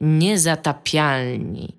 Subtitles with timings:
[0.00, 1.76] Niezatapialni.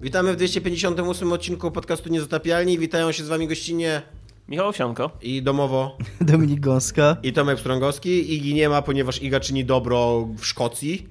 [0.00, 2.78] Witamy w 258 odcinku podcastu Niezatapialni.
[2.78, 4.02] Witają się z wami gościnie
[4.48, 5.10] Michał Owsianko.
[5.22, 7.16] i domowo Dominik Gąska.
[7.22, 8.34] i Tomek Strągowski.
[8.34, 11.06] Igi nie ma, ponieważ Iga czyni dobro w Szkocji.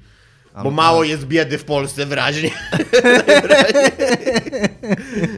[0.64, 2.52] Bo mało jest biedy w Polsce wyraźnie.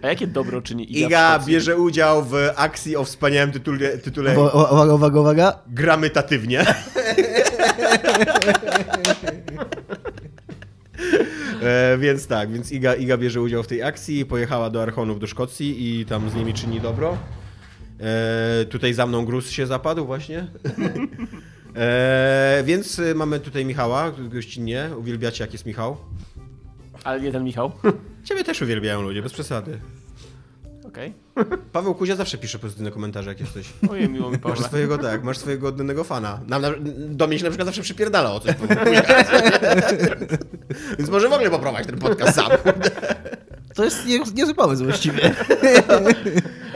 [0.04, 4.72] A jakie dobro czyni Iga, Iga bierze udział w akcji o wspaniałym tytule, tytule Uwa-
[4.74, 5.60] Uwaga, uwaga, uwaga.
[5.68, 6.66] Gramytatywnie.
[11.62, 15.28] E, więc tak, więc Iga, Iga bierze udział w tej akcji, pojechała do Archonów do
[15.28, 17.18] Szkocji i tam z nimi czyni dobro.
[18.00, 20.48] E, tutaj za mną gruz się zapadł właśnie.
[21.76, 24.90] E, więc mamy tutaj Michała, gościnnie.
[25.00, 25.98] Uwielbiacie jak jest Michał.
[27.04, 27.72] Ale nie ten Michał.
[28.24, 29.80] Ciebie też uwielbiają ludzie, bez przesady.
[30.92, 31.14] Okej.
[31.72, 33.70] Paweł Kuzia zawsze pisze pozytywne komentarze jak jesteś.
[33.90, 34.64] Ojej, miło mi Masz Paweł.
[34.64, 36.40] swojego, tak, masz swojego oddanego fana.
[36.48, 36.70] Nam, na,
[37.10, 38.56] do mnie się na przykład zawsze przypierdala o coś.
[40.98, 42.52] Więc może w ogóle poprowadź ten podcast sam.
[43.76, 45.32] To jest nie, niezły pomysł właściwie.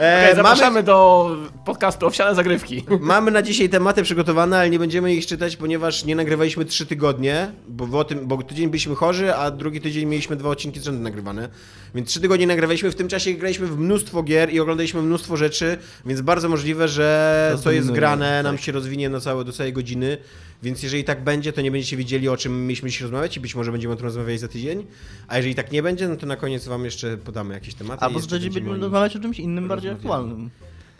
[0.00, 1.30] Okej, mamy, zapraszamy do
[1.64, 2.84] podcastu Owsiane Zagrywki.
[3.00, 7.52] mamy na dzisiaj tematy przygotowane, ale nie będziemy ich czytać, ponieważ nie nagrywaliśmy trzy tygodnie,
[7.68, 11.48] bo, tym, bo tydzień byliśmy chorzy, a drugi tydzień mieliśmy dwa odcinki z rzędu nagrywane.
[11.94, 15.78] Więc trzy tygodnie nagrywaliśmy, w tym czasie graliśmy w mnóstwo gier i oglądaliśmy mnóstwo rzeczy,
[16.06, 18.64] więc bardzo możliwe, że to jest grane, nam tak.
[18.64, 20.18] się rozwinie na całe, do całej godziny.
[20.62, 23.54] Więc jeżeli tak będzie, to nie będziecie wiedzieli, o czym mieliśmy dzisiaj rozmawiać i być
[23.54, 24.86] może będziemy o tym rozmawiać za tydzień.
[25.28, 28.04] A jeżeli tak nie będzie, no to na koniec wam jeszcze podamy jakieś tematy.
[28.04, 30.50] Albo zacząć będziemy rozmawiać o czymś innym, bardziej aktualnym.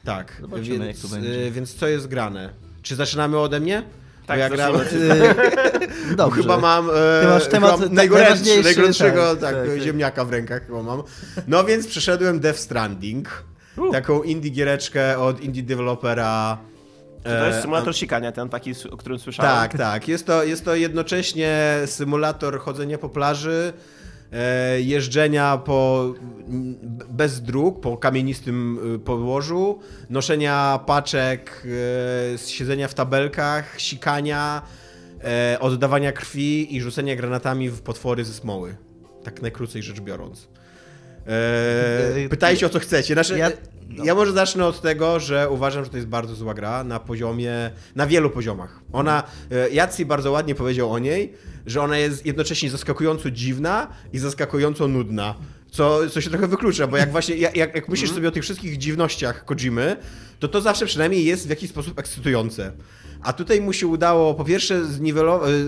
[0.04, 1.46] Tak, Zobaczymy, więc, jak to będzie.
[1.46, 2.52] y, więc co jest grane?
[2.82, 3.82] Czy zaczynamy ode mnie?
[4.26, 4.48] Tak, ja.
[4.48, 4.56] Yy,
[6.16, 6.42] Dobrze.
[6.42, 10.66] chyba mam e, Ty masz temat chyba najgorętszy, najgorętszego tak, tak, tak, ziemniaka w rękach
[10.66, 11.02] chyba mam.
[11.48, 13.44] No więc przeszedłem Death Stranding,
[13.76, 13.92] U.
[13.92, 16.58] taką indie giereczkę od indie dewelopera.
[17.27, 19.52] Czy to jest e, symulator sikania, ten taki, o którym słyszałem?
[19.52, 20.08] Tak, tak.
[20.08, 23.72] Jest to, jest to jednocześnie symulator chodzenia po plaży,
[24.32, 26.12] e, jeżdżenia po,
[27.08, 29.78] bez dróg, po kamienistym y, podłożu,
[30.10, 31.66] noszenia paczek,
[32.34, 34.62] e, siedzenia w tabelkach, sikania,
[35.25, 38.76] e, oddawania krwi i rzucenia granatami w potwory ze smoły.
[39.25, 40.48] Tak najkrócej rzecz biorąc.
[41.26, 43.14] E, E, pytajcie o co chcecie.
[43.14, 43.50] Znaczy, ja-
[43.91, 47.70] ja, może zacznę od tego, że uważam, że to jest bardzo zła gra na poziomie,
[47.94, 48.80] na wielu poziomach.
[48.92, 51.32] Ona, e, Jacy bardzo ładnie powiedział o niej,
[51.66, 55.34] że ona jest jednocześnie zaskakująco dziwna i zaskakująco nudna.
[55.70, 58.78] Co, co się trochę wyklucza, bo jak właśnie, jak, jak myślisz sobie o tych wszystkich
[58.78, 59.96] dziwnościach Kojimy,
[60.38, 62.72] to to zawsze przynajmniej jest w jakiś sposób ekscytujące.
[63.22, 64.84] A tutaj mu się udało po pierwsze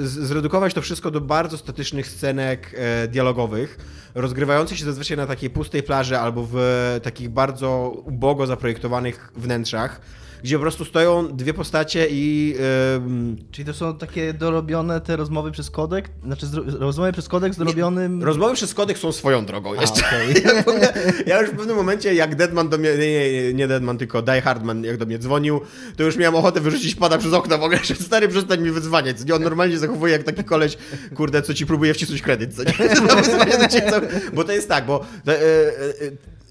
[0.03, 3.79] zredukować to wszystko do bardzo statycznych scenek e, dialogowych,
[4.15, 6.57] rozgrywających się zazwyczaj na takiej pustej plaży albo w
[7.03, 10.01] takich bardzo ubogo zaprojektowanych wnętrzach,
[10.43, 12.55] gdzie po prostu stoją dwie postacie i
[12.97, 16.11] em, Czyli to są takie dorobione te rozmowy przez kodek?
[16.25, 16.47] Znaczy
[16.79, 18.23] rozmowy przez kodek z dorobionym...
[18.23, 20.01] rozmowy przez kodek są swoją drogą A, jeszcze.
[20.07, 20.35] okej.
[20.57, 20.81] Ja, powiem-
[21.27, 24.41] ja już w pewnym momencie, jak Deadman do mnie, nie, nie, nie Deadman, tylko Die
[24.43, 25.61] Hardman, jak do mnie dzwonił,
[25.97, 29.25] to już miałem ochotę wyrzucić pada przez okno w ogóle, że stary, przestań mi wyzwaniać.
[29.25, 30.77] Nie, on normalnie zachowuje jak taki koleś,
[31.15, 32.73] kurde, co ci próbuje wcisnąć kredyt, co nie?
[33.09, 34.01] To wyzwanie do ciebie, co-
[34.33, 35.79] Bo to jest tak, bo to, e, e,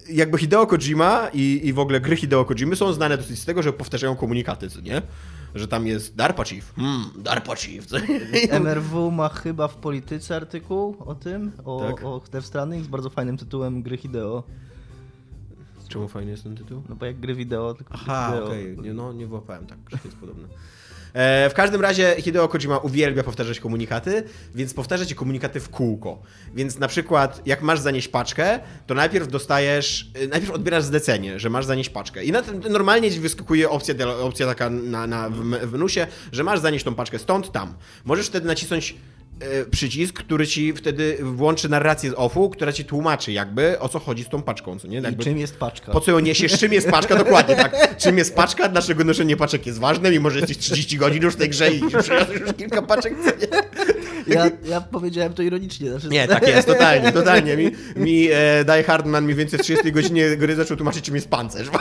[0.09, 3.63] jakby Hideo Kojima i, i w ogóle gry Hideo Kojimy są znane dosyć z tego,
[3.63, 5.01] że powtarzają komunikaty, co nie?
[5.56, 7.88] Że tam jest DARPA Chief, hmm, DARPA Chief?
[8.63, 12.06] MRW ma chyba w polityce artykuł o tym, o, Tak.
[12.06, 14.44] o Death Stranding z bardzo fajnym tytułem gry wideo.
[15.88, 16.84] Czemu fajny jest ten tytuł?
[16.89, 20.07] No bo jak gry wideo, tylko Aha, okej, nie, no nie wyłapałem tak, że to
[20.07, 20.47] jest podobne.
[21.13, 24.23] E, w każdym razie Hideo Kojima uwielbia powtarzać komunikaty,
[24.56, 26.22] więc powtarza ci komunikaty w kółko.
[26.56, 31.50] Więc na przykład, jak masz zanieść paczkę, to najpierw dostajesz, e, najpierw odbierasz zlecenie, że
[31.50, 32.23] masz zanieść paczkę.
[32.23, 35.90] I na tym normalnie wyskakuje opcja, opcja taka na, na, w, w
[36.31, 37.74] że masz zanieść tą paczkę stąd, tam.
[38.06, 38.95] Możesz wtedy nacisnąć
[39.72, 44.24] przycisk, który ci wtedy włączy narrację z offu, która ci tłumaczy jakby, o co chodzi
[44.24, 45.00] z tą paczką, co nie?
[45.00, 45.92] I Jakby- czym jest paczka?
[45.92, 46.59] po co ją niesiesz?
[46.59, 47.16] Czym jest paczka?
[47.16, 47.98] Dokładnie tak.
[47.98, 48.70] Czym jest paczka?
[48.70, 50.12] Dlaczego noszenie paczek jest ważne?
[50.12, 53.14] Mimo, że jesteś 30 godzin już w tej grze i przyniosłeś już kilka paczek.
[54.28, 55.90] Ja, ja powiedziałem to ironicznie.
[55.90, 57.57] Znaczy, nie, tak jest, totalnie, totalnie.
[57.57, 61.30] Mi, mi e, Die Hardman mniej więcej w 30 godzinie gry zaczął tłumaczyć, czym jest
[61.30, 61.68] pancerz.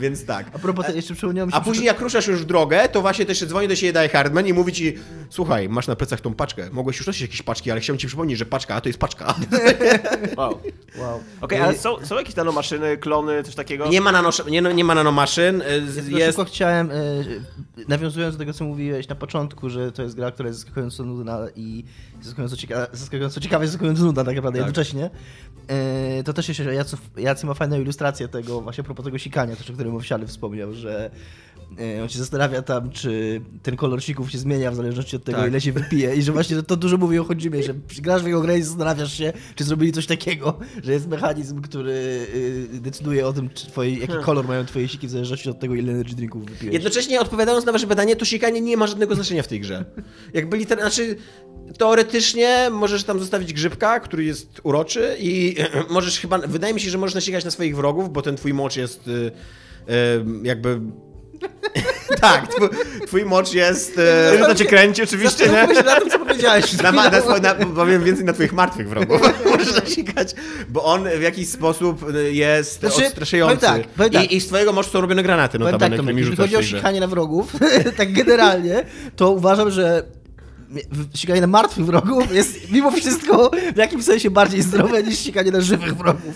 [0.00, 0.46] Więc tak.
[0.54, 1.56] A propos, te, jeszcze przypomniałem się...
[1.56, 4.46] A później jak ruszasz już w drogę, to właśnie też dzwoni do siebie Die Hardman
[4.46, 4.94] i mówi ci
[5.30, 6.68] słuchaj, masz na plecach tą paczkę.
[6.72, 9.34] Mogłeś już nosić jakieś paczki, ale chciałem ci przypomnieć, że paczka, a to jest paczka.
[10.36, 10.58] Wow.
[10.98, 11.20] Wow.
[11.40, 13.88] Okej, ale są, są jakieś nanomaszyny, klony, coś takiego?
[13.88, 15.62] Nie ma, nanosz- nie, nie ma nanomaszyn.
[15.62, 16.94] e, Ja tylko Jest, szybko chciałem, e,
[17.88, 21.38] nawiązując do tego, co mówiłeś na początku, że to jest gra, która jest zaskakująco nudna
[21.56, 21.84] i
[22.22, 24.66] zaskakująco, cieka zaskakująco ciekawa i zaskakująco nudna tak naprawdę Tak.
[24.66, 25.10] jednocześnie,
[25.68, 29.56] e, to też jeszcze Jacy, Jacy ma fajną ilustrację tego, właśnie a propos tego sikania,
[29.56, 31.10] też o którym Owsiany wspomniał, że
[31.80, 35.38] e, on się zastanawia tam, czy ten kolor sików się zmienia w zależności od tego,
[35.38, 35.50] Tak.
[35.50, 38.40] ile się wypije i że właśnie to dużo mówi o Chodzimie, że grasz w jego
[38.40, 41.92] grę i zastanawiasz się, czy zrobili coś takiego, że jest mechanizm, który
[42.74, 45.74] y, decyduje o tym, czy twoje, jaki kolor mają twoje siki w zależności od tego,
[45.74, 46.74] ile energy drinków wypiłeś.
[46.74, 49.84] Jednocześnie odpowiadając na wasze pytanie, to sikanie nie ma żadnego znaczenia w tej grze.
[50.34, 51.16] Jak byli ten, znaczy
[51.78, 55.56] teoretycznie możesz tam zostawić grzybka, który jest uroczy i
[55.90, 58.76] możesz chyba, wydaje mi się, że możesz nasikać na swoich wrogów, bo ten twój mocz
[58.76, 59.32] jest y,
[60.42, 60.80] jakby...
[62.20, 62.68] tak, twój,
[63.06, 63.98] twój mocz jest...
[63.98, 65.82] y, Że to cię kręci oczywiście, nie?
[65.84, 66.72] Na tym, co powiedziałeś.
[66.82, 67.10] Na, na,
[67.42, 69.20] na, powiem więcej na twoich martwych wrogów.
[69.50, 70.34] Możesz nasikać,
[70.68, 73.56] bo on w jakiś sposób y, jest Znaczy, odstraszający.
[73.66, 74.32] powiem tak, powiem tak.
[74.32, 77.00] I, I z twojego moczu są robione granaty, no tak, którymi jeśli chodzi o sikanie
[77.00, 77.52] na wrogów,
[77.96, 78.84] tak generalnie,
[79.16, 80.02] to uważam, że
[80.92, 85.50] w- sikanie na martwych wrogów jest mimo wszystko w jakimś sensie bardziej zdrowe niż sikanie
[85.50, 86.34] na żywych wrogów.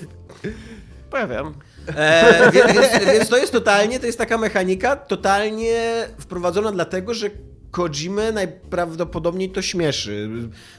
[1.11, 1.55] Powiem.
[1.89, 7.31] E, więc, więc, to jest totalnie, to jest taka mechanika totalnie wprowadzona dlatego, że
[7.71, 10.31] Kojimę najprawdopodobniej to śmieszy.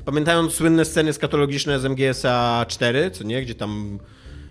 [0.06, 4.00] Pamiętając słynne sceny skatologiczne z MGS-a 4, co nie, gdzie tam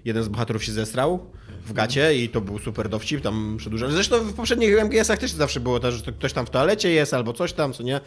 [0.05, 1.31] jeden z bohaterów się zesrał
[1.67, 3.93] w gacie i to był super dowcip, tam przedłużony.
[3.93, 7.15] Zresztą w poprzednich MGS-ach też zawsze było to, że to ktoś tam w toalecie jest
[7.15, 8.01] albo coś tam, co nie.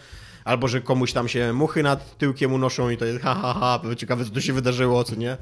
[0.47, 3.95] Albo, że komuś tam się muchy nad tyłkiem unoszą i to jest ha, ha, ha,
[3.97, 5.31] ciekawe co tu się wydarzyło, co nie.
[5.31, 5.37] E,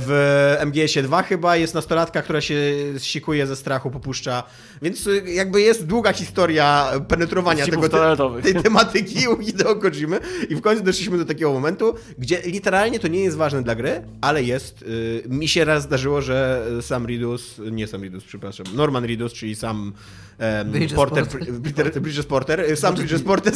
[0.00, 2.54] W MGS-ie 2 chyba jest nastolatka, która się
[2.98, 4.42] sikuje ze strachu, popuszcza,
[4.82, 8.44] więc y, jakby jest długa historia penetrowania tego, toaletowych.
[8.44, 13.20] tej tematyki Hideo Kojimy i w końcu doszliśmy do takiego momentu, gdzie literalnie to nie
[13.20, 14.82] jest ważne dla gry, ale jest.
[14.82, 19.54] y, mi się raz zdarzyło, że sam Ridus, nie sam Ridus, przepraszam, Norman Ridus, czyli
[19.54, 19.92] sam
[20.38, 22.00] em, Bridges Porter, Porter.
[22.02, 23.52] Bridges Porter, sam Bridges Porter,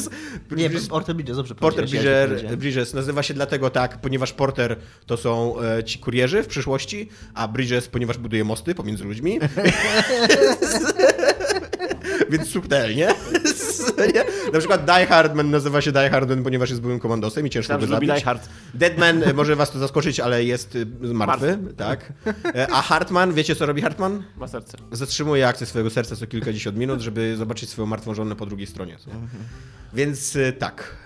[0.50, 2.30] Nie, Bridges- Porter Bridges, dobrze Porter powiedziałem.
[2.56, 4.76] Bridges nazywa się dlatego tak, ponieważ Porter
[5.06, 9.38] to są e, ci kurierzy w przyszłości, a Bridges, ponieważ buduje mosty pomiędzy ludźmi.
[12.32, 13.08] Więc subtelnie.
[14.14, 14.24] Nie?
[14.52, 17.86] Na przykład Die Hardman nazywa się Die Hardman, ponieważ jest byłym komandosem i ciężko go
[17.86, 18.10] zabić.
[18.10, 18.48] Die Hard.
[18.74, 22.12] Deadman e, może was to zaskoczyć, ale jest y, martwy, tak.
[22.54, 24.22] E, A Hartman, wiecie co robi Hartman?
[24.36, 24.78] Ma serce.
[24.92, 28.92] Zatrzymuje akcję swojego serca co kilkadziesiąt minut, żeby zobaczyć swoją martwą żonę po drugiej stronie.
[29.06, 29.12] Nie?
[29.94, 30.96] Więc tak.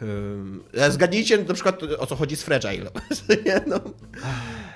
[0.91, 2.91] Zgadnijcie na przykład o co chodzi z Fragile.
[3.67, 3.81] No.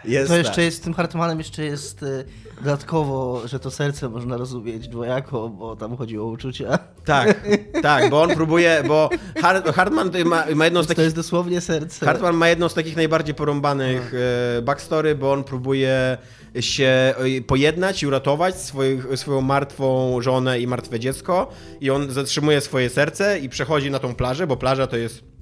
[0.05, 0.65] Jest To jeszcze tak.
[0.65, 2.25] jest, z tym Hartmanem jeszcze jest y,
[2.59, 6.79] dodatkowo, że to serce można rozumieć dwojako, bo tam chodzi o uczucia.
[7.05, 7.41] Tak,
[7.83, 9.11] tak, bo on próbuje, bo
[9.41, 12.07] Hart, Hartman ma, ma jedną z To takich jest dosłownie serce.
[12.07, 14.13] Hartman ma jedną z takich najbardziej porąbanych
[14.59, 16.19] e, backstory, bo on próbuje
[16.61, 21.51] się e, pojednać i uratować swoich, swoją martwą żonę i martwe dziecko
[21.81, 25.40] i on zatrzymuje swoje serce i przechodzi na tą plażę, bo plaża to jest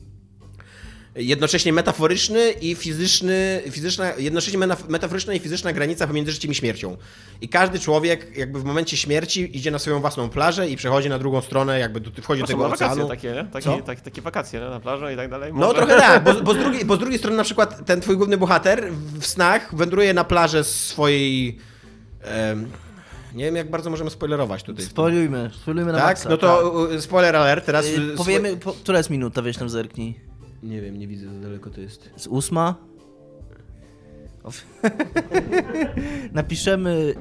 [1.19, 6.97] jednocześnie metaforyczny i fizyczny, fizyczna, jednocześnie metaforyczna i fizyczna granica pomiędzy życiem i śmiercią.
[7.41, 11.19] I każdy człowiek jakby w momencie śmierci idzie na swoją własną plażę i przechodzi na
[11.19, 13.09] drugą stronę, jakby do, wchodzi do To są tego wakacje oceanu.
[13.09, 13.47] takie?
[13.53, 14.67] Takie, takie, takie wakacje nie?
[14.69, 15.53] na plaży i tak dalej.
[15.53, 18.01] No Może- trochę tak, bo, bo, z drugiej, bo z drugiej strony na przykład ten
[18.01, 21.59] twój główny bohater w snach wędruje na plażę swojej...
[22.23, 22.71] em,
[23.35, 24.85] nie wiem jak bardzo możemy spoilerować tutaj.
[24.85, 26.07] Spoilujmy, spoilujmy na tak?
[26.07, 26.29] maksa.
[26.29, 27.87] No to y, spoiler alert, teraz...
[27.87, 27.95] tak.
[27.99, 30.28] y, Y, Powiemy, po, która jest minuta, weź tam zerknij.
[30.63, 32.11] Nie wiem, nie widzę, za daleko to jest.
[32.17, 32.75] Z ósma?
[36.33, 37.15] Napiszemy...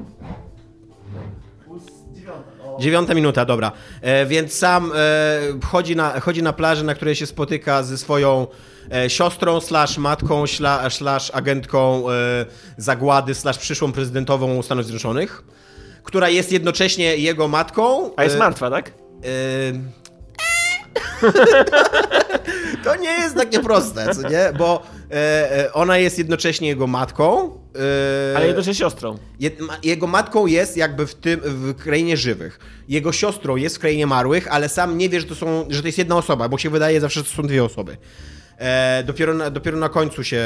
[2.79, 3.71] Dziewiąta minuta, dobra.
[4.01, 8.47] E, więc sam e, chodzi, na, chodzi na plażę, na której się spotyka ze swoją
[8.91, 12.45] e, siostrą, slash matką, śla, slash agentką e,
[12.77, 15.43] zagłady, slash przyszłą prezydentową Stanów Zjednoczonych,
[16.03, 18.11] która jest jednocześnie jego matką.
[18.15, 18.91] A jest e, martwa, tak?
[22.83, 24.53] To nie jest takie proste, co nie?
[24.57, 27.59] Bo e, e, ona jest jednocześnie jego matką.
[28.33, 29.17] e, Ale jednocześnie siostrą.
[29.39, 32.59] Jed, ma, jego matką jest jakby w tym w krainie żywych.
[32.87, 35.87] Jego siostrą jest w krainie marłych, ale sam nie wie, że to, są, że to
[35.87, 37.97] jest jedna osoba, bo się wydaje zawsze, że to są dwie osoby.
[38.57, 40.43] E, dopiero, na, dopiero na końcu się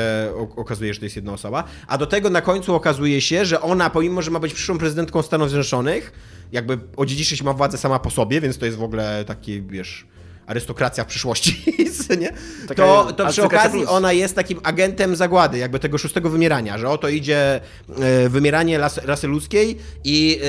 [0.56, 1.64] okazuje, że to jest jedna osoba.
[1.88, 5.22] A do tego na końcu okazuje się, że ona, pomimo, że ma być przyszłą prezydentką
[5.22, 6.12] Stanów Zjednoczonych,
[6.52, 10.08] jakby odziedziczyć ma władzę sama po sobie, więc to jest w ogóle taki, wiesz,
[10.48, 11.64] arystokracja w przyszłości,
[12.22, 12.34] nie?
[12.68, 13.92] Taka To, to przy okazji plus.
[13.92, 17.62] ona jest takim agentem zagłady, jakby tego szóstego wymierania, że oto idzie
[18.00, 20.40] e, wymieranie rasy ludzkiej i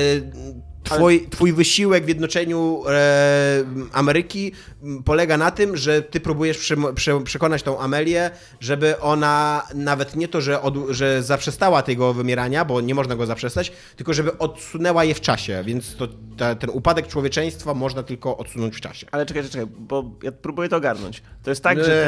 [0.83, 4.51] twój, twój wysiłek w jednoczeniu e, Ameryki
[5.05, 10.27] polega na tym, że ty próbujesz przy, przy, przekonać tą Amelię, żeby ona nawet nie
[10.27, 15.03] to, że, od, że zaprzestała tego wymierania, bo nie można go zaprzestać, tylko żeby odsunęła
[15.03, 19.07] je w czasie, więc to, ta, ten upadek człowieczeństwa można tylko odsunąć w czasie.
[19.11, 21.23] Ale czekaj, czekaj, bo ja próbuję to ogarnąć.
[21.43, 22.07] To jest tak, że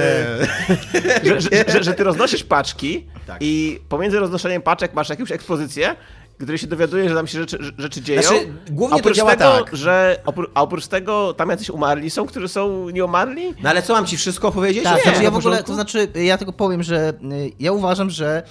[0.91, 3.38] ty, że, że, że, że ty roznosisz paczki Tak.
[3.41, 5.96] i pomiędzy roznoszeniem paczek masz jakąś ekspozycję
[6.38, 8.22] gdy się dowiaduje, że tam się rzeczy, rzeczy dzieją.
[8.22, 9.75] Znaczy, głównie a oprócz to działa tego, tak.
[9.75, 10.20] Że,
[10.54, 13.54] a oprócz tego tam jacyś umarli są, którzy są nieumarli?
[13.63, 14.84] No ale co, mam ci wszystko powiedzieć?
[14.84, 18.10] Tak, Nie, znaczy ja w ogóle, to znaczy ja tylko powiem, że y, ja uważam,
[18.10, 18.44] że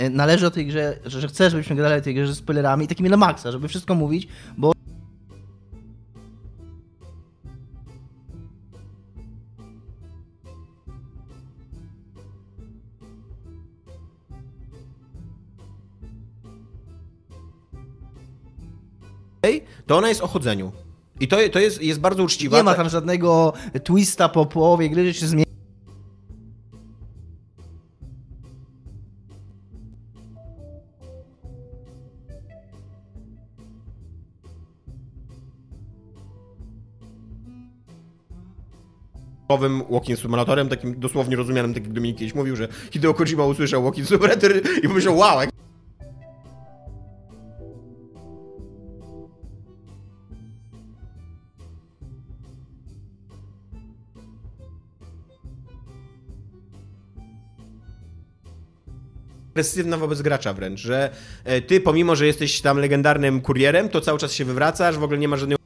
[0.00, 2.84] y, należy o tej grze, że, że chcę, żebyśmy grali o tej grze z spoilerami
[2.84, 4.72] i takimi na maksa, żeby wszystko mówić, bo
[19.86, 20.72] to ona jest o chodzeniu.
[21.20, 22.56] I to, to jest, jest bardzo uczciwa.
[22.56, 23.52] nie ma tam żadnego
[23.84, 25.52] twista po połowie gry, że się zmieni.
[39.48, 43.82] nowym walking simulatorem, takim dosłownie rozumianym, tak jak Dominik kiedyś mówił, że Hideo Kojima usłyszał
[43.82, 45.50] walking simulator i pomyślał, wow, jak
[59.56, 61.10] agresywna wobec gracza wręcz, że
[61.44, 65.18] e, ty pomimo, że jesteś tam legendarnym kurierem, to cały czas się wywracasz, w ogóle
[65.18, 65.56] nie ma żadnej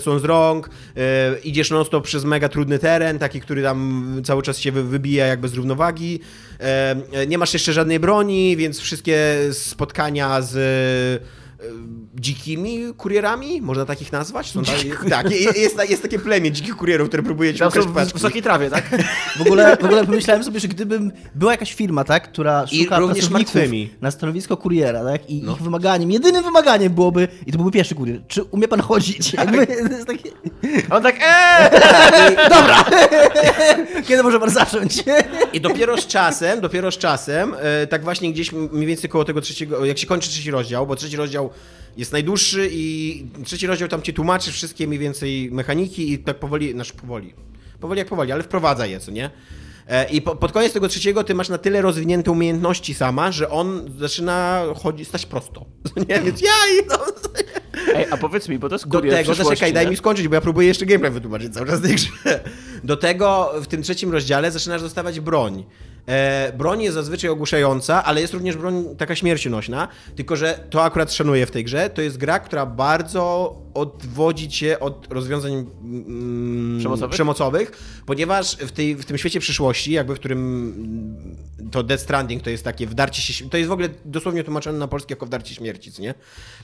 [0.00, 4.42] są z rąk, e, idziesz non stop przez mega trudny teren, taki, który tam cały
[4.42, 6.20] czas się wy- wybija jakby z równowagi.
[6.60, 11.22] E, nie masz jeszcze żadnej broni, więc wszystkie spotkania z
[12.22, 14.50] dzikimi kurierami, można takich nazwać?
[14.50, 14.74] Są tak,
[15.10, 18.70] tak je- jest, jest takie plemię dzikich kurierów, które próbuje ci ukraść w wysokiej trawie,
[18.70, 18.84] tak?
[19.38, 22.98] W ogóle, w ogóle pomyślałem sobie, że gdybym była jakaś firma, tak, która I szuka
[22.98, 23.90] również pracowników martwymi.
[24.00, 25.52] na stanowisko kuriera, tak, i No.
[25.52, 29.32] ich wymaganiem, jedynym wymaganiem byłoby, i to byłby pierwszy kurier, czy umie pan chodzić?
[29.32, 30.30] Jakby, to jest takie,
[30.90, 32.36] A on tak, eee!
[32.56, 32.84] dobra,
[34.08, 35.04] kiedy może pan zacząć?
[35.52, 39.40] I dopiero z czasem, dopiero z czasem, e, tak właśnie gdzieś mniej więcej koło tego
[39.40, 41.50] trzeciego, jak się kończy trzeci rozdział, bo trzeci rozdział
[41.96, 46.72] jest najdłuższy i trzeci rozdział tam ci tłumaczy wszystkie mniej więcej mechaniki i tak powoli,
[46.72, 47.34] znaczy powoli,
[47.80, 49.30] powoli jak powoli, ale wprowadza je, co nie?
[49.88, 53.50] E, I po, pod koniec tego trzeciego ty masz na tyle rozwinięte umiejętności sama, że
[53.50, 55.64] on zaczyna chodzić, stać prosto.
[56.08, 56.52] Nie, więc ja
[56.88, 56.98] no,
[57.94, 60.40] Ej, a powiedz mi, bo to jest do tego, zaczekaj, daj mi skończyć, bo ja
[60.40, 62.40] próbuję jeszcze gameplay wytłumaczyć cały czas w tej grze.
[62.84, 65.64] Do tego w tym trzecim rozdziale zaczynasz dostawać broń.
[66.06, 71.12] E, broń jest zazwyczaj ogłuszająca, ale jest również broń taka śmiercionośna, tylko że to akurat
[71.12, 71.90] szanuję w tej grze.
[71.90, 77.10] To jest gra, która bardzo odwodzi cię od rozwiązań mm, Przemocowych?
[77.14, 77.70] przemocowych,
[78.06, 82.50] ponieważ w, tej, w tym świecie przyszłości, jakby w którym mm, to Death Stranding to
[82.50, 85.92] jest takie wdarcie się, to jest w ogóle dosłownie tłumaczone na polski jako wdarcie śmierci,
[85.98, 86.14] nie?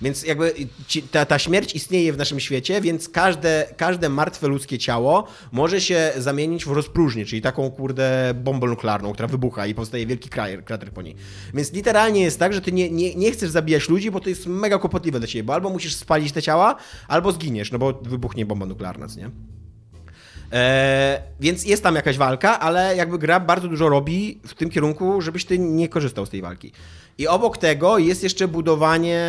[0.02, 0.54] Więc jakby
[0.86, 5.80] ci, ta, ta śmierć istnieje w naszym świecie, więc każde, każde martwe ludzkie ciało może
[5.80, 10.64] się zamienić w rozpróżnię, czyli taką kurde bombę nuklearną, która wybucha i powstaje wielki krater,
[10.64, 11.16] krater po niej.
[11.54, 14.46] Więc literalnie jest tak, że ty nie, nie, nie chcesz zabijać ludzi, bo to jest
[14.46, 16.76] mega kłopotliwe dla ciebie, bo albo musisz spalić te ciała,
[17.08, 19.30] albo zginiesz, no bo wybuchnie bomba nuklearna, co nie?
[20.52, 25.20] E, więc jest tam jakaś walka, ale jakby gra bardzo dużo robi w tym kierunku,
[25.20, 26.72] żebyś ty nie korzystał z tej walki.
[27.18, 29.24] I obok tego jest jeszcze budowanie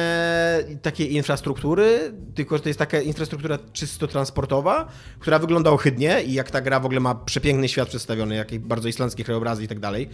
[0.81, 4.87] takiej infrastruktury, tylko że to jest taka infrastruktura czysto transportowa,
[5.19, 8.87] która wygląda ohydnie i jak ta gra w ogóle ma przepiękny świat przedstawiony, jakieś bardzo
[8.87, 10.09] islandzkie krajobrazy i tak dalej.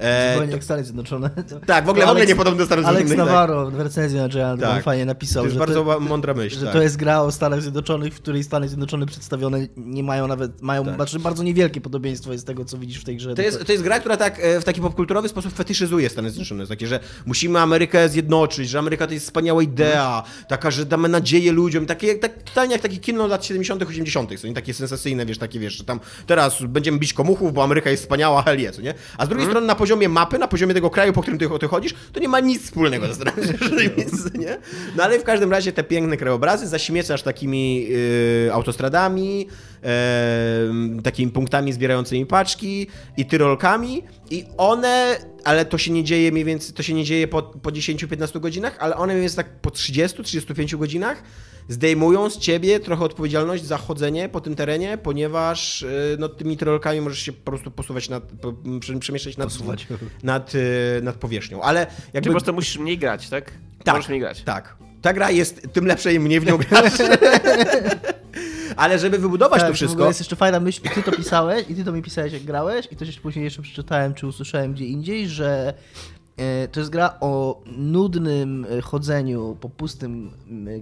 [0.00, 1.30] E, Zupełnie jak Stany Zjednoczone.
[1.30, 3.32] To- tak, w ogóle, to w ogóle Alex- nie podobny do Stanów Alex Zjednoczonych.
[3.40, 3.48] tak.
[3.48, 4.84] Navarro w recenzji na Giant Tak.
[4.84, 6.58] fajnie napisał, To jest że, bardzo to, mądra myśl.
[6.58, 6.74] że tak.
[6.74, 10.84] to jest gra o Stanach Zjednoczonych, w której Stany Zjednoczone przedstawione nie mają nawet, mają
[10.84, 10.94] Tak.
[10.94, 13.34] znaczy bardzo niewielkie podobieństwo jest tego, co widzisz w tej grze.
[13.34, 16.66] To jest, to jest gra, która tak e, w taki popkulturowy sposób fetyszyzuje Stany Zjednoczone.
[16.66, 21.52] Takie, że musimy Amerykę zjednoczyć, że Ameryka to jest wspaniała idea, taka, że damy nadzieję
[21.52, 21.86] ludziom.
[21.86, 25.58] Takie, tak, totalnie jak takie kino lat 70., 80., co nie takie sensacyjne, wiesz, takie
[25.58, 28.94] wiesz, że tam teraz będziemy bić komuchów, bo Ameryka jest wspaniała, hell yeah, co nie?
[29.18, 31.68] A z drugiej strony na poziomie mapy, na poziomie tego kraju, po którym ty, ty
[31.68, 34.58] chodzisz, to nie ma nic wspólnego ze Zjednoczonymi, co nie?
[34.96, 37.86] No ale w każdym razie te piękne krajobrazy zaśmiecasz takimi
[38.46, 39.46] y, autostradami,
[41.02, 46.74] takimi punktami zbierającymi paczki i tyrolkami i one, ale to się nie dzieje mniej więcej,
[46.74, 50.76] to się nie dzieje po, po 10-15 godzinach, ale one mniej więcej tak po 30-35
[50.76, 51.22] godzinach
[51.68, 57.00] zdejmują z ciebie trochę odpowiedzialność za chodzenie po tym terenie, ponieważ y, no, tymi tyrolkami
[57.00, 58.54] możesz się po prostu posuwać nad, po,
[59.00, 59.86] przemieszczać nad, Posuwać.
[60.22, 62.28] nad, y, nad powierzchnią, ale Ty jakby...
[62.28, 63.52] po prostu musisz mniej grać, tak?
[63.84, 64.42] Tak, Możesz mniej grać.
[64.42, 64.76] tak.
[65.02, 66.92] Ta gra jest, tym lepsze im mniej w nią grasz.
[68.76, 69.94] Ale żeby wybudować Tak, to wszystko...
[69.94, 72.88] ogóle jest jeszcze fajna myśl, ty to pisałeś i ty to mi pisałeś jak grałeś
[72.90, 75.74] i to się później jeszcze przeczytałem, czy usłyszałem gdzie indziej, że
[76.36, 80.30] e, to jest gra o nudnym e, chodzeniu po pustym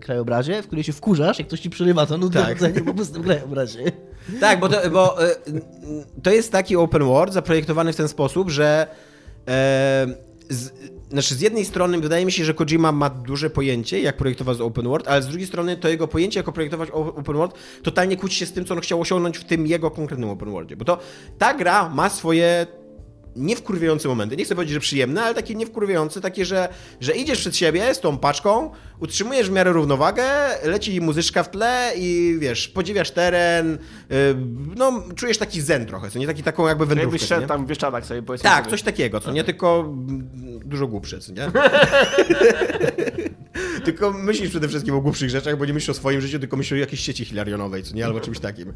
[0.01, 2.59] krajobrazie, w której się wkurzasz, jak ktoś ci przerywa to nudne Tak.
[2.59, 3.93] chodzenie po pustym krajobrazie.
[4.41, 5.35] Tak, bo, to, bo e,
[6.23, 8.87] to jest taki open world zaprojektowany w ten sposób, że
[10.49, 10.71] z,
[11.11, 14.89] znaczy z jednej strony wydaje mi się, że Kojima ma duże pojęcie, jak projektować open
[14.89, 18.47] world, ale z drugiej strony to jego pojęcie, jak projektować open world, totalnie kłóci się
[18.47, 20.77] z tym, co on chciał osiągnąć w tym jego konkretnym open worldzie.
[20.77, 20.99] Bo to
[21.39, 22.67] ta gra ma swoje
[23.39, 24.37] niewkurwiające momenty.
[24.37, 26.69] Nie chcę powiedzieć, że przyjemne, ale takie niewkurwiające, takie, że,
[27.01, 30.25] że idziesz przed siebie z tą paczką, utrzymujesz w miarę równowagę,
[30.65, 33.79] leci muzyczka w tle i wiesz, podziwiasz teren,
[34.11, 34.17] yy,
[34.77, 37.15] no czujesz taki zen trochę, co nie taki taką jakby wędrówkę.
[37.15, 38.51] Jakbyś szedł tam w Bieszczadach sobie powiedzmy.
[38.51, 38.71] Tak, sobie.
[38.71, 39.95] coś takiego, co nie tylko
[40.65, 41.51] dużo głupsze, co nie?
[43.85, 46.73] tylko myślisz przede wszystkim o głupszych rzeczach, bo nie myślisz o swoim życiu, tylko myślisz
[46.73, 48.05] o jakiejś sieci hilarionowej, co nie?
[48.05, 48.73] Albo czymś takim.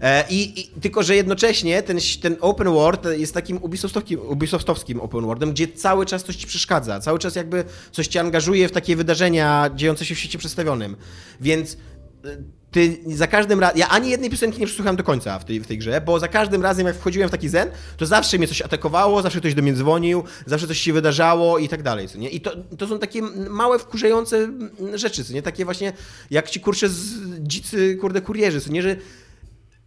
[0.00, 3.58] E, i, i, tylko, że jednocześnie ten, ten open world jest takim
[4.02, 8.20] ubisoftowskim, ubisoftowskim open worldem, gdzie cały czas coś ci przeszkadza, cały czas jakby coś cię
[8.20, 10.96] angażuje w takie wydarzenia dziejące się w świecie przedstawionym.
[11.40, 11.76] Więc
[12.24, 12.36] e,
[12.70, 13.78] ty za każdym razem.
[13.78, 16.28] Ja ani jednej piosenki nie przesłuchałem do końca w tej, w tej grze, bo za
[16.28, 19.62] każdym razem, jak wchodziłem w taki zen, to zawsze mnie coś atakowało, zawsze ktoś do
[19.62, 22.06] mnie dzwonił, zawsze coś się wydarzało i tak dalej.
[22.14, 22.28] Nie?
[22.28, 24.48] I to, to są takie małe, wkurzające
[24.94, 25.42] rzeczy, nie?
[25.42, 25.92] Takie właśnie,
[26.30, 28.82] jak ci kurczę z dzicy, kurde, kurierzy, nie?
[28.82, 28.96] Że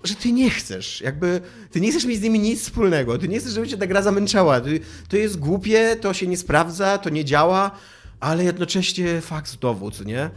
[0.05, 3.39] że ty nie chcesz, jakby, ty nie chcesz mieć z nimi nic wspólnego, ty nie
[3.39, 7.09] chcesz, żeby cię ta gra zamęczała, ty, to jest głupie, to się nie sprawdza, to
[7.09, 7.71] nie działa,
[8.19, 10.29] ale jednocześnie fakt dowód, nie?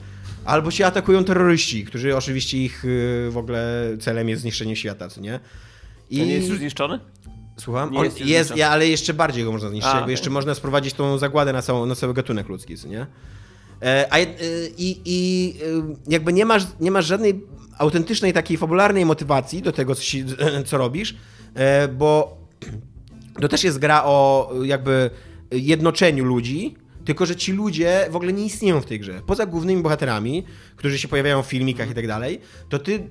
[0.45, 5.21] Albo cię atakują terroryści, którzy oczywiście ich y, w ogóle celem jest zniszczenie świata, co
[5.21, 5.41] nie?
[6.11, 6.19] I...
[6.19, 7.01] nie jest już zniszczony?
[7.57, 7.93] Słucham?
[7.93, 8.71] Nie On jest jest, zniszczony.
[8.71, 11.87] ale jeszcze bardziej go można zniszczyć, A, jakby jeszcze można sprowadzić tą zagładę na, całą,
[11.87, 13.07] na cały gatunek ludzki, co nie?
[13.83, 14.27] E, a, y,
[14.79, 17.45] i, I y, jakby nie masz, nie masz żadnej
[17.79, 20.25] autentycznej takiej fabularnej motywacji do tego, co, ci,
[20.67, 21.17] co robisz,
[21.55, 22.39] e, bo
[23.41, 25.11] to też jest gra o jakby
[25.51, 29.21] jednoczeniu ludzi, tylko że ci ludzie w ogóle nie istnieją w tej grze.
[29.27, 30.45] Poza głównymi bohaterami,
[30.77, 33.09] którzy się pojawiają w filmikach i tak dalej, to ty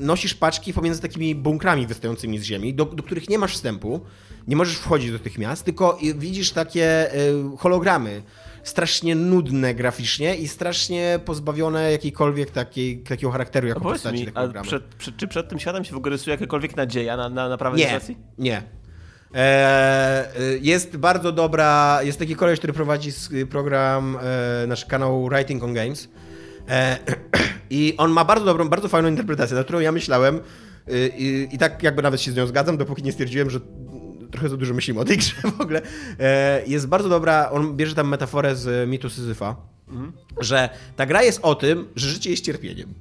[0.00, 4.00] nosisz paczki pomiędzy takimi bunkrami wystającymi z ziemi, do, do których nie masz wstępu,
[4.48, 8.22] nie możesz wchodzić do tych miast, tylko widzisz takie y, hologramy,
[8.68, 14.62] strasznie nudne graficznie i strasznie pozbawione jakiejkolwiek takiej, takiego charakteru jako powiedz postaci mi, a
[14.62, 17.76] przed, przed, czy przed tym światem się w ogóle rysuje jakakolwiek nadzieja na, na naprawę
[17.76, 18.16] Nie, sytuacji?
[18.38, 18.62] nie.
[19.34, 24.18] Eee, jest bardzo dobra, jest taki koleś, który prowadzi s- program,
[24.62, 26.08] e, nasz kanał Writing on Games
[26.68, 26.96] e,
[27.70, 30.40] i on ma bardzo dobrą, bardzo fajną interpretację, na którą ja myślałem
[30.88, 33.60] y, i, i tak jakby nawet się z nią zgadzam, dopóki nie stwierdziłem, że
[34.30, 35.82] trochę za dużo myślimy o tej grze w ogóle.
[36.18, 39.56] E, jest bardzo dobra, on bierze tam metaforę z mitu Syzyfa,
[40.40, 42.94] że ta gra jest o tym, że życie jest cierpieniem.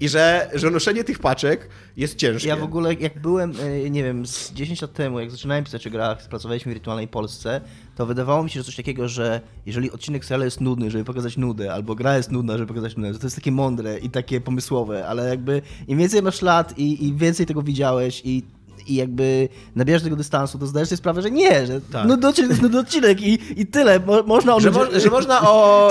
[0.00, 2.48] I że, że noszenie tych paczek jest ciężkie.
[2.48, 5.86] Ja w ogóle, jak byłem, e, nie wiem, z 10 lat temu, jak zaczynałem pisać
[5.86, 7.60] o grach, pracowaliśmy w Wirtualnej Polsce,
[7.96, 11.36] to wydawało mi się, że coś takiego, że jeżeli odcinek serialu jest nudny, żeby pokazać
[11.36, 14.40] nudę, albo gra jest nudna, żeby pokazać nudę, to to jest takie mądre i takie
[14.40, 18.42] pomysłowe, ale jakby im więcej masz lat i, i więcej tego widziałeś i
[18.86, 22.06] i jakby nabierasz tego dystansu, to zdajesz sobie sprawę, że nie, że Tak.
[22.08, 24.00] nudny odcinek nudny odcinek i, i tyle.
[24.00, 25.90] Mo, można o że, mo- że można o,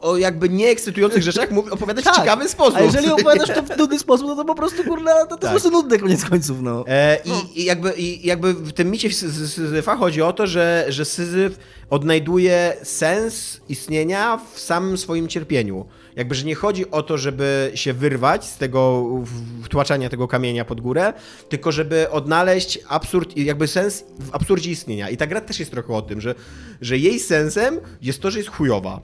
[0.00, 2.74] o jakby nieekscytujących rzeczach mów- opowiadać w ciekawy sposób.
[2.74, 2.82] Tak.
[2.82, 5.40] A jeżeli opowiadasz to w nudny sposób, no to po prostu, kurna, to, to jest
[5.42, 6.84] po prostu nudne koniec końców, no.
[6.88, 10.46] E, i, i, jakby, I jakby w tym micie Sy- Sy- Syzyfa chodzi o to,
[10.46, 11.58] że, że Syzyf
[11.90, 15.84] odnajduje sens istnienia w samym swoim cierpieniu.
[16.16, 19.04] Jakby, że nie chodzi o to, żeby się wyrwać z tego
[19.62, 21.12] wtłaczania tego kamienia pod górę,
[21.48, 25.08] tylko żeby odnaleźć absurd, jakby sens w absurdzie istnienia.
[25.08, 26.34] I ta gra też jest trochę o tym, że,
[26.80, 29.00] że jej sensem jest to, że jest chujowa.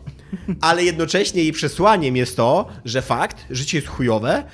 [0.61, 4.45] Ale jednocześnie jej przesłaniem jest to, że fakt, życie jest chujowe,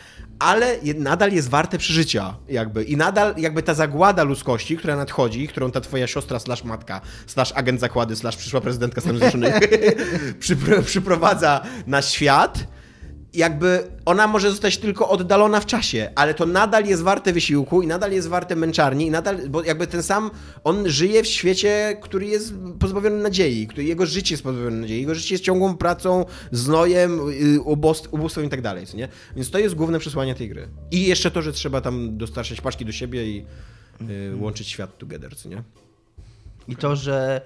[0.43, 2.85] ale nadal jest warte przeżycia, jakby.
[2.85, 7.53] I nadal jakby ta zagłada ludzkości, która nadchodzi, którą ta twoja siostra slash matka, slash
[7.55, 9.61] agent zakłady, slash przyszła prezydentka Stanów Zjednoczonych
[10.41, 12.67] przypro, przyprowadza na świat,
[13.35, 17.87] jakby ona może zostać tylko oddalona w czasie, ale to nadal jest warte wysiłku i
[17.87, 20.31] nadal jest warte męczarni i nadal, bo jakby ten sam,
[20.65, 25.15] on żyje w świecie, który jest pozbawiony nadziei, który, jego życie jest pozbawione nadziei, jego
[25.15, 29.09] życie jest ciągłą pracą, znojem, y, ubóst- ubóstwem i tak dalej, nie?
[29.37, 30.69] Więc to jest główne przesłanie tej gry.
[30.91, 33.45] I jeszcze to, że trzeba tam dostarczać paczki do siebie i
[34.11, 35.63] y, łączyć świat together, co nie?
[36.69, 37.41] I to, że,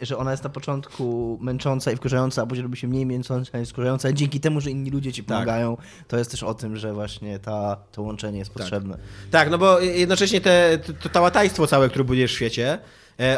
[0.00, 3.66] że ona jest na początku męcząca i wkurzająca, a później robi się mniej męcząca i
[3.66, 5.76] wkurzająca, dzięki temu, że inni ludzie ci pomagają,
[6.08, 8.98] to jest też o tym, że właśnie ta, to łączenie jest potrzebne.
[9.30, 12.78] Tak, no bo jednocześnie te, to, to, to łatajstwo całe, które budujesz w świecie,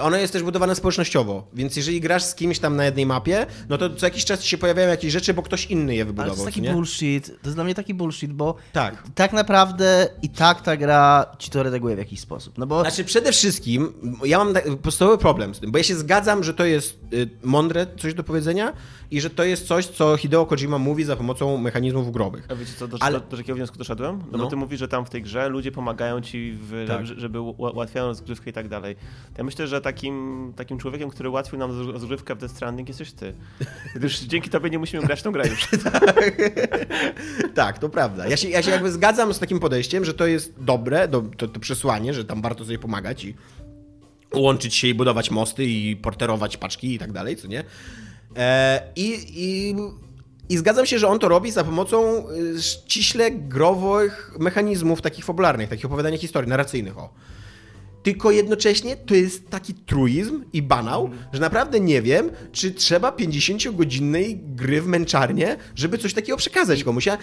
[0.02, 3.78] ono jest też budowane społecznościowo, więc jeżeli grasz z kimś tam na jednej mapie, no
[3.78, 6.34] to co jakiś czas się pojawiają jakieś rzeczy, bo ktoś inny je Ale to wybudował,
[6.34, 6.72] jest taki nie?
[6.72, 9.02] bullshit, to jest dla mnie taki bullshit, bo Tak.
[9.14, 12.58] tak naprawdę i tak ta gra ci to redaguje w jakiś sposób.
[12.58, 13.92] No bo Znaczy przede wszystkim,
[14.24, 17.28] ja mam tak- podstawowy problem z tym, bo ja się zgadzam, że to jest y,
[17.42, 18.72] mądre coś do powiedzenia
[19.10, 22.46] i że to jest coś, co Hideo Kojima mówi za pomocą mechanizmów growych.
[22.50, 24.18] A wiecie co, do, Ale- do, do jakiego wniosku doszedłem?
[24.32, 24.44] No, No.
[24.44, 27.06] bo ty mówisz, że tam w tej grze ludzie pomagają ci, w, Tak.
[27.06, 28.96] żeby, ułatwiają rozgrywkę i tak dalej.
[29.38, 33.12] Ja myślę, że że takim, takim człowiekiem, który ułatwił nam rozgrywkę w Death Stranding jesteś
[33.12, 33.34] ty.
[33.94, 35.68] Gdyż dzięki tobie nie musimy grać w tą grę już.
[37.54, 38.28] Tak, to prawda.
[38.28, 41.48] Ja się, ja się jakby zgadzam z takim podejściem, że to jest dobre, do, to,
[41.48, 43.34] to przesłanie, że tam warto sobie pomagać i
[44.34, 47.64] łączyć się i budować mosty i porterować paczki i tak dalej, co nie?
[48.36, 49.74] E, i, i,
[50.48, 55.68] I zgadzam się, że on to robi za pomocą y, ściśle growych mechanizmów takich fabularnych,
[55.68, 57.10] takich opowiadania historii, narracyjnych, o.
[58.04, 64.38] Tylko jednocześnie to jest taki truizm i banał, że naprawdę nie wiem, czy trzeba 50-godzinnej
[64.54, 67.06] gry w męczarnię, żeby coś takiego przekazać komuś.
[67.06, 67.18] Ja,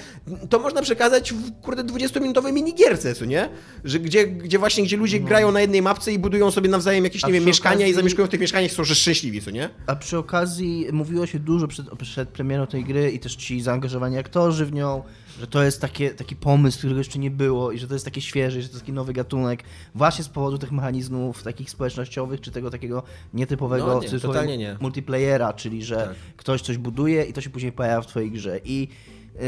[0.50, 3.50] to można przekazać w kurde 20-minutowej minigierce, co nie?
[3.84, 7.24] Że gdzie, gdzie właśnie, gdzie ludzie grają na jednej mapce i budują sobie nawzajem jakieś,
[7.24, 9.52] A nie wiem, mieszkania i okazji- zamieszkują w tych mieszkaniach i są że szczęśliwi, co
[9.52, 9.70] nie?
[9.88, 14.18] A przy okazji mówiło się dużo przed, przed premierą tej gry i też ci zaangażowani
[14.18, 15.04] aktorzy w nią,
[15.40, 18.22] że to jest takie, taki pomysł, którego jeszcze nie było i że to jest takie
[18.22, 19.64] świeże, i że to jest taki nowy gatunek
[19.96, 24.78] właśnie z powodu tych mechanizmów takich społecznościowych, czy tego takiego nietypowego No nie, totalnie nie.
[24.82, 26.16] multiplayera, czyli że Tak.
[26.38, 28.60] ktoś coś buduje i to się później pojawia w twojej grze.
[28.66, 28.88] I,
[29.36, 29.42] yy,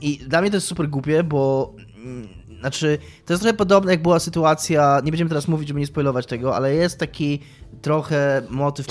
[0.00, 1.72] i dla mnie to jest super głupie, bo
[2.04, 2.28] mm,
[2.60, 6.26] znaczy, to jest trochę podobne jak była sytuacja, nie będziemy teraz mówić, żeby nie spoilować
[6.26, 7.40] tego, ale jest taki
[7.82, 8.86] trochę motyw,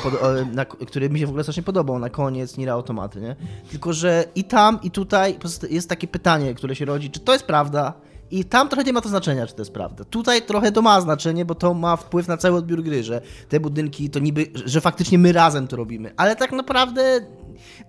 [0.54, 3.36] na, który mi się w ogóle strasznie podobał na koniec Nira Automaty, nie?
[3.72, 5.38] Tylko, że i tam, i tutaj
[5.70, 7.94] jest takie pytanie, które się rodzi, czy to jest prawda?
[8.32, 10.04] I tam trochę nie ma to znaczenia, czy to jest prawda.
[10.04, 13.60] Tutaj trochę to ma znaczenie, bo to ma wpływ na cały odbiór gry, że te
[13.60, 16.14] budynki to niby, że faktycznie my razem to robimy.
[16.18, 17.22] Ale tak naprawdę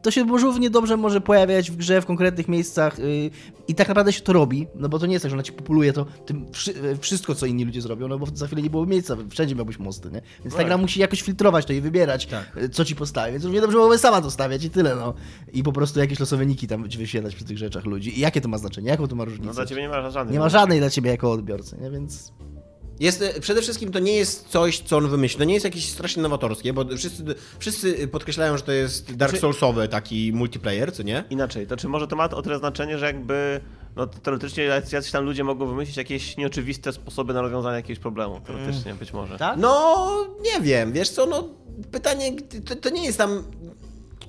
[0.03, 3.31] to się równie dobrze może pojawiać w grze w konkretnych miejscach yy,
[3.69, 5.53] i tak naprawdę się to robi, no bo to nie jest tak, że ona ci
[5.53, 6.47] populuje to tym
[6.83, 9.79] yy, wszystko, co inni ludzie zrobią, no bo za chwilę nie było miejsca, wszędzie miałbyś
[9.79, 10.23] mosty, nie?
[10.45, 10.67] Więc ta Tak.
[10.67, 12.57] gra musi jakoś filtrować to i wybierać, Tak.
[12.57, 15.15] yy, co ci postawi, więc równie dobrze mogłaby sama to stawiać i tyle, no.
[15.53, 18.19] I po prostu jakieś losowe niki tam wyświetlać przy tych rzeczach ludzi.
[18.19, 19.47] I jakie to ma znaczenie, jaką to ma różnicę?
[19.47, 20.33] No dla ciebie nie ma żadnej.
[20.33, 21.91] nie ma żadnej dla ciebie jako odbiorcy, nie?
[21.91, 22.33] Więc...
[23.01, 25.39] Jest, przede wszystkim to nie jest coś, co on wymyślił.
[25.39, 27.25] To nie jest jakieś strasznie nowatorskie, bo wszyscy,
[27.59, 31.25] wszyscy podkreślają, że to jest Dark Czy- Soulsowy taki multiplayer, co nie?
[31.31, 33.61] Inaczej, to czy może to ma o tyle znaczenie, że jakby
[33.97, 38.41] no teoretycznie jacyś jacyś tam ludzie mogą wymyślić jakieś nieoczywiste sposoby na rozwiązanie jakiegoś problemu.
[38.41, 39.39] Teoretycznie, być może.
[39.39, 39.59] Tak?
[39.59, 41.49] No, nie wiem, wiesz co, no
[41.93, 42.33] pytanie,
[42.69, 43.43] to, to nie jest tam,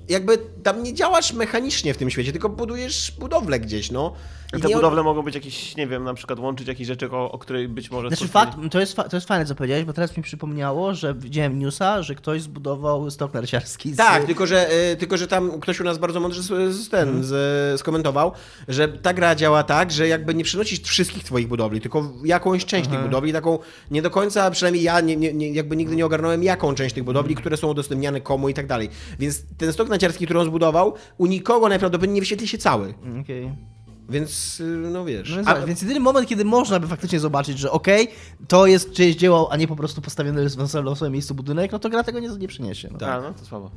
[0.10, 4.13] jakby tam nie działasz mechanicznie w tym świecie, tylko budujesz budowlę gdzieś, no.
[4.57, 7.38] I te budowle mogą być jakieś, nie wiem, na przykład łączyć jakieś rzeczy, o, o
[7.38, 8.07] której być może...
[8.07, 11.60] Znaczy fakt, to jest, to jest fajne, co powiedziałeś, bo teraz mi przypomniało, że widziałem
[11.60, 13.97] newsa, że ktoś zbudował stok narciarski z...
[13.97, 16.41] Tak, tylko że, y, tylko że tam ktoś u nas bardzo mądrze
[16.73, 18.31] z, ten, z, skomentował,
[18.67, 22.89] że ta gra działa tak, że jakby nie przynosisz wszystkich twoich budowli, tylko jakąś część
[22.89, 23.60] tych budowli, taką
[23.91, 27.03] nie do końca, przynajmniej ja nie, nie, nie, jakby nigdy nie ogarnąłem, jaką część tych
[27.03, 28.89] budowli, które są udostępniane komu i tak dalej.
[29.19, 32.93] Więc ten stok naciarski, który on zbudował, u nikogo najprawdopodobniej nie wyświetli się cały.
[33.21, 33.77] Okej.
[34.10, 35.30] Więc, y, no wiesz.
[35.30, 38.08] No więc, A- tak, więc jedyny moment, kiedy można by faktycznie zobaczyć, że okej,
[38.48, 41.89] to jest czyjeś dzieło, a nie po prostu postawiony w losowym miejscu budynek, no to
[41.89, 42.89] gra tego nie, nie przyniesie.
[42.91, 42.98] No.
[42.98, 43.24] Tak.
[43.24, 43.72] No to słabo.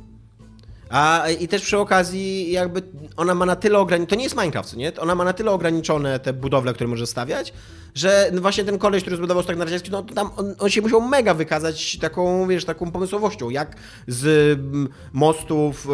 [0.91, 2.81] A i też przy okazji jakby
[3.17, 4.91] ona ma na tyle ograniczone, to nie jest Minecraft, nie?
[4.99, 7.53] Ona ma na tyle ograniczone te budowle, które może stawiać,
[7.95, 11.01] że właśnie ten koleś, który zbudował stak narciarski, no to tam on, on się musiał
[11.01, 13.75] mega wykazać taką, wiesz, taką pomysłowością, jak
[14.07, 14.25] z
[14.59, 15.87] mm, mostów,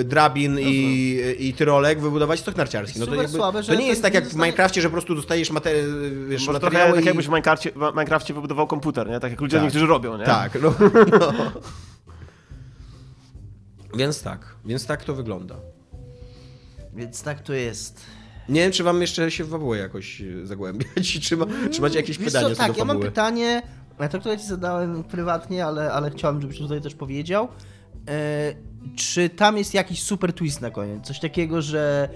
[0.00, 3.00] e, drabin i, i tyrolek wybudować stok narciarski.
[3.00, 5.50] No to, jakby, słabe, to nie jest tak jak w Minecrafcie, że po prostu dostajesz
[5.50, 7.06] materi- wiesz, Może trochę materiały tak i...
[7.06, 7.30] jakbyś w
[7.92, 9.20] Minecrafcie wybudował komputer, nie?
[9.20, 9.64] Tak jak ludzie Tak.
[9.64, 10.24] niektórzy robią, nie?
[10.24, 10.74] Tak, no.
[13.94, 15.56] Więc tak, więc tak to wygląda.
[16.94, 18.00] Więc tak to jest.
[18.48, 21.96] Nie wiem, czy wam jeszcze się w fabułę jakoś e, zagłębiać, czy, ma, czy macie
[21.96, 23.62] jakieś Wiesz pytania co, tak, do ja mam pytanie,
[24.10, 27.48] to, które ci zadałem prywatnie, ale, ale chciałem, żebyś tutaj też powiedział.
[28.08, 28.54] E,
[28.96, 31.06] czy tam jest jakiś super twist na koniec?
[31.06, 32.08] Coś takiego, że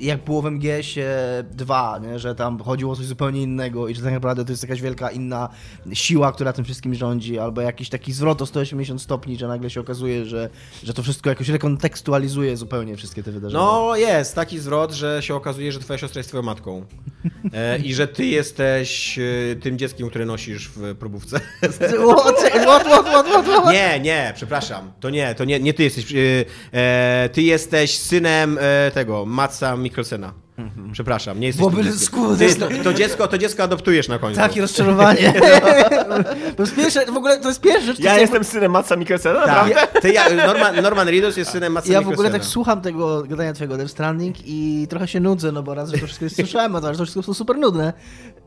[0.00, 1.08] jak było w MGS-ie
[1.50, 2.18] 2, nie?
[2.18, 5.10] że tam chodziło o coś zupełnie innego i że tak naprawdę to jest jakaś wielka
[5.10, 5.48] inna
[5.92, 9.80] siła, która tym wszystkim rządzi, albo jakiś taki zwrot o 180 stopni, że nagle się
[9.80, 10.50] okazuje, że,
[10.82, 13.64] że to wszystko jakoś rekontekstualizuje zupełnie wszystkie te wydarzenia.
[13.64, 16.84] No jest taki zwrot, że się okazuje, że twoja siostra jest twoją matką.
[17.54, 21.40] E, I że ty jesteś e, tym dzieckiem, które nosisz w probówce.
[21.60, 23.72] What, what, what, what, what?
[23.72, 24.92] Nie, nie, przepraszam.
[25.00, 26.14] To nie, to nie, nie ty jesteś.
[26.72, 30.32] e, ty jesteś synem e, tego, Matsa Mikkelsena.
[30.92, 31.66] Przepraszam, nie jesteś.
[31.66, 34.40] Skurde- Ty, to, to, dziecko, to dziecko adoptujesz na końcu.
[34.40, 35.32] Takie rozczarowanie.
[36.56, 39.46] To jest pierwsze, w ogóle to jest pierwsza rzecz, Ja jestem synem Matsa Mikkelsena?
[39.46, 40.00] Tak.
[40.00, 43.52] Ty, ja, Norman, Norman Reedus jest synem Matsa Ja w ogóle tak słucham tego gadania
[43.52, 46.76] twojego Death Stranding i trochę się nudzę, no bo raz, że to wszystko jest słyszałem,
[46.76, 47.92] a dwa, że to wszystko są super nudne.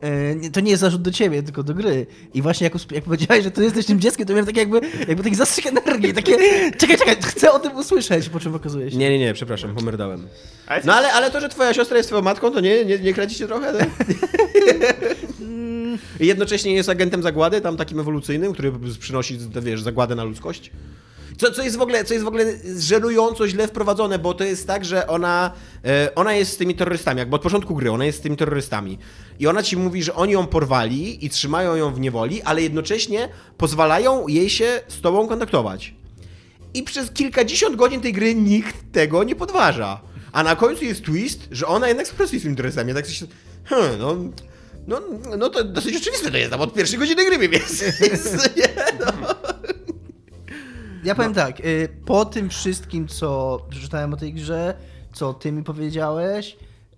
[0.04, 2.06] E, To nie jest zarzut do ciebie, tylko do gry.
[2.34, 5.22] I właśnie jak, jak powiedziałeś, że ty jesteś tym dzieckiem, to miałem takie jakby, jakby
[5.22, 6.36] taki zastrzyk energii, takie
[6.78, 8.96] czekaj, czekaj, chcę o tym usłyszeć, po czym okazuje się.
[8.96, 10.28] Nie, nie, nie, przepraszam, pomerdałem.
[10.84, 13.34] No ale, ale to, że twoja siostra jest twoją matką, to nie, nie, nie kręci
[13.36, 13.72] się trochę?
[13.78, 13.88] Tak?
[16.20, 20.70] I jednocześnie jest agentem zagłady, tam takim ewolucyjnym, który przynosi, wiesz, zagładę na ludzkość.
[21.38, 22.44] Co, co, jest w ogóle, co jest w ogóle
[22.78, 25.52] żenująco źle wprowadzone, bo to jest tak, że ona,
[25.84, 28.98] e, ona jest z tymi terrorystami, jakby od początku gry, ona jest z tymi terrorystami.
[29.38, 33.28] I ona ci mówi, że oni ją porwali i trzymają ją w niewoli, ale jednocześnie
[33.56, 35.94] pozwalają jej się z tobą kontaktować.
[36.74, 40.00] I przez kilkadziesiąt godzin tej gry nikt tego nie podważa.
[40.32, 42.94] A na końcu jest twist, że ona jednak współpracuje z tymi terrorystami.
[42.94, 43.26] Tak się,
[43.64, 44.16] hmm, no,
[44.86, 45.00] no,
[45.38, 48.68] no to dosyć oczywiste to jest, tam od pierwszej godziny gry więc, więc nie,
[49.00, 49.34] no.
[51.04, 54.74] Ja powiem tak, y, po tym wszystkim, co przeczytałem o tej grze,
[55.12, 56.56] co ty mi powiedziałeś,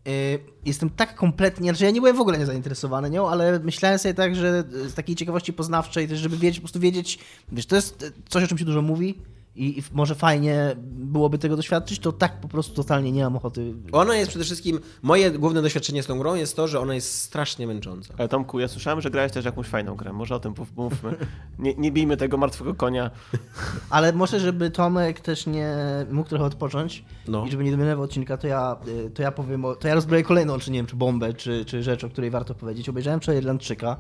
[0.08, 4.14] y, jestem tak kompletnie, znaczy ja nie byłem w ogóle niezainteresowany nią, ale myślałem sobie
[4.14, 7.18] tak, że z takiej ciekawości poznawczej, też żeby wiedzieć, po prostu wiedzieć,
[7.52, 9.18] wiesz, to jest coś, o czym się dużo mówi,
[9.56, 13.74] i może fajnie byłoby tego doświadczyć, to tak po prostu totalnie nie mam ochoty.
[13.92, 17.20] Ona jest przede wszystkim, moje główne doświadczenie z tą grą jest to, że ona jest
[17.20, 18.14] strasznie męcząca.
[18.18, 21.16] Ale Tomku, ja słyszałem, że grałeś też jakąś fajną grę, może o tym mówmy.
[21.58, 23.10] Nie, nie bijmy tego martwego konia.
[23.90, 25.76] Ale może, żeby Tomek też nie
[26.10, 27.46] mógł trochę odpocząć no.
[27.46, 30.22] i żeby nie dominował odcinka, to ja, y, to ja powiem, o, to ja rozbroję
[30.22, 32.88] kolejną, czy nie wiem, czy bombę, czy, czy rzecz, o której warto powiedzieć.
[32.88, 33.96] Obejrzałem wczoraj Irlandczyka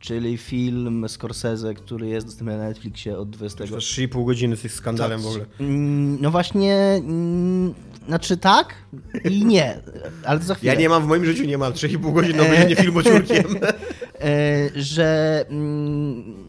[0.00, 3.64] czyli film Scorsese, który jest dostępny na Netflixie od 20.
[3.64, 5.44] 3,5 godziny z skandalem w ogóle.
[5.60, 7.74] Mm, no właśnie, mm,
[8.06, 8.74] znaczy tak
[9.24, 9.80] i nie,
[10.24, 10.72] ale to za chwilę.
[10.72, 13.44] Ja nie mam w moim życiu, nie mam 3,5 godziny na obejrzenie filmu ciurkiem.
[14.20, 16.47] E, że mm,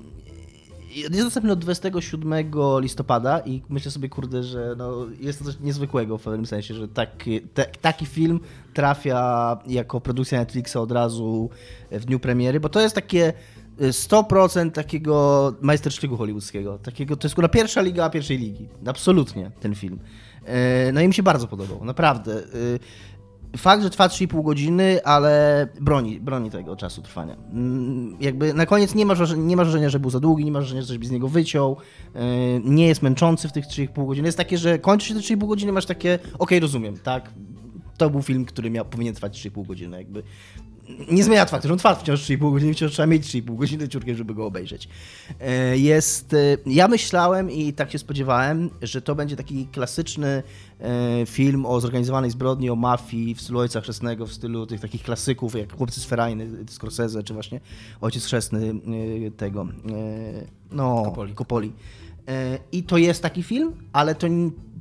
[1.02, 2.34] jest dostępny od 27
[2.80, 6.88] listopada i myślę sobie, kurde, że no, jest to coś niezwykłego w pewnym sensie, że
[6.88, 8.40] taki, te, taki film
[8.74, 11.50] trafia jako produkcja Netflixa od razu
[11.92, 13.34] w dniu premiery, bo to jest takie
[13.80, 16.78] 100% takiego majstersztyku hollywoodzkiego.
[16.78, 18.68] Takiego, to jest kurwa pierwsza liga pierwszej ligi.
[18.86, 20.00] Absolutnie ten film.
[20.46, 22.44] E, no i mi się bardzo podobał, naprawdę.
[23.58, 27.36] Fakt, że trwa 3,5 godziny, ale broni, broni tego czasu trwania.
[27.36, 30.60] Mm, jakby na koniec nie ma, nie ma wrażenia, że był za długi, nie ma
[30.60, 31.78] wrażenia, że coś by z niego wyciął,
[32.16, 32.20] e,
[32.60, 34.28] nie jest męczący w tych 3,5 godziny.
[34.28, 37.32] Jest takie, że kończy się te 3,5 godziny, masz takie, okej, okay, rozumiem, tak,
[37.98, 40.24] to był film, który miał, powinien trwać 3,5 godziny, jakby
[41.12, 44.15] nie zmienia faktu, że on trwa wciąż 3,5 godziny, wciąż trzeba mieć 3,5 godziny ciurkiem,
[44.15, 44.89] żeby go obejrzeć.
[45.39, 50.43] E, jest, e, ja myślałem i tak się spodziewałem, że to będzie taki klasyczny
[50.80, 55.04] e, film o zorganizowanej zbrodni, o mafii w stylu Ojca Chrzestnego, w stylu tych takich
[55.04, 57.60] klasyków jak Chłopcy z Ferajny, Scorsese, czy właśnie
[58.02, 58.73] Ojciec Chrzestny
[59.38, 59.67] tego,
[60.71, 61.34] no, Kopoli.
[61.34, 61.71] Kopoli.
[62.30, 64.28] E, I to jest taki film, ale to,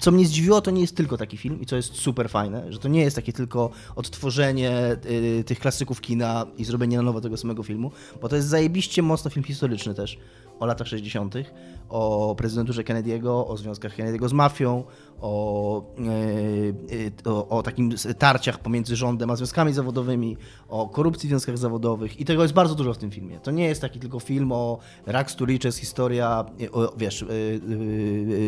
[0.00, 2.78] co mnie zdziwiło, to nie jest tylko taki film i co jest super fajne, że
[2.78, 4.96] to nie jest takie tylko odtworzenie
[5.40, 7.90] y, tych klasyków kina i zrobienie na nowo tego samego filmu,
[8.22, 10.18] bo to jest zajebiście mocno film historyczny też
[10.60, 11.34] o latach 60.,
[11.88, 14.84] o prezydenturze Kennedy'ego, o związkach Kennedy'ego z mafią,
[15.20, 15.82] o,
[17.26, 20.36] e, o, o, takim tarciach pomiędzy rządem a związkami zawodowymi,
[20.68, 23.40] o korupcji w związkach zawodowych i tego jest bardzo dużo w tym filmie.
[23.40, 27.37] To nie jest taki tylko film o Rags to Riches, historia, o, wiesz, e, e,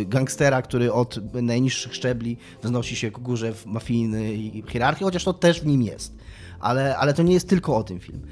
[0.07, 5.61] gangstera, który od najniższych szczebli wznosi się ku górze w mafijnej hierarchii, chociaż to też
[5.61, 6.15] w nim jest.
[6.61, 8.23] Ale, ale to nie jest tylko o tym film.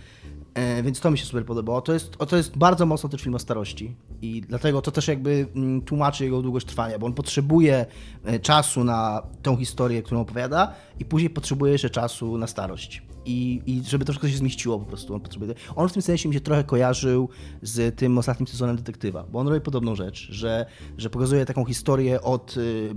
[0.58, 1.80] E, więc to mi się super podobało.
[1.80, 5.46] To jest, to jest bardzo mocno też film o starości i dlatego to też jakby
[5.56, 7.86] mm, tłumaczy jego długość trwania, bo on potrzebuje
[8.24, 13.02] e, czasu na tą historię, którą opowiada i później potrzebuje jeszcze czasu na starość.
[13.24, 15.14] I, I żeby to wszystko się zmieściło po prostu.
[15.14, 15.54] On, potrzebuje...
[15.76, 17.28] on w tym sensie mi się trochę kojarzył
[17.62, 20.66] z tym ostatnim sezonem Detektywa, bo on robi podobną rzecz, że,
[20.98, 22.94] że pokazuje taką historię od, y,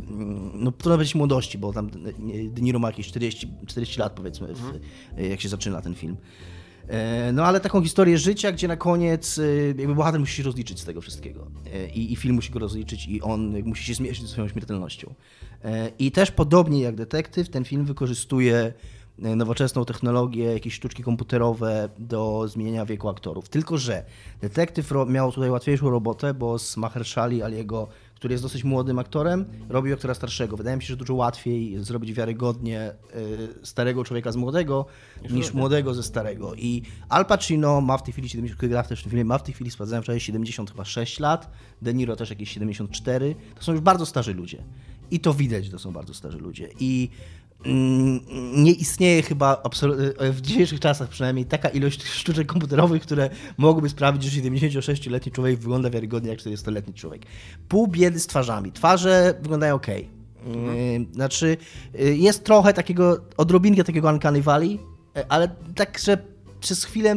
[0.53, 1.89] no trudno powiedzieć młodości, bo tam
[2.49, 4.81] De Niro ma jakieś 40, 40 lat powiedzmy, w, mhm.
[5.29, 6.17] jak się zaczyna ten film.
[6.91, 10.79] E, no ale taką historię życia, gdzie na koniec e, jakby bohater musi się rozliczyć
[10.79, 11.47] z tego wszystkiego.
[11.73, 15.13] E, I, i film musi go rozliczyć i on musi się zmierzyć ze swoją śmiertelnością.
[15.99, 18.73] I też podobnie jak detektyw, ten film wykorzystuje
[19.17, 23.49] nowoczesną technologię, jakieś sztuczki komputerowe do zmienienia wieku aktorów.
[23.49, 24.05] Tylko, że
[24.41, 27.87] detektyw miał tutaj łatwiejszą robotę, bo z Mahershali Aliego
[28.21, 30.57] który jest dosyć młodym aktorem, robił aktora starszego.
[30.57, 32.91] Wydaje mi się, że dużo łatwiej zrobić wiarygodnie
[33.61, 34.85] y, starego człowieka z młodego
[35.29, 36.55] niż młodego ze starego.
[36.55, 39.43] I Al Pacino ma w tej chwili 70, gra też w tym filmie, ma w
[39.43, 43.35] tej chwili, sprawdzałem wczoraj, 76 lat, De Niro też jakieś 74.
[43.55, 44.63] To są już bardzo starzy ludzie.
[45.11, 46.69] I to widać, że to są bardzo starzy ludzie.
[46.79, 47.09] I
[48.55, 49.63] nie istnieje chyba
[50.19, 55.89] w dzisiejszych czasach przynajmniej taka ilość sztuczek komputerowych, które mogłyby sprawić, że 76-letni człowiek wygląda
[55.89, 57.21] wiarygodnie jak 40-letni człowiek.
[57.67, 58.71] Pół biedy z twarzami.
[58.71, 59.87] Twarze wyglądają ok.
[60.45, 61.05] Mhm.
[61.13, 61.57] Znaczy,
[61.99, 64.79] y, jest trochę takiego, odrobinkę takiego Uncanny Valley,
[65.29, 66.17] ale tak, że
[66.59, 67.15] przez chwilę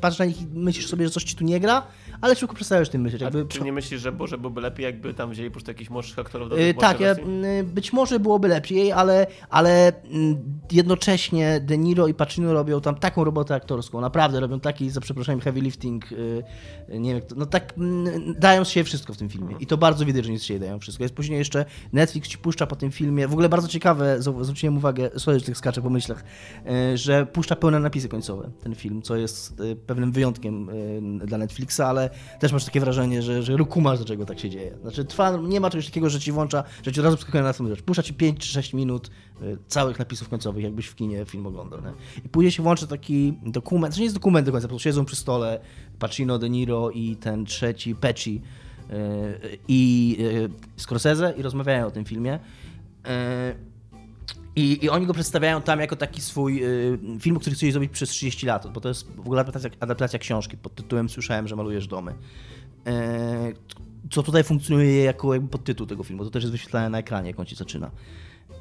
[0.00, 1.82] patrzysz na nich i myślisz sobie, że coś ci tu nie gra,
[2.20, 3.22] ale szybko przestałem już tym myśleć.
[3.22, 6.18] Jakby czy nie myślisz, że może byłoby lepiej, jakby tam wzięli po prostu jakichś młodszych
[6.18, 10.36] aktorów do Yy, tak, ja, mm, być może byłoby lepiej, ale, ale mm,
[10.72, 15.40] jednocześnie De Niro i Pacino robią tam taką robotę aktorską, naprawdę robią taki, za przeproszeniem,
[15.40, 19.56] heavy lifting, yy, nie wiem, no tak, mm, dają z siebie wszystko w tym filmie
[19.60, 21.04] i to bardzo widać, że z siebie dają wszystko.
[21.04, 25.10] Jest później jeszcze Netflix ci puszcza po tym filmie, w ogóle bardzo ciekawe, zwróciłem uwagę,
[25.16, 26.24] sorry, że tych skaczę po myślach,
[26.94, 30.70] że puszcza pełne napisy końcowe ten film, co jest pewnym wyjątkiem
[31.24, 32.05] dla Netflixa, ale
[32.38, 34.78] też masz takie wrażenie, że, że kumasz, dlaczego tak się dzieje.
[34.82, 37.48] Znaczy trwa, nie ma czegoś takiego, że ci włącza, że ci od razu przeskakuje na
[37.48, 37.84] następną rzecz.
[37.84, 39.10] Puszcza ci 5 czy 6 minut
[39.42, 41.80] y, całych napisów końcowych, jakbyś w kinie film oglądał.
[41.80, 41.92] Nie?
[42.24, 45.04] I później się włącza taki dokument, to nie jest dokument do końca, po prostu siedzą
[45.04, 45.60] przy stole
[45.98, 48.42] Pacino, De Niro i ten trzeci, Pecci
[48.90, 52.38] y, i y, Scorsese i rozmawiają o tym filmie.
[54.56, 58.10] I, I oni go przedstawiają tam jako taki swój y, film, który chcieli zrobić przez
[58.10, 61.86] 30 lat, bo to jest w ogóle adaptacja, adaptacja książki pod tytułem Słyszałem, że malujesz
[61.86, 62.14] domy.
[62.86, 63.52] E,
[64.10, 66.24] co tutaj funkcjonuje jako jakby podtytuł tego filmu.
[66.24, 67.90] To też jest wyświetlane na ekranie, jak on ci zaczyna.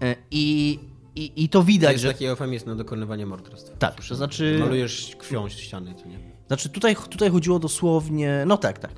[0.02, 0.80] E, I,
[1.16, 2.12] i, I to To widać, jest że...
[2.12, 3.78] taki eufemizm na dokonywanie morderstw.
[3.78, 4.58] Tak, to znaczy...
[4.60, 6.20] Malujesz krwią ściany, co nie?
[6.48, 8.92] Znaczy tutaj, tutaj chodziło dosłownie, no tak, tak.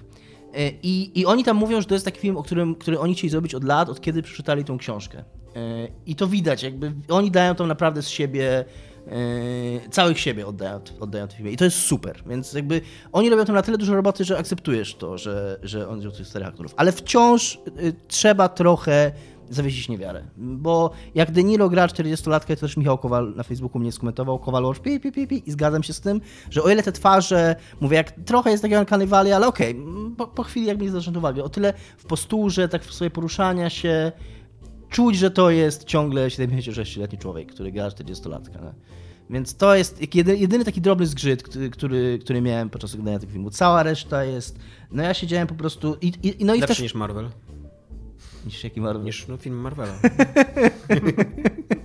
[0.53, 3.13] E, I, I oni tam mówią, że to jest taki film, o którym, który oni
[3.13, 5.23] chcieli zrobić od lat, od kiedy przeczytali tą książkę.
[5.57, 8.65] E, I to widać, jakby oni dają tam naprawdę z siebie,
[9.07, 11.51] e, całych siebie oddają, oddają tym filmie.
[11.51, 14.95] I to jest super, więc jakby oni robią tam na tyle dużo roboty, że akceptujesz
[14.95, 16.73] to, że, że oni robią tych czterech aktorów.
[16.77, 19.11] Ale wciąż y, trzeba trochę
[19.49, 20.23] zawiesić niewiarę.
[20.37, 24.81] Bo jak De Niro gra 40-latkę, to też Michał Kowal na Facebooku mnie skomentował, Kowalowicz
[24.81, 27.97] pi, pi, pi, pi, i zgadzam się z tym, że o ile te twarze, mówię,
[27.97, 31.15] jak trochę jest takiego Uncanny Valley, ale okej, mm, po, po chwili jak mi zwracasz
[31.15, 34.11] uwagę, o tyle w posturze, tak w sobie poruszania się,
[34.89, 38.63] czuć, że to jest ciągle 76-letni człowiek, który gra 40-latka.
[38.63, 38.73] Nie?
[39.29, 43.31] Więc to jest jedy- jedyny taki drobny zgrzyt, który, który, który miałem podczas oglądania tego
[43.31, 43.49] filmu.
[43.49, 44.59] Cała reszta jest.
[44.91, 45.97] No ja siedziałem po prostu.
[46.01, 46.83] I, i, no i Lepszy też.
[46.83, 47.29] niż Marvel.
[48.45, 49.03] Niż jaki Marvel.
[49.03, 49.93] Niż no, film Marvela.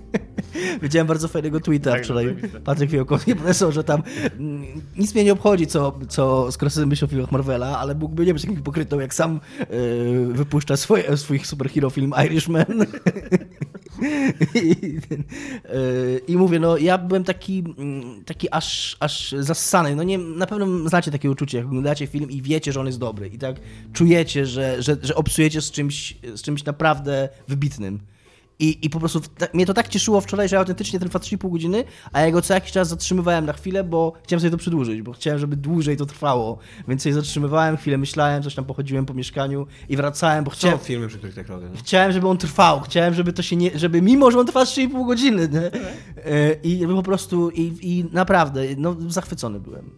[0.81, 2.35] Widziałem bardzo fajnego tweeta Tak, wczoraj.
[2.63, 4.03] Patryk Fiałkowski napisał, że tam
[4.39, 4.65] mm,
[4.97, 8.43] nic mnie nie obchodzi, co, co Scorsese myśli o filmach Marvela, ale mógłby nie być
[8.43, 12.65] takim hipokrytą, jak sam yy, wypuszcza swoje, swój superhero film Irishman.
[14.55, 15.23] I, ten,
[15.73, 19.95] yy, I mówię, no ja byłem taki, mm, taki aż, aż zassany.
[19.95, 22.99] No nie, na pewno znacie takie uczucie, jak oglądacie film i wiecie, że on jest
[22.99, 23.55] dobry i tak
[23.93, 27.99] czujecie, że, że, że obsujecie z czymś, z czymś naprawdę wybitnym.
[28.59, 31.51] I, I po prostu ta, mnie to tak cieszyło wczoraj, że ja autentycznie trwa 3,5
[31.51, 35.01] godziny, a ja go co jakiś czas zatrzymywałem na chwilę, bo chciałem sobie to przedłużyć,
[35.01, 36.57] bo chciałem, żeby dłużej to trwało.
[36.87, 40.79] Więc sobie zatrzymywałem, chwilę myślałem, coś tam pochodziłem po mieszkaniu i wracałem, bo Są chciałem,
[40.79, 41.67] filmy, przy których tak robię.
[41.73, 41.79] no.
[41.79, 45.07] chciałem, żeby on trwał, chciałem, żeby to się nie, żeby mimo, że on trwa 3,5
[45.07, 45.71] godziny, nie?
[46.25, 49.89] E, I po prostu, i, i naprawdę, no zachwycony byłem.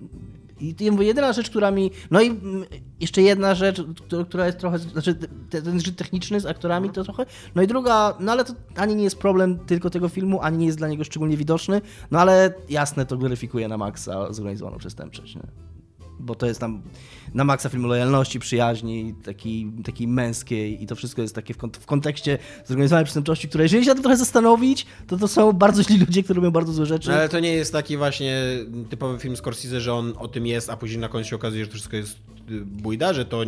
[0.59, 1.91] I ja mówię, jedyna rzecz, która mi.
[2.11, 2.65] No i mm,
[2.99, 3.81] jeszcze jedna rzecz,
[4.27, 4.79] która- jest trochę.
[4.79, 5.15] Znaczy,
[5.49, 7.25] te- ten zgrzyt techniczny z aktorami to trochę.
[7.55, 10.65] No i druga, no ale to ani nie jest problem tylko tego filmu, ani nie
[10.65, 11.81] jest dla niego szczególnie widoczny.
[12.11, 15.35] No ale jasne, to gloryfikuje na maksa zorganizowaną przestępczość.
[15.35, 15.41] Nie?
[16.19, 16.81] Bo to jest tam
[17.35, 21.77] na maksa film lojalności, przyjaźni, takiej taki męskiej i to wszystko jest takie w, kont-
[21.79, 25.83] w kontekście zorganizowanej przestępczości, które jeżeli się na to trochę zastanowić, to to są bardzo
[25.83, 27.09] źli ludzie, którzy robią bardzo złe rzeczy.
[27.09, 28.41] No, ale to nie jest taki właśnie
[28.89, 31.67] typowy film Scorsese, że on o tym jest, a później na końcu się okazuje, że
[31.67, 32.17] to wszystko jest
[32.51, 33.43] y, bójda, że to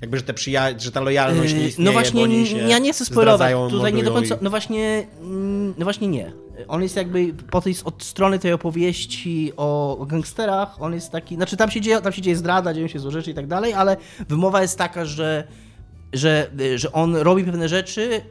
[0.00, 3.04] jakby, że, te przyja- że ta lojalność nie Yy, istnieje, No właśnie, ja nie chcę
[3.04, 3.52] spoilować.
[3.70, 4.34] Tutaj nie do końca.
[4.34, 5.06] i- No właśnie,
[5.78, 6.32] no właśnie nie.
[6.68, 11.34] On jest jakby po tej od strony tej opowieści o, o gangsterach, on jest taki.
[11.34, 13.74] Znaczy tam się dzieje, tam się dzieje zdrada, dzieją się złe rzeczy i tak dalej,
[13.74, 13.96] ale
[14.28, 15.48] wymowa jest taka, że,
[16.12, 18.22] że, że on robi pewne rzeczy,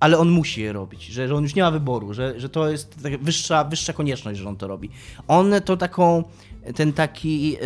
[0.00, 2.68] ale on musi je robić, że, że on już nie ma wyboru, że, że to
[2.70, 4.90] jest wyższa, wyższa konieczność, że on to robi.
[5.28, 6.24] On to taką,
[6.74, 7.58] ten taki, yy,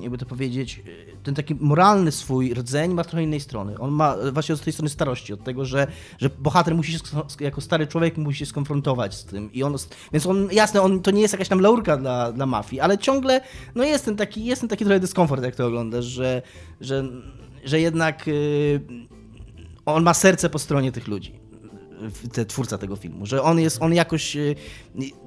[0.00, 3.78] jakby to powiedzieć, yy, ten taki moralny swój rdzeń ma trochę innej strony.
[3.78, 5.86] On ma właśnie od tej strony starości, od tego, że,
[6.18, 6.98] że bohater musi się,
[7.40, 9.52] jako stary człowiek musi się skonfrontować z tym.
[9.52, 9.76] I on,
[10.12, 13.40] więc on, jasne, on, to nie jest jakaś tam laurka dla, dla mafii, ale ciągle,
[13.74, 16.42] no jest ten taki, jest ten taki trochę dyskomfort, jak to oglądasz, że,
[16.80, 17.04] że,
[17.64, 18.80] że jednak yy,
[19.86, 21.37] on ma serce po stronie tych ludzi.
[22.32, 24.54] Te, twórca tego filmu, że on jest, on jakoś y,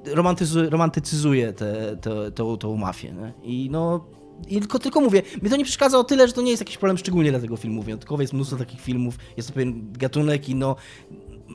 [0.06, 3.12] romantyzuje, romantycyzuje tę te, te, tą mafię.
[3.12, 3.34] Nie?
[3.44, 4.06] I no.
[4.48, 6.78] I tylko, tylko mówię, mi to nie przeszkadza o tyle, że to nie jest jakiś
[6.78, 7.82] problem szczególnie dla tego filmu.
[7.82, 10.76] Wyjątkowo jest mnóstwo takich filmów, jest to pewien gatunek i no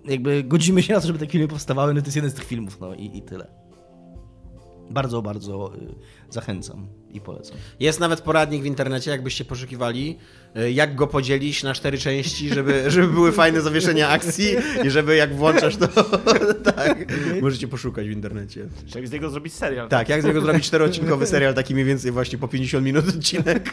[0.05, 2.45] jakby godzimy się na to, żeby takie filmy powstawały, no to jest jeden z tych
[2.45, 3.47] filmów, no i, i tyle.
[4.91, 5.95] Bardzo, bardzo y,
[6.31, 7.57] zachęcam i polecam.
[7.81, 10.19] Jest nawet poradnik w internecie, jakbyście poszukiwali,
[10.73, 15.35] jak go podzielić na cztery części, żeby, żeby były fajne zawieszenia akcji i żeby jak
[15.35, 15.89] włączasz to,
[16.77, 18.67] tak, możecie poszukać w internecie.
[18.87, 19.89] Czy jak z niego zrobić serial?
[19.89, 23.73] Tak, jak z niego zrobić czteroodcinkowy serial, taki mniej więcej właśnie po 50 minut odcinek.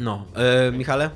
[0.00, 1.10] No, e, Michale?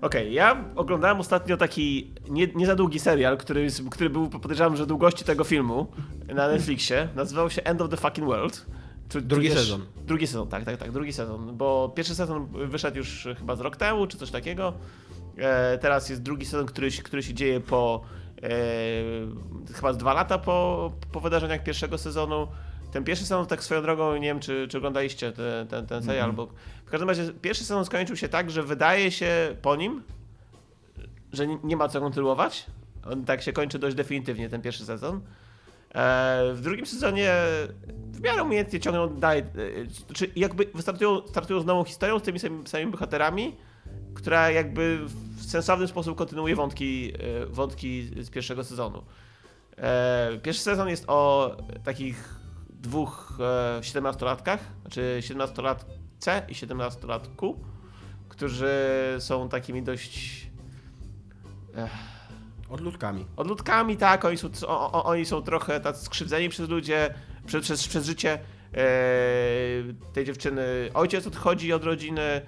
[0.00, 4.86] Okej, ja oglądałem ostatnio taki nie, nie za długi serial, który, który był, podejrzewam, że
[4.86, 5.86] długości tego filmu
[6.34, 7.08] na Netflixie.
[7.16, 8.66] Nazywał się End of the Fucking World.
[9.10, 9.86] Tu- Drugi sezon.
[10.06, 11.56] Drugi sezon, tak, tak, tak, drugi sezon.
[11.56, 14.72] Bo pierwszy sezon wyszedł już chyba z rok temu, czy coś takiego.
[15.36, 18.00] E, teraz jest drugi sezon, który, się- który się dzieje po
[18.42, 18.48] e,
[19.74, 22.48] chyba z dwa lata po, po wydarzeniach pierwszego sezonu.
[22.92, 26.32] Ten pierwszy sezon, tak swoją drogą, nie wiem, czy, czy oglądaliście ten, ten, ten serial,
[26.32, 26.46] bo
[26.86, 30.02] w każdym razie pierwszy sezon skończył się tak, że wydaje się po nim,
[31.32, 32.66] że nie ma co kontynuować.
[33.10, 35.20] On tak się kończy dość definitywnie, ten pierwszy sezon.
[35.94, 37.32] E, w drugim sezonie
[38.20, 42.38] w miarę umiejętnie ciągną dalej, e, czy jakby startują, startują z nową historią, z tymi
[42.66, 43.56] samymi, bohaterami,
[44.14, 44.98] która jakby
[45.36, 47.12] w sensowny sposób kontynuuje wątki,
[47.42, 49.02] e, wątki z pierwszego sezonu.
[50.42, 57.54] Pierwszy sezon jest o takich dwóch e, 17-latkach, znaczy 17-latce i 17-latku,
[58.28, 58.68] którzy
[59.18, 60.46] są takimi dość
[62.70, 63.26] Odludkami.
[63.36, 67.14] odludkami, tak, oni są, o, o, oni są trochę tacy skrzywdzeni przez ludzie,
[67.46, 68.78] przez, przez, przez życie e,
[70.12, 70.90] tej dziewczyny.
[70.94, 72.42] Ojciec odchodzi od rodziny e,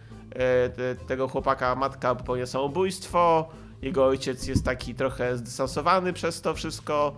[0.69, 3.49] te, tego chłopaka, matka popełnia samobójstwo,
[3.83, 7.17] jego ojciec jest taki trochę zdystansowany przez to wszystko,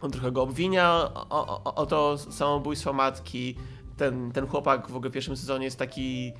[0.00, 3.56] on trochę go obwinia o, o, o to samobójstwo matki.
[3.96, 6.32] Ten, ten chłopak w ogóle w pierwszym sezonie jest taki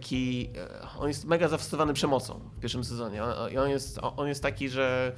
[0.00, 4.28] taki, e, on jest mega zafascynowany przemocą w pierwszym sezonie On- i on jest, on
[4.28, 5.12] jest taki, że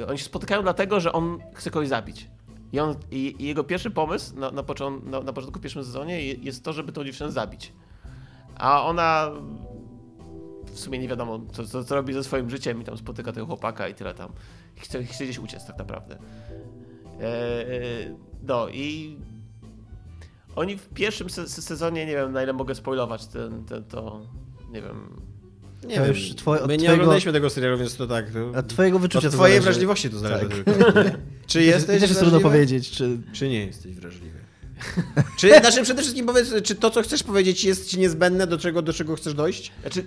[0.00, 2.30] e, oni się spotykają dlatego, że on chce kogoś zabić.
[2.72, 4.62] I, on, i, i jego pierwszy pomysł na, na,
[5.10, 7.72] na, na początku w pierwszym sezonie je- jest to, żeby tą dziewczynę zabić.
[8.56, 9.30] A ona
[10.66, 13.46] w sumie nie wiadomo, co, co, co robi ze swoim życiem i tam spotyka tego
[13.46, 14.32] chłopaka i tyle tam.
[14.76, 16.18] Chce, chce gdzieś uciec tak naprawdę.
[17.20, 17.64] E,
[18.42, 19.16] no i
[20.60, 24.26] oni w pierwszym se se- sezonie, nie wiem na ile mogę spoilować ten, ten, to,
[24.70, 25.20] nie wiem.
[25.84, 28.30] Nie To wiem, już twoje- my nie twojego- oglądaliśmy tego serialu, więc to tak.
[28.30, 28.58] To...
[28.58, 29.64] Od twojego wyczucia Od to twojej zależy.
[29.64, 30.64] wrażliwości to zależy Tak.
[30.64, 30.70] tylko.
[31.46, 33.18] Czy jesteś Też jest trudno powiedzieć, czy...
[33.32, 34.38] Czy nie jesteś wrażliwy?
[35.38, 38.82] czy, znaczy przede wszystkim powiedz, czy to, co chcesz powiedzieć, jest ci niezbędne, do czego,
[38.82, 39.72] do czego chcesz dojść?
[39.80, 40.02] Znaczy,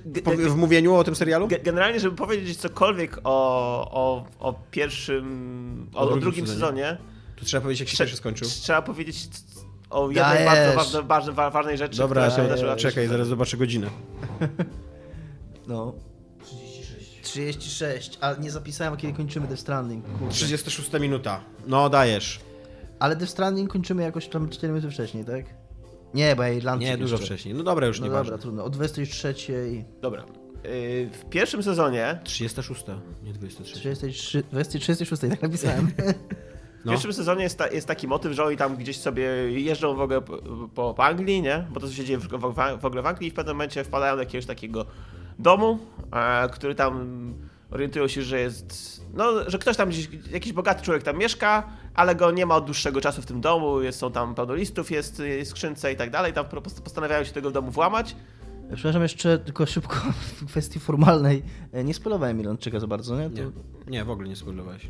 [0.49, 1.47] w mówieniu o tym serialu?
[1.47, 6.82] ge- generalnie, żeby powiedzieć cokolwiek o, o, o pierwszym, o, O o drugim drugim sezonie.
[6.84, 6.97] sezonie,
[7.39, 8.47] To trzeba powiedzieć, jak się Trze- pierwszy skończył.
[8.47, 9.28] trzeba powiedzieć
[9.94, 10.76] o jednej Dajesz.
[10.76, 12.76] bardzo ważnej, ważnej, wa- ważnej rzeczy, Dobra, się wydarzyła.
[12.76, 13.88] czekaj, zaraz zobaczę godzinę.
[15.68, 15.94] No.
[17.22, 18.18] 36.
[18.22, 20.06] A nie zapisałem, kiedy kończymy Death Stranding.
[20.06, 20.34] Kurde.
[20.34, 21.41] 36 minuta.
[21.68, 22.39] No, dajesz.
[23.00, 25.46] Ale Death Stranding kończymy jakoś tam 4 minuty wcześniej, tak?
[26.14, 27.26] Nie, bo ja Irlandczyk Nie, dużo jeszcze.
[27.26, 27.54] wcześniej.
[27.56, 28.39] No dobra, już No nie dobra, ważne.
[28.39, 28.64] trudno.
[28.64, 29.36] O 23,
[30.02, 30.24] Dobra.
[30.64, 32.84] Yy, W pierwszym sezonie 36,
[33.24, 33.74] nie 23.
[33.96, 34.44] 33,
[34.80, 35.91] 36, tak napisałem.
[36.86, 40.01] W pierwszym sezonie jest, ta, jest taki motyw, że oni tam gdzieś sobie jeżdżą w
[40.01, 40.38] ogóle po,
[40.75, 41.67] po, po Anglii, nie?
[41.71, 43.84] Bo to co się dzieje w, w, w ogóle w Anglii i w pewnym momencie
[43.84, 44.86] wpadają do jakiegoś takiego
[45.39, 45.79] domu,
[46.11, 47.34] e, który tam
[47.71, 49.01] orientują się, że jest.
[49.13, 51.63] No, że ktoś tam gdzieś, jakiś bogaty człowiek tam mieszka,
[51.93, 54.91] ale go nie ma od dłuższego czasu w tym domu, jest, są tam pełno listów,
[54.91, 56.34] jest, jest skrzynce i tak dalej.
[56.34, 58.15] Tam po prostu postanawiają się tego domu włamać.
[58.73, 61.43] Przepraszam jeszcze tylko szybko w kwestii formalnej.
[61.73, 63.29] E, Nie spolowałem Irlandczyka za bardzo, nie?
[63.29, 63.36] To...
[63.36, 63.51] Nie,
[63.88, 64.86] nie, w ogóle nie spoilowałeś.
[64.86, 64.89] E,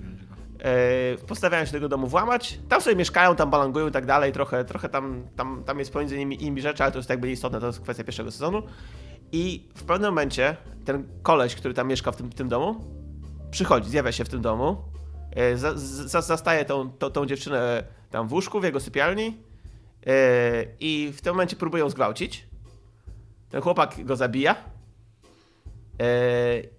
[1.28, 2.60] postanawiają się do tego domu włamać.
[2.70, 4.32] Tam sobie mieszkają, tam balangują i tak dalej.
[4.32, 7.60] Trochę, trochę tam, tam, tam jest pomiędzy nimi innymi rzeczy, ale to jest jakby nieistotne,
[7.60, 8.64] to jest kwestia pierwszego sezonu.
[9.32, 12.76] I w pewnym momencie ten koleś, który tam mieszka w tym, tym domu,
[13.52, 14.78] przychodzi, zjawia się w tym domu,
[15.36, 19.38] e, za, za, zastaje tą, tą, tą dziewczynę tam w łóżku, w jego sypialni
[20.08, 22.48] e, i w tym momencie próbują zgwałcić.
[23.50, 24.56] Ten chłopak go zabija.
[26.00, 26.06] E,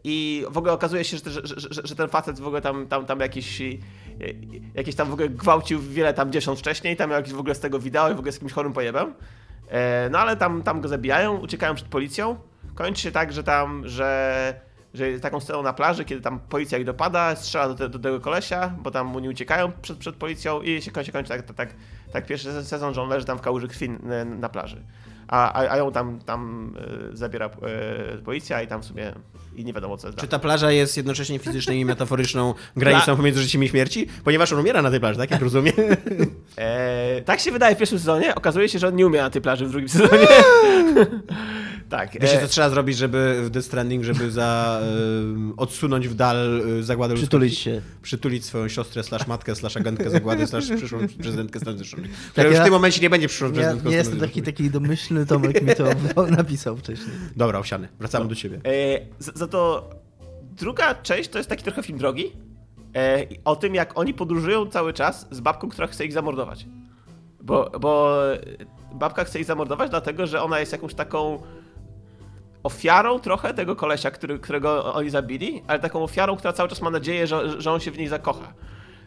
[0.05, 3.07] I w ogóle okazuje się, że, że, że, że- ten facet w ogóle tam, tam,
[3.07, 3.75] tam jakiś, e,
[4.75, 7.61] jakieś tam w ogóle gwałcił wiele tam dziewcząt wcześniej, tam miał jakieś w ogóle z
[7.61, 9.15] tego wideo i w ogóle z jakimś chorym pojebem.
[10.11, 12.37] No ale tam, tam go zabijają, uciekają przed policją.
[12.75, 14.55] Kończy się tak, że tam, że,
[14.95, 18.75] że taką sceną na plaży, kiedy tam policja ich dopada, strzela do, do tego kolesia,
[18.83, 21.75] bo tam mu nie uciekają przed, przed policją i się kończy, kończy tak, tak, tak,
[22.13, 24.83] tak pierwszy sezon, że on leży tam w kałuży krwi na, na plaży.
[25.29, 26.73] A, a, a ją tam, tam
[27.13, 29.13] e, zabiera e, policja i tam w sumie
[29.57, 33.43] i nie wiadomo co jest Czy ta plaża jest jednocześnie fizyczną i metaforyczną granicą pomiędzy
[33.43, 34.07] życiem i śmierci?
[34.25, 35.31] Ponieważ on umiera na tej plaży, tak?
[35.31, 35.75] Jak rozumiem.
[36.59, 39.43] E, tak się wydaje w pierwszym sezonie, okazuje się, że on nie umie na tej
[39.43, 40.27] plaży w drugim sezonie.
[41.89, 42.13] tak.
[42.13, 44.81] Wiecie, e, co trzeba zrobić, żeby w Death Stranding, żeby za,
[45.53, 47.25] y, odsunąć w dal y, zagładę ludzką?
[47.25, 47.83] Przytulić się.
[48.03, 52.33] Przytulić swoją siostrę, slash matkę, slash agentkę zagłady, slash przyszłą prezydentkę Stanów Zjednoczonych.
[52.35, 54.71] Tak, już ja- w tym momencie nie będzie przyszłą prezydentką nie Stanów jestem taki, taki
[54.71, 55.85] domyślny, Tomek mi to
[56.37, 57.17] napisał wcześniej.
[57.37, 57.89] Dobra, owsiany.
[57.99, 58.61] Wracamy do ciebie.
[58.65, 59.91] E, za, za to
[60.57, 62.33] druga część to jest taki trochę film drogi.
[62.97, 66.67] E, o tym, jak oni podróżują cały czas z babką, która chce ich zamordować.
[67.41, 68.19] Bo, bo
[68.95, 71.43] babka chce ich zamordować, dlatego że ona jest jakąś taką
[72.65, 76.91] ofiarą trochę tego kolesia, który, którego oni zabili, ale taką ofiarą, która cały czas ma
[76.91, 78.53] nadzieję, że, że on się w niej zakocha.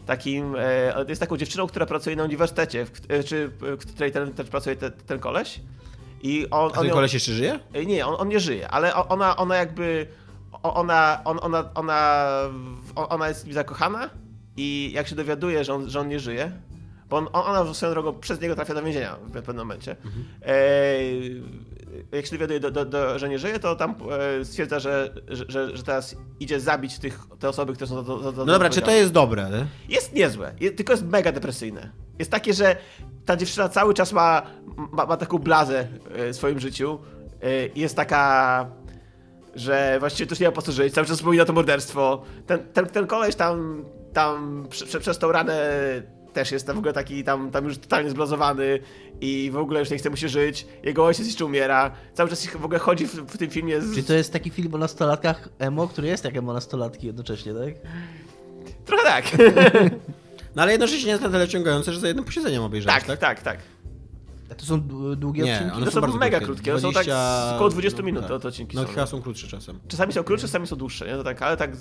[0.06, 4.34] Takim, e, jest taką dziewczyną, która pracuje na uniwersytecie, w, e, czy w której ten,
[4.34, 5.62] też pracuje te, ten koleś.
[6.22, 7.60] I on, A ten on koleś jeszcze żyje?
[7.74, 10.08] E, Nie, on, on nie żyje, ale ona, ona jakby.
[10.64, 12.28] Ona, on, ona, ona,
[12.96, 14.10] ona jest zakochana
[14.58, 16.52] i jak się dowiaduje, że on, że on nie żyje,
[17.10, 19.96] bo on, ona swoją drogą przez niego trafia do więzienia w pewnym momencie.
[20.42, 20.56] E,
[22.12, 23.96] jak się dowiaduje, do, do, do, że nie żyje, to tam
[24.42, 27.96] e, stwierdza, że, że, że, teraz idzie zabić tych, te osoby, które są
[28.38, 29.50] No dobra, czy to jest dobre?
[29.50, 29.66] Nie?
[29.96, 31.90] jest niezłe, je- tylko jest mega depresyjne.
[32.20, 32.76] Jest takie, że
[33.26, 34.42] ta dziewczyna cały czas ma,
[34.92, 37.00] ma, ma taką blazę e, w swoim życiu.
[37.44, 38.66] e, Jest taka,
[39.56, 42.22] że właściwie to już nie ma po co żyć, cały czas wspomina to morderstwo.
[42.48, 45.60] Ten, ten, ten koleś tam, tam prze, prze, przez tą ranę
[46.38, 48.80] też jest w ogóle taki tam, tam już totalnie zblazowany
[49.22, 50.68] i w ogóle już nie chce mu się żyć.
[50.84, 51.92] Jego ojciec jeszcze umiera.
[52.14, 53.92] Cały czas w ogóle chodzi w, w tym filmie z...
[53.92, 57.74] Czyli to jest taki film o nastolatkach emo, który jest jak emo nastolatki jednocześnie, tak?
[58.86, 59.26] Trochę tak.
[60.56, 63.20] No ale jednocześnie jest na tyle ciągające, że za jednym posiedzeniem obejrzałeś, tak, tak?
[63.20, 63.58] tak, tak.
[64.52, 65.76] A to są dłu- długie Nie, odcinki?
[65.76, 66.46] one To są są mega krótkie.
[66.46, 68.42] krótkie, one są tak 20 około 20 no, minut tak.
[68.42, 68.90] te odcinki No są.
[68.90, 69.80] chyba są krótsze czasem.
[69.88, 71.14] Czasami są krótsze, czasami są dłuższe, nie?
[71.14, 71.72] To tak, ale tak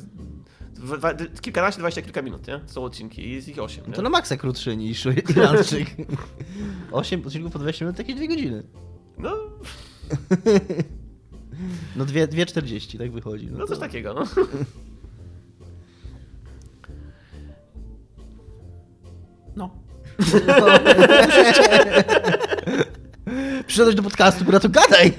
[0.74, 2.58] dwa- kilkanaście, dwadzieścia kilka minut, nie?
[2.58, 3.92] To są odcinki i jest ich osiem, nie?
[3.92, 5.86] To na maksa krótszy niż Irlandczyk.
[6.92, 8.62] 8 odcinków po 20 minut, jakieś 2 godziny.
[9.18, 9.30] No,
[11.96, 13.48] No 2,40 tak wychodzi.
[13.52, 13.66] no to...
[13.66, 14.24] coś takiego, no.
[19.56, 19.70] No.
[23.76, 25.12] Przyszedłeś do podcastu, która to gadaj!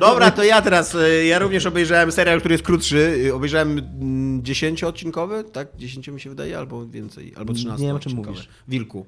[0.00, 2.96] Dobra, to ja teraz, y, ja również obejrzałem serial, który jest krótszy.
[3.26, 5.68] Y, Obejrzałem mm, 10-odcinkowy, tak?
[5.78, 8.48] 10 mi się wydaje, albo więcej, albo 13 Nie wiem, o czym mówisz.
[8.68, 9.06] Wilku.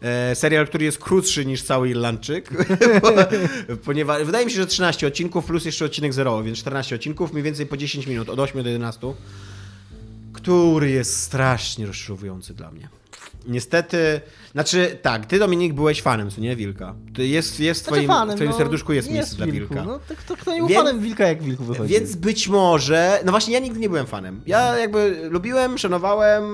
[0.00, 2.50] E, serial, który jest krótszy niż cały Irlandczyk,
[3.02, 3.10] bo,
[3.84, 7.42] ponieważ wydaje mi się, że 13 odcinków plus jeszcze odcinek zerowy, więc 14 odcinków, mniej
[7.42, 9.14] więcej po 10 minut, od 8 do 11,
[10.32, 12.88] który jest strasznie rozczarowujący dla mnie.
[13.46, 14.20] Niestety,
[14.52, 16.94] znaczy tak, ty Dominik byłeś fanem, co nie, Wilka?
[17.14, 19.74] Ty jest, jest w twoim, w twoim serduszku jest miejsce dla Wilku.
[19.74, 19.88] Wilka.
[19.88, 21.94] No to kto, kto nie był Więc- fanem Wilka, jak Wilku wychodzi?
[21.94, 24.40] Więc być może, no właśnie ja nigdy nie byłem fanem.
[24.46, 26.44] Ja jakby lubiłem, szanowałem,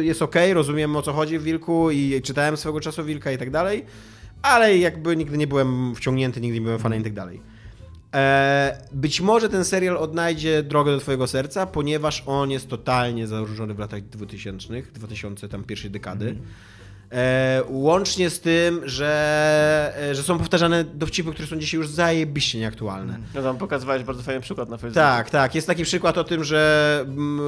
[0.00, 3.38] y, jest okej, rozumiem o co chodzi w Wilku i czytałem swego czasu Wilka i
[3.38, 3.84] tak dalej,
[4.42, 7.40] ale jakby nigdy nie byłem wciągnięty, nigdy nie byłem fanem i tak dalej.
[8.16, 13.74] E, być może ten serial odnajdzie drogę do twojego serca, ponieważ on jest totalnie zanurzony
[13.74, 16.36] w latach 2000, 2000 tam pierwszej dekady.
[17.12, 22.58] E, łącznie z tym, że, e, że są powtarzane dowcipy, które są dzisiaj już zajebiście
[22.58, 23.18] nieaktualne.
[23.34, 25.08] No tam pokazywałeś bardzo fajny przykład na Facebooku.
[25.08, 25.54] Tak, tak.
[25.54, 27.40] Jest taki przykład o tym, że mm,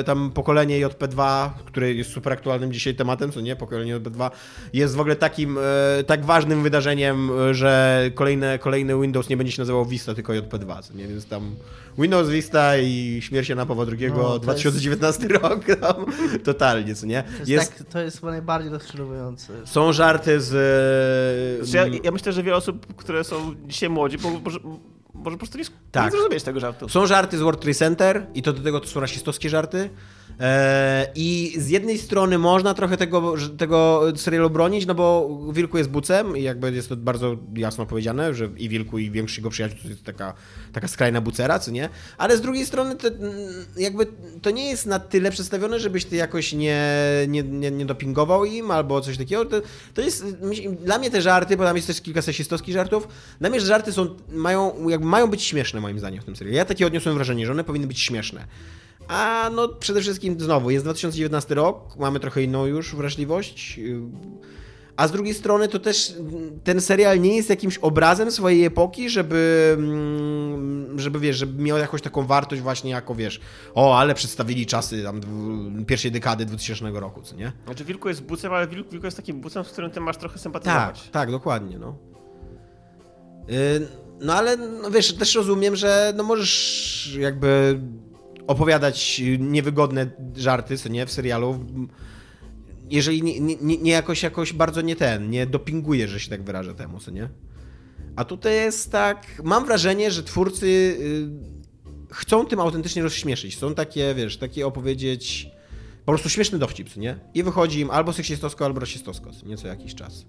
[0.00, 4.30] e, tam pokolenie JP2, które jest super aktualnym dzisiaj tematem, co nie, pokolenie JP2,
[4.72, 9.52] jest w ogóle takim e, tak ważnym wydarzeniem, e, że kolejne, kolejny Windows nie będzie
[9.52, 11.56] się nazywał Vista, tylko JP2, co nie, więc tam
[11.98, 16.06] Windows Vista i śmierć Jana Pawła II, No, to 2019 rok, tam,
[16.44, 17.22] totalnie, co nie.
[17.22, 19.52] To jest, tak, to jest chyba najbardziej rozczarowujące.
[19.66, 20.48] Są żarty z...
[21.68, 24.58] Znaczy, ja, ja myślę, że wiele osób, które są dzisiaj młodzi, bo, może,
[25.14, 26.04] może po prostu nie, Tak.
[26.04, 26.88] nie zrozumieć tego żartu.
[26.88, 29.90] Są żarty z World Trade Center i to do tego to są rasistowskie żarty.
[30.40, 35.90] E, I z jednej strony można trochę tego, tego serialu bronić, no bo Wilku jest
[35.90, 39.78] bucem i jakby jest to bardzo jasno powiedziane, że i Wilku i większość jego przyjaciół
[39.82, 40.34] to jest taka,
[40.72, 41.88] taka skrajna bucera, co nie?
[42.18, 43.32] Ale z drugiej strony to, mm,
[43.76, 44.06] jakby
[44.42, 46.82] to nie jest na tyle przedstawione, żebyś ty jakoś nie,
[47.28, 49.44] nie, nie, nie dopingował im albo coś takiego.
[49.44, 49.60] To,
[49.94, 50.26] to jest,
[50.84, 53.08] dla mnie te żarty, bo tam jest też kilka seksistowskich żartów,
[53.40, 56.56] dla mnie żarty są, mają, jakby mają być śmieszne moim zdaniem w tym serialu.
[56.56, 58.44] Ja takie odniosłem wrażenie, że one powinny być śmieszne.
[59.08, 63.78] A no przede wszystkim znowu, jest 2019 rok, mamy trochę inną już wrażliwość.
[63.78, 64.00] yy,
[64.96, 66.14] A z drugiej strony to też
[66.64, 72.02] ten serial nie jest jakimś obrazem swojej epoki, żeby, mm, żeby wiesz, żeby miał jakąś
[72.02, 73.40] taką wartość właśnie jako, wiesz,
[73.74, 75.20] o, ale przedstawili czasy tam
[75.86, 77.52] pierwszej dekady 2000 roku, co nie?
[77.64, 80.34] Znaczy Wilku jest bucem, ale Wilku, Wilku jest takim bucem, z którym ty masz trochę
[80.34, 81.08] Tak, sympatyzować.
[81.12, 81.96] tak, dokładnie, no.
[83.48, 83.86] Yy,
[84.20, 87.80] No ale, no wiesz, też rozumiem, że no możesz jakby
[88.48, 91.66] opowiadać niewygodne żarty, co nie, w serialu,
[92.90, 96.74] jeżeli nie, nie, nie jakoś, jakoś bardzo nie ten, nie dopingujesz, że się tak wyrażę
[96.74, 97.28] temu, co nie?
[98.16, 101.28] A tutaj jest tak, mam wrażenie, że twórcy y,
[102.10, 103.58] chcą tym autentycznie rozśmieszyć.
[103.58, 105.50] Są takie, wiesz, takie opowiedzieć
[106.04, 107.18] po prostu śmieszny dowcip, co nie?
[107.34, 110.24] I wychodzi im albo seksistowsko, albo rasistowsko, co nie, co jakiś czas.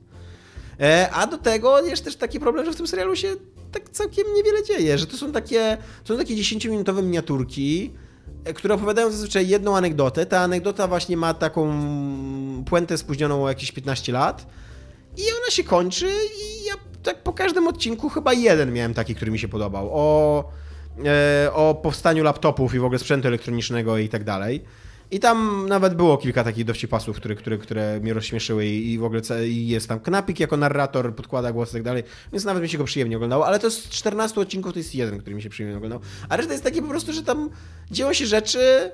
[0.80, 3.36] E, a do tego jest też taki problem, że w tym serialu się
[3.72, 7.94] tak całkiem niewiele dzieje, że to są takie, to są takie 10-minutowe miniaturki,
[8.56, 10.26] które opowiadają zazwyczaj jedną anegdotę.
[10.26, 11.74] Ta anegdota właśnie ma taką
[12.66, 14.48] puentę spóźnioną o jakieś 15 lat
[15.18, 16.74] i ona się kończy i ja
[17.04, 19.90] tak po każdym odcinku chyba jeden miałem taki, który mi się podobał.
[19.92, 20.44] O
[21.06, 24.64] e, o powstaniu laptopów i w ogóle sprzętu elektronicznego i tak dalej.
[25.12, 29.22] I tam nawet było kilka takich dowcipasów, które, które, które mnie rozśmieszyły i, w ogóle
[29.48, 32.84] jest tam Knapik jako narrator, podkłada głos i tak dalej, więc nawet mi się go
[32.84, 36.00] przyjemnie oglądało, ale to z 14 odcinków to jest jeden, który mi się przyjemnie oglądał.
[36.30, 37.50] A reszta jest takie po prostu, że tam
[37.92, 38.92] dzieją się rzeczy,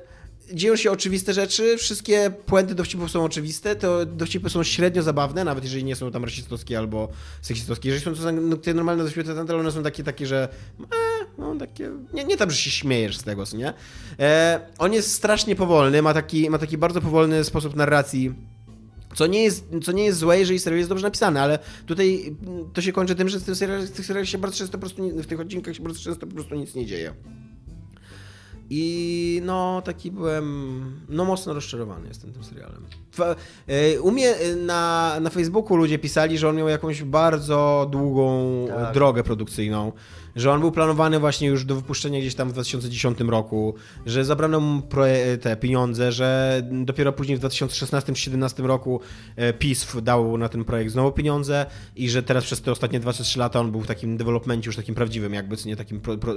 [0.53, 5.63] dzieją się oczywiste rzeczy, wszystkie puenty dowcipów są oczywiste, to dowcipy są średnio zabawne, nawet
[5.63, 7.09] jeżeli nie są tam rasistowskie albo
[7.41, 7.89] seksistowskie.
[7.89, 10.49] Jeżeli są to no, te normalne dowcipy, to one są takie, takie że
[10.81, 13.73] e, no takie, nie, nie tam, że się śmiejesz z tego, nie?
[14.19, 18.33] E, on jest strasznie powolny, ma taki, ma taki bardzo powolny sposób narracji,
[19.15, 22.71] co nie, jest, co nie jest złe, jeżeli serial jest dobrze napisany, ale tutaj mm,
[22.73, 23.43] to się kończy tym, że w
[23.91, 26.55] tych serialach się bardzo często po prostu, w tych odcinkach się bardzo często po prostu
[26.55, 27.13] nic nie dzieje.
[28.69, 32.85] I no, taki byłem, no mocno rozczarowany jestem tym serialem.
[33.67, 38.45] E, u mnie e, na, na Facebooku ludzie pisali, że on miał jakąś bardzo długą
[38.67, 38.93] Tak.
[38.93, 39.91] drogę produkcyjną,
[40.35, 43.75] że on był planowany właśnie już do wypuszczenia gdzieś tam w 2010 roku,
[44.05, 48.99] że zabrano mu proje- te pieniądze, że dopiero później w 2016-2017 roku
[49.35, 51.65] e, PiS dał na ten projekt znowu pieniądze
[51.95, 54.95] i że teraz przez te ostatnie 2-3 lata on był w takim developmencie już takim
[54.95, 56.33] prawdziwym jakby, nie takim pro, pro,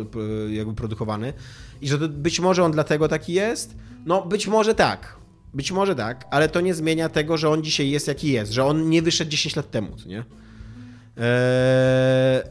[0.50, 1.32] jakby produkowany.
[1.80, 3.76] I że to być może on dlatego taki jest,
[4.06, 5.16] no być może tak,
[5.54, 8.64] być może tak, ale to nie zmienia tego, że on dzisiaj jest jaki jest, że
[8.64, 10.24] on nie wyszedł 10 lat temu, nie?
[11.18, 12.42] Eee,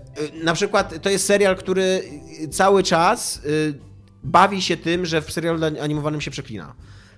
[0.43, 2.03] na przykład to jest serial, który
[2.51, 3.73] cały czas y,
[4.23, 6.73] bawi się tym, że w serialu animowanym się przeklina.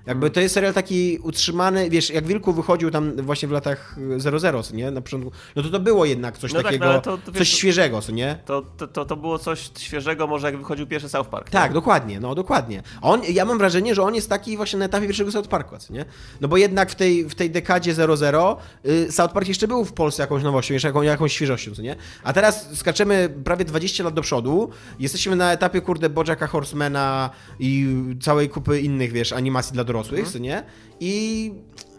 [0.05, 4.63] Jakby to jest serial taki utrzymany, wiesz, jak Wilku wychodził tam właśnie w latach 00,
[4.63, 7.01] co nie, na początku, no to to było jednak coś No tak, takiego, no ale
[7.01, 8.39] to- to wiesz, coś to- świeżego, co nie?
[8.45, 11.49] To, to, to, to było coś świeżego, może jak wychodził pierwszy South Park.
[11.49, 11.73] Tak, nie?
[11.73, 12.83] dokładnie, no dokładnie.
[13.01, 15.93] On, ja mam wrażenie, że on jest taki właśnie na etapie pierwszego South Parku, co
[15.93, 16.05] nie?
[16.41, 19.93] No bo jednak w tej, w tej dekadzie 00 y, South Park jeszcze był w
[19.93, 21.95] Polsce jakąś nowością, jeszcze jaką, jakąś świeżością, co nie?
[22.23, 24.69] A teraz skaczemy prawie 20 lat do przodu,
[24.99, 27.29] jesteśmy na etapie, kurde, Bojacka Horsemana
[27.59, 30.63] i całej kupy innych, wiesz, animacji dla dorosłych, co nie?
[30.99, 31.53] I...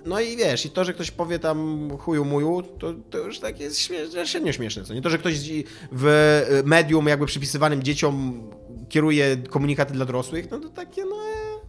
[0.06, 3.60] No i wiesz, i to, że ktoś powie tam chuju muju, to, to już tak
[3.60, 5.02] jest śmie- średnio śmieszne, co nie?
[5.02, 5.40] To, że ktoś
[5.92, 8.42] w y, medium jakby przypisywanym dzieciom
[8.88, 11.60] kieruje komunikaty dla dorosłych, no to takie, no, e,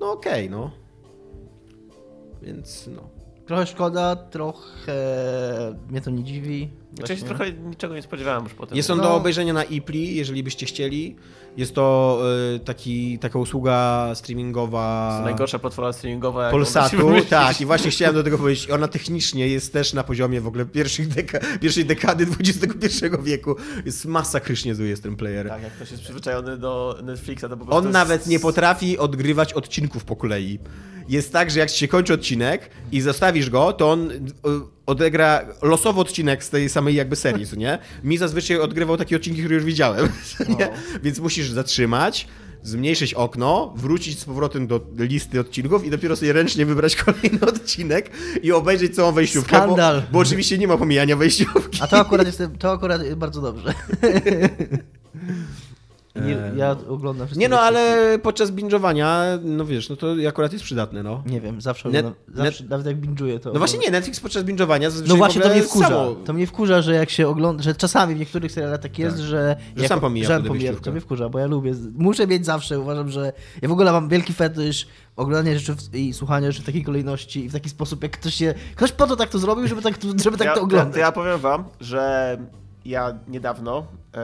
[0.00, 0.70] no okej, no.
[2.42, 3.15] Więc, no.
[3.46, 4.94] Trochę szkoda, trochę
[5.90, 6.70] mnie to nie dziwi.
[6.94, 7.28] Znaczy, Właśnie.
[7.28, 8.76] trochę niczego nie spodziewałem już potem.
[8.76, 9.04] Jest on No.
[9.04, 11.16] do obejrzenia na Ipli, jeżeli byście chcieli.
[11.56, 12.18] Jest to
[12.54, 16.96] y, taki, taka usługa streamingowa To najgorsza platforma streamingowa, się Polsatu.
[17.30, 18.70] Tak, i właśnie chciałem do tego powiedzieć.
[18.70, 23.56] Ona technicznie jest też na poziomie w ogóle pierwszych deka pierwszej dekady XXI wieku.
[23.84, 25.48] Jest masakrycznie zły jest ten player.
[25.48, 28.98] Tak, jak ktoś jest przyzwyczajony do Netflixa, to po prostu On jest- nawet nie potrafi
[28.98, 30.58] odgrywać odcinków po kolei.
[31.08, 34.20] Jest tak, że jak się kończy odcinek i zostawisz go, to on y,
[34.86, 37.78] odegra losowy odcinek z tej samej jakby serii, co nie?
[38.04, 40.08] Mi zazwyczaj odgrywał takie odcinki, które już widziałem,
[40.58, 40.68] nie?
[41.02, 42.28] Więc musisz zatrzymać,
[42.62, 48.10] zmniejszyć okno, wrócić z powrotem do listy odcinków i dopiero sobie ręcznie wybrać kolejny odcinek
[48.42, 50.02] i obejrzeć całą wejściówkę, bo, Skandal.
[50.12, 51.78] bo oczywiście nie ma pomijania wejściówki.
[51.82, 53.74] A to akurat jestem, to akurat jest bardzo dobrze.
[56.24, 60.64] Nie, ja oglądam wszystkie Nie no, ale podczas binge'owania, no wiesz, no to akurat jest
[60.64, 61.22] przydatne, no.
[61.26, 63.52] Nie wiem, zawsze Net- oglądam, zawsze, nawet jak binge'uję to...
[63.52, 65.88] No właśnie nie, Netflix podczas binge'owania zazwyczaj No właśnie to mnie wkurza.
[65.88, 69.16] samo- To mnie wkurza, że jak się ogląda, że czasami w niektórych serialach tak jest,
[69.16, 69.24] Tak.
[69.26, 69.56] że...
[69.76, 70.84] Że jak- sam pomija że wtedy pomija, wejściówkę.
[70.84, 74.08] To mnie wkurza, bo ja lubię, muszę mieć zawsze, uważam, że ja w ogóle mam
[74.08, 74.86] wielki fetysz
[75.16, 78.34] oglądania rzeczy w, i słuchania rzeczy w takiej kolejności i w taki sposób, jak ktoś
[78.34, 78.54] się...
[78.76, 80.92] Ktoś po to tak to zrobił, żeby tak, żeby tak ja, to oglądać.
[80.94, 82.36] To ja powiem wam, że
[82.88, 84.20] ja niedawno e,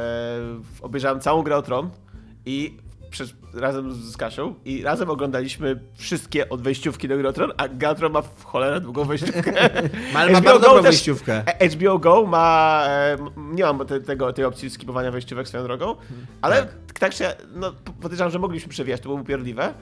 [0.83, 1.91] obejrzałem całą grę o Tron
[2.47, 2.77] i
[3.11, 7.69] przez, razem z Kasią i razem oglądaliśmy wszystkie od wejściówki do gry o Tron, a
[7.69, 9.53] Gra o Tron ma w cholerę długą wejściówkę.
[10.15, 11.43] Ale ma HBO bardzo dobrą wejściówkę.
[11.61, 12.85] E, HBO Go ma.
[12.87, 15.97] E, nie mam te, tego, tej opcji skipowania wejściówek swoją drogą,
[16.43, 17.33] ale tak, tak się.
[17.55, 19.75] No, podejrzewam, że mogliśmy przewijać, to było upierdliwe.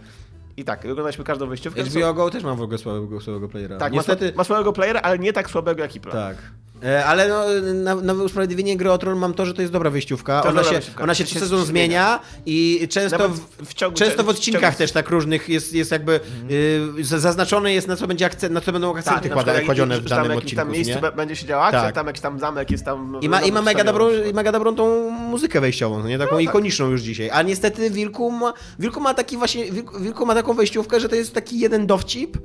[0.56, 1.82] I tak, oglądaliśmy każdą wejściówkę.
[1.84, 3.76] HBO Go też mam w ogóle słabego, słabego playera.
[3.76, 6.12] tak, Niestety, ma, ma swojego playera, ale nie tak słabego jak Ipla.
[6.12, 6.36] tak.
[6.84, 9.90] E, Ale no, na, na usprawiedliwienie gry o Tron mam to, że to jest dobra
[9.90, 10.40] wyjściówka.
[10.40, 11.04] To Ona dobra się, wejściówka.
[11.04, 14.78] ona się co sezon zmienia i często w, w ciągu- często w w odcinkach ciągu-
[14.78, 16.20] też tak różnych jest, jest jakby
[16.50, 19.52] y, z- zaznaczone jest na co będzie akcent, na co będą akcenty Tak, na kłada,
[19.52, 20.56] przykład kładzione w tam danym odcinku.
[20.56, 21.12] tam miejscu nie?
[21.12, 21.94] będzie się działa akcja, Tak.
[21.94, 23.18] tam jakiś tam zamek jest tam...
[23.20, 26.18] I ma, i ma, mega dobrą, i mega dobrą tą muzykę wejściową, no nie?
[26.18, 26.40] taką tak.
[26.44, 27.30] ikoniczną już dzisiaj.
[27.32, 31.14] A niestety Wilku ma, Wilku ma taki właśnie, Wilku, Wilku ma taką wejściówkę, że to
[31.14, 32.38] jest taki jeden dowcip,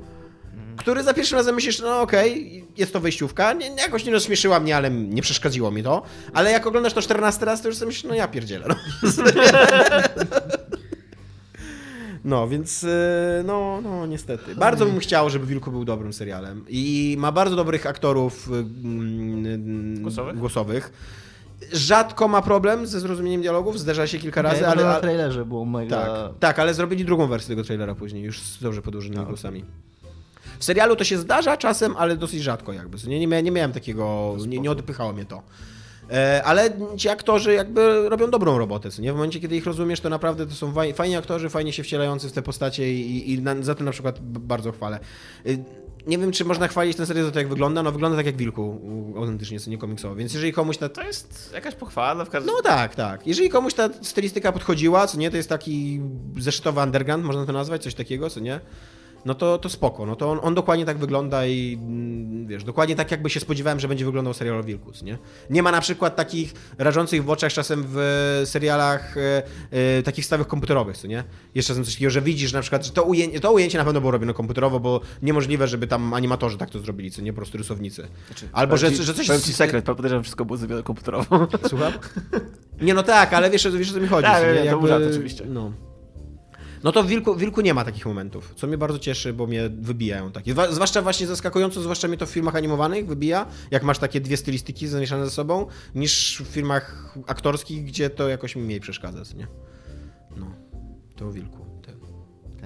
[0.86, 4.76] który za pierwszym razem myślisz, no okej, jest to wejściówka, nie, jakoś nie rozśmieszyła mnie,
[4.76, 8.04] ale nie przeszkadziło mi to, ale jak oglądasz to 14 raz, to już sobie myślisz,
[8.04, 8.66] no ja pierdzielę.
[8.68, 8.76] No,
[12.24, 14.54] no więc e, no, no niestety.
[14.54, 20.38] Bardzo bym chciał, żeby Wilku był dobrym serialem i ma bardzo dobrych aktorów mm, Głosowych?
[20.38, 20.92] głosowych.
[21.72, 25.64] rzadko ma problem ze zrozumieniem dialogów, zdarza się kilka razy, Okay, ale, na trailerze było
[25.64, 26.06] mega...
[26.06, 29.64] tak, tak, ale zrobili drugą wersję tego trailera później, już z dobrze podłożonymi głosami.
[30.58, 32.98] W serialu to się zdarza czasem, ale dosyć rzadko jakby.
[33.08, 35.42] Nie, nie, miałem, nie miałem takiego, nie, nie odpychało mnie to.
[36.10, 39.12] E, ale ci aktorzy jakby robią dobrą robotę, co nie?
[39.12, 42.28] W momencie, kiedy ich rozumiesz, to naprawdę to są faj, fajni aktorzy, fajnie się wcielający
[42.28, 45.00] w te postacie i, i na, za to na przykład bardzo chwalę.
[45.46, 45.50] E,
[46.06, 47.82] nie wiem, czy można chwalić ten serial za to, jak wygląda.
[47.82, 48.80] No wygląda tak jak Wilku,
[49.16, 50.14] autentycznie, co nie komiksowo.
[50.14, 50.88] Więc jeżeli komuś ta...
[50.88, 53.26] To jest jakaś pochwała w każdym No tak, tak.
[53.26, 56.00] Jeżeli komuś ta stylistyka podchodziła, co nie, to jest taki
[56.38, 58.60] zeszytowy underground, można to nazwać, coś takiego, co nie?
[59.26, 62.96] No to, to spoko, no to on, on dokładnie tak wygląda i mm, wiesz, dokładnie
[62.96, 65.18] tak jakby się spodziewałem, że będzie wyglądał serial o Wilku, co nie?
[65.50, 69.42] Nie ma na przykład takich rażących w oczach czasem w serialach e,
[69.98, 71.24] e, takich stawach komputerowych, co nie?
[71.54, 74.00] Jeszcze czasem coś takiego, że widzisz na przykład, że to ujęcie, to ujęcie na pewno
[74.00, 77.32] było robione komputerowo, bo niemożliwe, żeby tam animatorzy tak to zrobili, co nie?
[77.32, 78.08] Po prostu rysownicy.
[78.52, 79.26] Albo, że, ci- że coś...
[79.26, 81.48] Powiem ci sekret, podejrzewam, że wszystko było zrobione komputerowo.
[81.68, 81.92] Słucham?
[82.80, 84.28] Nie, no tak, ale wiesz, wiesz o co mi chodzi.
[84.28, 85.44] Tak, wiem, to oczywiście.
[85.46, 85.72] No.
[86.86, 89.46] No to w Wilku, w Wilku nie ma takich momentów, co mnie bardzo cieszy, bo
[89.46, 90.54] mnie wybijają takie.
[90.70, 94.88] Zwłaszcza właśnie zaskakująco, zwłaszcza mnie to w filmach animowanych wybija, jak masz takie dwie stylistyki
[94.88, 99.46] zamieszane ze sobą, niż w filmach aktorskich, gdzie to jakoś mi mniej przeszkadza, nie?
[100.36, 100.46] No,
[101.16, 101.65] to o Wilku.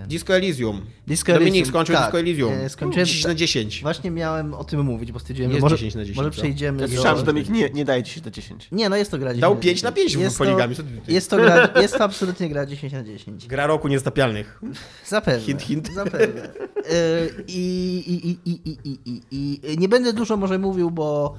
[0.00, 0.08] Ten.
[0.08, 0.80] Disco Elysium.
[1.06, 2.04] Disco Dominik Elysium, skończył tak.
[2.04, 2.52] Disco Elysium.
[2.52, 3.82] E, skończyłem- 10 na 10.
[3.82, 6.36] Właśnie miałem o tym mówić, bo stwierdziłem, Jest że może, 10 na 10, może co?
[6.36, 6.94] przejdziemy Ja do...
[6.94, 8.68] słyszałem, że Dominik nie, nie daje 10 na 10.
[8.72, 10.76] Nie, no jest to gra 10 Dał na 5 na 5 Jest w to- poligami.
[10.76, 10.82] Ty?
[11.08, 13.46] Jest to, gra, jest to absolutnie gra 10 na 10.
[13.46, 14.60] Gra roku niestapialnych.
[15.06, 15.40] Zapewne.
[15.46, 15.94] Hint, hint.
[15.94, 16.42] Zapewne.
[16.44, 17.58] E, I,
[18.06, 21.36] i, i, i, i, i, i, i nie będę dużo może mówił, bo,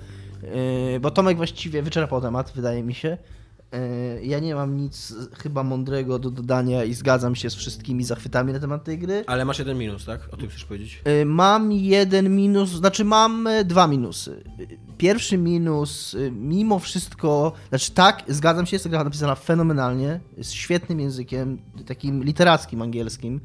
[0.96, 3.18] e, bo Tomek właściwie wyczerpał temat, wydaje mi się.
[3.74, 5.14] E, Ja nie mam nic
[5.44, 9.24] chyba mądrego do dodania i zgadzam się z wszystkimi zachwytami na temat tej gry.
[9.28, 10.30] Ale masz jeden minus, tak?
[10.32, 11.02] O tym chcesz powiedzieć?
[11.06, 14.44] E, Mam jeden minus, znaczy mam e, dwa minusy.
[14.98, 21.58] Pierwszy minus, mimo wszystko, znaczy tak, zgadzam się, jest gra napisana fenomenalnie, jest świetnym językiem,
[21.86, 23.40] takim literackim angielskim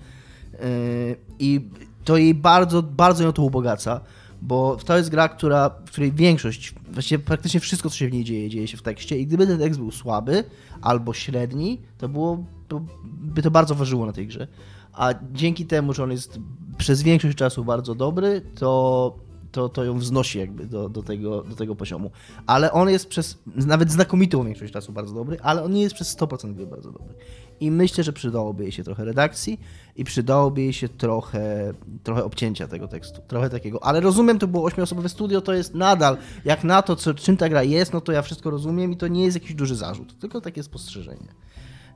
[1.39, 1.69] i
[2.05, 4.01] to jej bardzo, bardzo ją to ubogaca,
[4.43, 8.25] bo to jest gra, która, w której większość, właściwie praktycznie wszystko, co się w niej
[8.25, 10.45] dzieje, dzieje się w tekście i gdyby ten tekst był słaby
[10.81, 14.47] albo średni, to było, to by to bardzo ważyło na tej grze.
[14.93, 16.41] A dzięki temu, że on jest
[16.79, 19.15] przez większość czasu bardzo dobry, to,
[19.53, 22.11] to, to ją wznosi jakby do, do, tego, do tego poziomu.
[22.47, 26.17] Ale on jest przez nawet znakomitą większość czasu bardzo dobry, ale on nie jest przez
[26.17, 27.15] 100% gry bardzo dobry.
[27.61, 29.61] I myślę, że przydałoby jej się trochę redakcji
[29.97, 33.21] i przydałoby jej się trochę, trochę obcięcia tego tekstu.
[33.29, 33.85] Trochę takiego.
[33.85, 37.49] Ale rozumiem, to było ośmioosobowe studio, to jest nadal, jak na to, co, czym ta
[37.49, 40.41] gra jest, no to ja wszystko rozumiem i to nie jest jakiś duży zarzut, tylko
[40.41, 41.35] takie spostrzeżenie.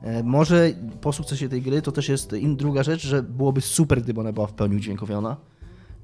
[0.02, 4.20] E, Może po sukcesie tej gry to też jest druga rzecz, że byłoby super, gdyby
[4.20, 5.36] ona była w pełni udźwiękowiona.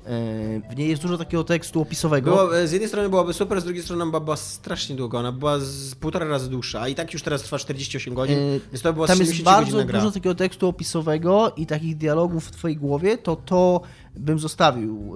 [0.06, 2.30] E, W niej jest dużo takiego tekstu opisowego.
[2.30, 5.18] Było, e, z jednej strony byłaby super, z drugiej strony była, strasznie długa.
[5.18, 8.60] Ona była z półtora razy dłuższa, a i tak już teraz trwa 48 godzin, Yy,
[8.72, 9.44] więc to była Tam jest 70
[9.74, 13.80] bardzo dużo takiego tekstu opisowego i takich dialogów w twojej głowie, to to
[14.16, 15.12] bym zostawił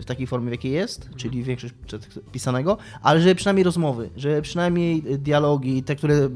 [0.00, 1.74] w takiej formie, w jakiej jest, czyli większość
[2.32, 6.28] pisanego, ale żeby przynajmniej rozmowy, żeby przynajmniej dialogi, te, które,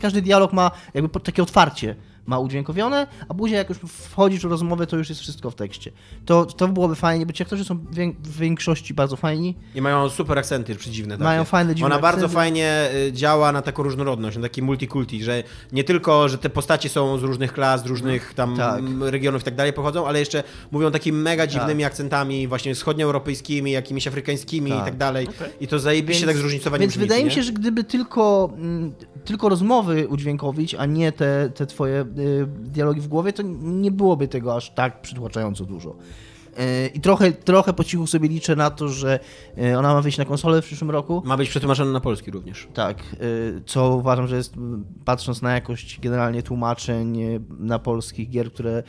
[0.00, 1.96] każdy dialog ma jakby takie otwarcie,
[2.26, 5.92] ma udźwiękowione, a później jak już wchodzisz w rozmowę, to już jest wszystko w tekście.
[6.24, 7.78] To, to byłoby fajnie, bo ci aktorzy są
[8.22, 9.54] w większości bardzo fajni.
[9.74, 11.14] I mają super akcenty przedziwne.
[11.14, 11.24] Takie.
[11.24, 12.34] Mają fajne, dziwne Ona bardzo akcenty.
[12.34, 16.88] fajnie y, działa na taką różnorodność, na taki multikulti, że nie tylko, że te postacie
[16.88, 18.80] są z różnych klas, z różnych tam Tak.
[19.00, 24.06] regionów i tak dalej pochodzą, ale jeszcze mówią takimi mega dziwnymi akcentami, właśnie wschodnioeuropejskimi, jakimiś
[24.06, 24.82] afrykańskimi Tak.
[24.82, 25.28] i tak dalej.
[25.28, 25.48] Okej.
[25.60, 28.92] I to zajebiście tak zróżnicowanie Więc brzmi, wydaje mi się, że gdyby tylko, mm,
[29.26, 34.28] tylko rozmowy udźwiękowić, a nie te, te twoje y, dialogi w głowie, to nie byłoby
[34.28, 35.96] tego aż tak przytłaczająco dużo.
[36.60, 39.20] Y, I trochę, trochę po cichu sobie liczę na to, że
[39.58, 41.22] y, ona ma wyjść na konsolę w przyszłym roku.
[41.24, 42.68] Ma być przetłumaczone na polski również.
[42.74, 43.02] Tak,
[43.66, 44.54] co uważam, że jest,
[45.04, 47.18] patrząc na jakość generalnie tłumaczeń
[47.58, 48.82] na polskich gier, które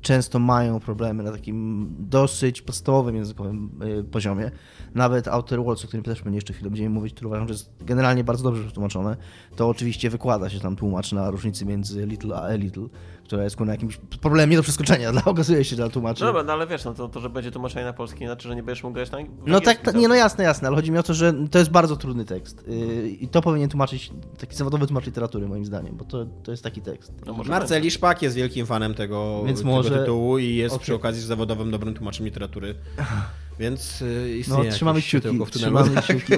[0.00, 3.70] często mają problemy na takim dosyć podstawowym językowym
[4.10, 4.50] poziomie.
[4.94, 7.70] Nawet Outer Worlds, o którym też będzie jeszcze chwilę będziemy mówić, który uważam, że jest
[7.80, 9.16] generalnie bardzo dobrze przetłumaczone,
[9.56, 12.88] to oczywiście wykłada się tam tłumacz na różnicy między Little a A Little,
[13.24, 16.20] która jest kurna jakimś problemem nie do przeskoczenia, dla, okazuje się dla tłumaczy.
[16.20, 18.56] No dobra, no ale wiesz, no to, to że będzie tłumaczenie na polski, znaczy, że
[18.56, 20.98] nie będziesz mógł grać na No tak, ta, nie no jasne, jasne, ale chodzi mi
[20.98, 24.86] o to, że to jest bardzo trudny tekst yy, i to powinien tłumaczyć taki zawodowy
[24.86, 27.12] tłumacz literatury moim zdaniem, bo to, to jest taki tekst.
[27.26, 30.82] No może Marceli Szpak jest wielkim fanem tego, Więc tego może- tytułu i jest Okej.
[30.82, 32.74] przy okazji zawodowym dobrym tłumaczem literatury.
[33.58, 36.32] Więc y, istnieje No trzymamy kciuki, trzymamy kciuki,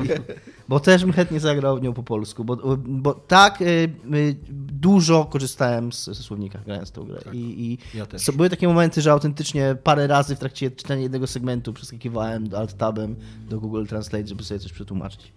[0.69, 3.65] bo też bym chętnie zagrał w nią po polsku, bo, bo tak y,
[4.15, 4.37] y,
[4.73, 7.95] dużo korzystałem z, ze słownika grając tę grę i, i Tak.
[7.95, 8.31] Ja też.
[8.31, 13.15] były takie momenty, że autentycznie parę razy w trakcie czytania jednego segmentu przeskakiwałem alt-tabem
[13.49, 15.33] do Google Translate, żeby sobie coś przetłumaczyć.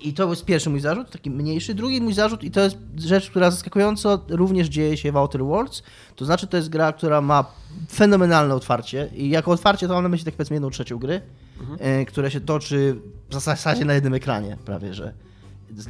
[0.00, 1.74] I to jest pierwszy mój zarzut, taki mniejszy.
[1.74, 5.82] Drugi mój zarzut, i to jest rzecz, która zaskakująco również dzieje się w Outer Worlds,
[6.16, 7.44] to znaczy to jest gra, która ma
[7.92, 9.10] fenomenalne otwarcie.
[9.14, 11.20] I jako otwarcie to mam na myśli tak powiedzmy jedną trzecią gry,
[11.78, 12.96] e, które się toczy
[13.30, 15.14] w zasadzie na jednym ekranie prawie, że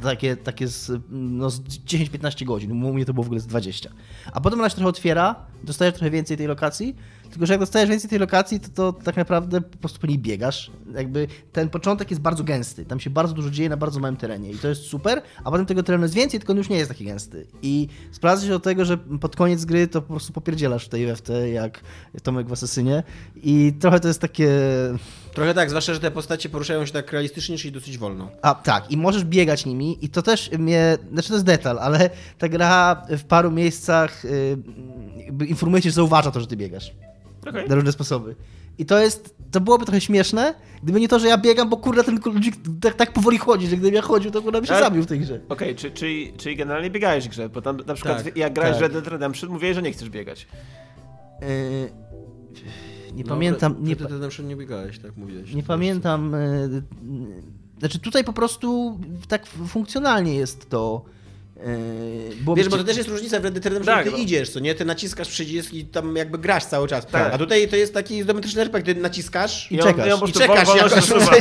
[0.03, 2.83] takie, takie z, no, z 10-15 godzin.
[2.83, 3.89] U mnie to było w ogóle z 20.
[4.33, 6.95] A potem ona się trochę otwiera, dostajesz trochę więcej tej lokacji,
[7.31, 10.19] tylko że jak dostajesz więcej tej lokacji, to, to tak naprawdę po prostu po niej
[10.19, 10.71] biegasz.
[10.95, 14.51] Jakby ten początek jest bardzo gęsty, tam się bardzo dużo dzieje na bardzo małym terenie
[14.51, 16.89] i to jest super, a potem tego terenu jest więcej, tylko on już nie jest
[16.89, 17.47] taki gęsty.
[17.61, 21.11] I sprawdza się do tego, że pod koniec gry to po prostu popierdzielasz w tej
[21.11, 21.81] UFT, jak
[22.23, 23.03] Tomek w Asesynie
[23.35, 24.49] i trochę to jest takie...
[25.33, 28.29] Trochę tak, zwłaszcza, że te postacie poruszają się tak realistycznie, czyli dosyć wolno.
[28.41, 30.97] A tak, i możesz biegać nimi, i to też mnie.
[31.13, 34.57] Znaczy, to jest detal, ale ta gra w paru miejscach y,
[35.17, 36.93] jakby informuje cię, że zauważa to, że ty biegasz.
[37.49, 37.69] Okej.
[37.69, 38.35] Na różne sposoby.
[38.77, 39.35] I to jest.
[39.51, 42.93] To byłoby trochę śmieszne, gdyby nie to, że ja biegam, bo kurde, ten ludzik tak,
[42.93, 45.19] tak powoli chodzi, że gdybym ja chodził, to kurde by się Ale- zabił w tej
[45.19, 45.39] grze.
[45.49, 48.71] Okej, czy, czyli, czyli generalnie biegałeś w grze, bo tam na przykład Tak, jak grałeś
[48.71, 48.79] tak.
[48.79, 50.47] w Red Dead Redemption, mówiłeś, że nie chcesz biegać.
[51.43, 51.91] Y,
[53.13, 53.75] nie pamiętam.
[53.79, 55.53] Nie, Nie, pa- ty nie biegałeś, tak mówiłeś.
[55.53, 56.35] nie pamiętam.
[56.35, 61.05] y, y, Znaczy, tutaj po prostu tak funkcjonalnie jest to.
[61.67, 64.17] Y, byłoby Wiesz, bo to też jest różnica w Red Dead Redemption, Tak, ty bo-
[64.17, 64.75] idziesz, co nie?
[64.75, 67.05] Ty naciskasz przycisk i tam jakby grasz cały czas.
[67.05, 67.33] Tak.
[67.33, 70.29] A tutaj to jest taki izometryczny RPG, ty naciskasz I czekasz.
[70.29, 71.31] i czekasz się przesuwa.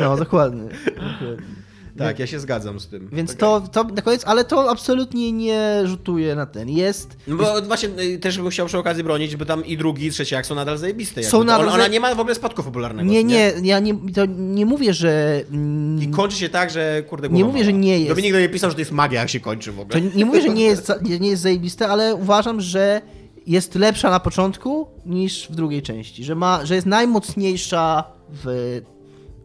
[0.00, 0.62] No, dokładnie.
[0.64, 1.55] dokładnie.
[1.98, 3.08] Tak, ja się zgadzam z tym.
[3.12, 6.68] Więc to, to na koniec, ale to absolutnie nie rzutuje na ten.
[6.70, 7.16] Jest.
[7.26, 10.10] No bo właśnie y, też bym chciał przy okazji bronić, bo tam i drugi, i
[10.10, 11.22] trzeci jak są nadal zajebiste.
[11.22, 11.52] Są jakby.
[11.52, 13.10] To nadal ona, nie ma w ogóle spadku popularnego.
[13.10, 15.42] Nie, co nie, ja nie, to nie mówię, że.
[15.50, 17.82] mm, I kończy się tak, że kurde Nie mówię, że mała.
[17.82, 18.08] nie jest.
[18.10, 20.00] Dominik do mnie pisał, że to jest magia, jak się kończy w To ogóle.
[20.00, 23.02] nie mówię, że nie jest, nie nie jest zajebiste, ale uważam, że
[23.46, 26.24] jest lepsza na początku niż w drugiej części.
[26.24, 28.04] Że, ma, że jest najmocniejsza
[28.44, 28.80] w.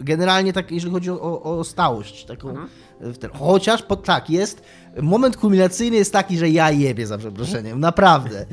[0.04, 2.26] Generalnie tak, jeżeli chodzi o, o, stałość.
[2.26, 2.68] Taką, Mhm.
[3.02, 4.64] w ten, chociaż po, tak, jest.
[5.02, 7.80] Moment kulminacyjny jest taki, że ja jebie za przeproszeniem.
[7.80, 8.46] Naprawdę.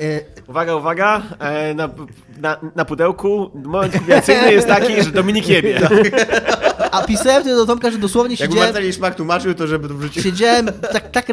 [0.00, 1.88] E, Uwaga, uwaga, e, na,
[2.40, 5.80] na, na pudełku moment kulminacyjny jest taki, że Dominik jebie.
[7.02, 9.94] A pisałem wtedy do Tomka, że dosłownie Jakby siedziałem, Marceli Szmak tłumaczył to, żeby to
[9.94, 10.22] wrzucił.
[10.22, 11.26] siedziałem tak, tak,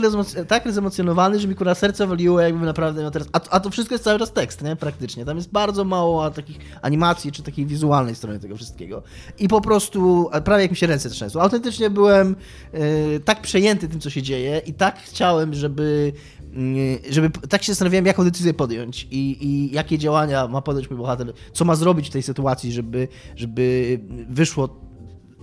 [0.47, 3.27] tak rezemocjonowany, że mi kurwa serce waliło, jakbym naprawdę miał teraz...
[3.33, 4.75] A, a to wszystko jest cały czas tekst, nie?
[4.75, 5.25] Praktycznie.
[5.25, 9.03] Tam jest bardzo mało takich animacji, czy takiej wizualnej strony tego wszystkiego.
[9.39, 11.41] I po prostu prawie jak mi się ręce trzęsą.
[11.41, 12.35] Autentycznie byłem
[12.73, 12.79] e,
[13.19, 16.13] tak przejęty tym, co się dzieje i tak chciałem, żeby...
[16.53, 20.99] mm, Żeby tak się zastanawiałem, jaką decyzję podjąć i, i jakie działania ma podjąć mój
[20.99, 23.99] bohater, co ma zrobić w tej sytuacji, żeby, żeby
[24.29, 24.83] wyszło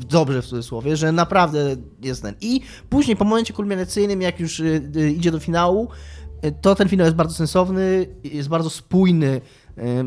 [0.05, 2.35] dobrze w cudzysłowie, że naprawdę jest ten.
[2.41, 5.89] I później po momencie kulminacyjnym, jak już y, y, idzie do finału,
[6.45, 9.41] y, to ten finał jest bardzo sensowny, jest bardzo spójny.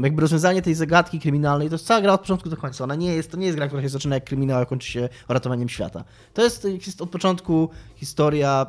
[0.03, 2.83] Jakby rozwiązanie tej zagadki kryminalnej, to jest cała gra od początku do końca.
[2.83, 5.09] Ona nie jest, to nie jest gra, która się zaczyna jak kryminał, a kończy się
[5.29, 6.03] ratowaniem świata.
[6.33, 8.65] To jest, jest od początku historia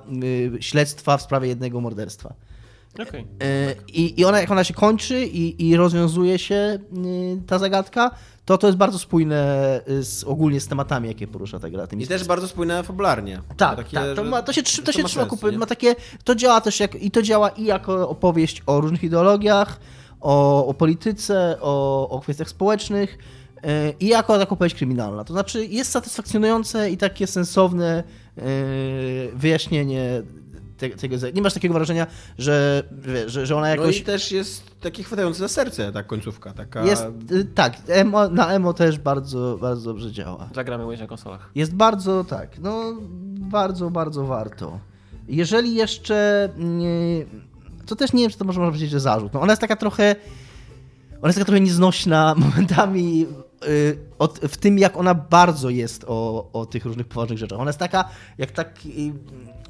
[0.61, 2.35] śledztwa w sprawie jednego morderstwa.
[3.03, 3.27] Okej.
[3.43, 8.11] E, I, I ona, jak ona się kończy i, i rozwiązuje się y, ta zagadka,
[8.45, 11.87] to to jest bardzo spójne y, z, ogólnie z tematami, jakie porusza ta gra.
[11.87, 13.41] Tymi I też bardzo spójne fabularnie.
[13.57, 14.17] tak, Takie, tak.
[14.17, 15.53] To, ma, to się, to się ma trzyma sens, kupy.
[15.53, 15.59] nie?
[15.59, 19.81] Ma takie, to działa też jak, i to działa i jako opowieść o różnych ideologiach,
[20.21, 23.19] o, o polityce, o, o kwestiach społecznych
[23.63, 25.25] e, i jako taka opowieść kryminalna.
[25.25, 28.05] To znaczy jest satysfakcjonujące i takie sensowne
[28.39, 28.43] e,
[29.35, 30.23] wyjaśnienie
[30.91, 31.17] tego.
[31.35, 32.07] Nie masz takiego wrażenia,
[32.39, 34.01] że, wiesz, że, że ona No jakoś...
[34.01, 36.53] i też jest taki chwytający za serce ta końcówka.
[36.53, 36.85] Taka...
[36.85, 40.49] Jest, y, tak, emo, na emo też bardzo, bardzo dobrze działa.
[40.55, 41.51] Zagramy łyś na konsolach.
[41.55, 42.83] Jest bardzo, tak, no
[43.39, 44.79] bardzo, bardzo warto.
[45.29, 47.25] Jeżeli jeszcze, nie,
[47.87, 49.33] to też nie wiem, czy to można powiedzieć, że zarzut.
[49.33, 50.17] No ona jest taka trochę,
[51.19, 53.27] ona jest taka trochę nieznośna momentami
[53.69, 57.61] y, od, w tym, jak ona bardzo jest o, o tych różnych poważnych rzeczach.
[57.61, 58.09] Ona jest taka,
[58.39, 58.79] jak tak,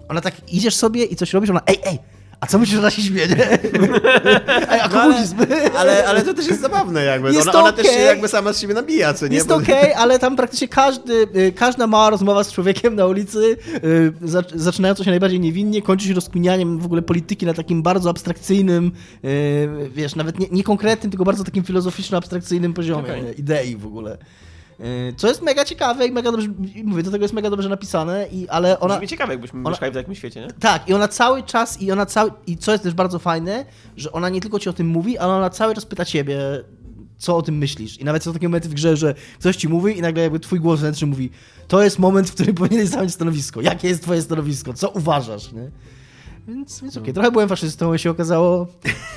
[0.09, 1.99] ona tak idziesz sobie i coś robisz, ona, ej, ej,
[2.41, 3.29] a co myślisz, że ona się śmieje?
[4.71, 5.37] Ej, a No, ale, komunizm?
[5.77, 7.33] ale, ale to też jest zabawne jakby.
[7.35, 9.35] Jest ona, ona też się jakby sama z siebie nabija, co nie?
[9.37, 13.57] Jest Bo- okej, ale tam praktycznie każdy, y, każda mała rozmowa z człowiekiem na ulicy,
[13.85, 18.11] y, zac- zaczynająca się najbardziej niewinnie, kończy się rozkminianiem w ogóle polityki na takim bardzo
[18.11, 18.93] abstrakcyjnym,
[19.25, 23.27] y, wiesz, nawet nie, nie konkretnym, tylko bardzo takim filozoficzno-abstrakcyjnym poziomie Okej.
[23.29, 24.19] y, idei w ogóle.
[24.81, 26.49] Y, Co jest mega ciekawe i mega dobrze,
[26.85, 28.95] mówię, do tego jest mega dobrze napisane, i, ale ona...
[28.95, 30.49] Brzmi ciekawe, jakbyśmy ona- mieszkali w takim świecie, nie?
[30.53, 33.65] Tak, i ona cały czas, i ona cały, i co jest też bardzo fajne,
[33.97, 36.39] że ona nie tylko ci o tym mówi, ale ona cały czas pyta ciebie,
[37.19, 38.01] co o tym myślisz.
[38.01, 40.61] I nawet są takie momenty w grze, że ktoś ci mówi i nagle jakby twój
[40.61, 41.31] głos wewnętrzny mówi,
[41.69, 43.61] to jest moment, w którym powinieneś zająć stanowisko.
[43.61, 44.73] Jakie jest twoje stanowisko?
[44.75, 45.71] Co uważasz, nie?
[46.49, 48.67] Więc, więc okej, trochę byłem faszystą, się okazało.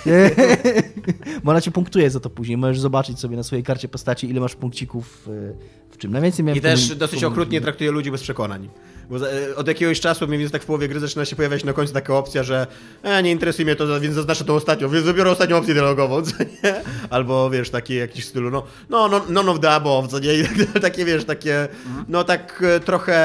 [1.43, 2.57] Bo ona cię punktuje za to później.
[2.57, 5.53] Możesz zobaczyć sobie na swojej karcie postaci, ile masz punkcików e,
[5.89, 6.11] w czym.
[6.11, 8.69] Najwięcej miałem I w też dosyć okrutnie traktuje ludzi bez przekonań.
[9.09, 11.73] Bo e, od jakiegoś czasu, mniej więcej tak w połowie gry, zaczyna się pojawiać na
[11.73, 12.67] końcu taka opcja, że
[13.03, 16.31] e, nie interesuje mnie to, więc zaznaczę tą ostatnią, więc wybiorę ostatnią opcję dialogową, co
[16.43, 16.81] nie?
[17.09, 20.33] Albo wiesz, takie jakiś stylu, no, no, no none of the above, co nie?
[20.33, 21.67] I tak- takie wiesz, takie,
[22.07, 23.17] no tak e, trochę,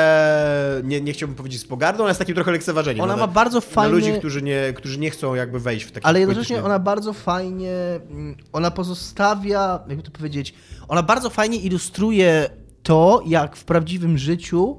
[0.84, 3.04] nie, nie chciałbym powiedzieć z pogardą, ale z takim trochę lekceważeniem.
[3.04, 5.92] Ona no, ma na- bardzo fajny- ludzi, którzy nie, którzy nie chcą jakby wejść w
[5.92, 7.72] taki Ale jednocześnie ona bardzo fajnie,
[8.10, 10.54] mm, ona pozostawia, jakby to powiedzieć,
[10.88, 12.50] ona bardzo fajnie ilustruje
[12.82, 14.78] to, jak w prawdziwym życiu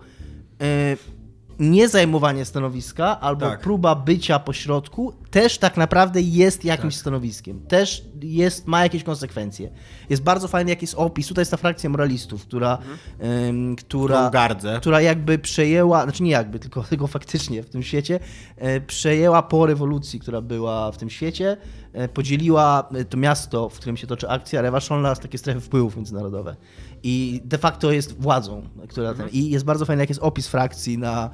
[1.60, 3.60] nie zajmowanie stanowiska albo Tak.
[3.60, 7.02] próba bycia pośrodku też tak naprawdę jest jakimś Tak.
[7.02, 7.60] stanowiskiem.
[7.68, 9.72] Też jest, ma jakieś konsekwencje.
[10.10, 11.28] Jest bardzo fajny jakiś opis.
[11.28, 12.78] Tutaj jest ta frakcja moralistów, która,
[13.20, 14.32] em, która,
[14.80, 18.20] która jakby przejęła, znaczy nie jakby, tylko, tylko faktycznie w tym świecie,
[18.58, 21.58] e, przejęła po rewolucji, która była w tym świecie,
[21.94, 25.96] e, podzieliła e, to miasto, w którym się toczy akcja, Rewaszon na takie strefy wpływów
[25.96, 26.56] międzynarodowe.
[27.04, 30.98] I de facto jest władzą, która ten, I jest bardzo fajny, jak jest opis frakcji
[30.98, 31.30] na,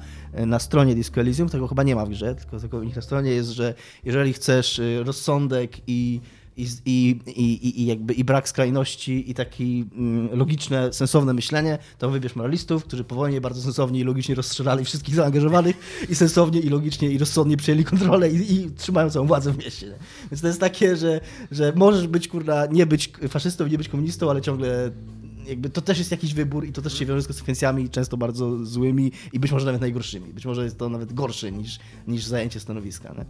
[0.46, 3.02] na stronie Disco Elysium, tego chyba nie ma w grze, tylko, tylko u nich na
[3.02, 6.20] stronie jest, że jeżeli chcesz y, rozsądek i
[6.56, 12.10] i, i, i, i, jakby, i brak skrajności i takie mm, logiczne, sensowne myślenie, to
[12.10, 15.76] wybierz moralistów, którzy po wojnie bardzo sensownie i logicznie rozstrzelali wszystkich zaangażowanych
[16.08, 19.86] i sensownie i logicznie i rozsądnie przejęli kontrolę i, i trzymają całą władzę w mieście.
[19.86, 19.98] Nie?
[20.30, 24.30] Więc to jest takie, że, że możesz być, kurwa, nie być faszystą, nie być komunistą,
[24.30, 24.90] ale ciągle
[25.50, 28.64] jakby to też jest jakiś wybór i to też się wiąże z konsekwencjami często bardzo
[28.64, 30.32] złymi i być może nawet najgorszymi.
[30.32, 31.78] Być może jest to nawet gorsze niż,
[32.08, 33.14] niż zajęcie stanowiska.
[33.18, 33.24] Nie?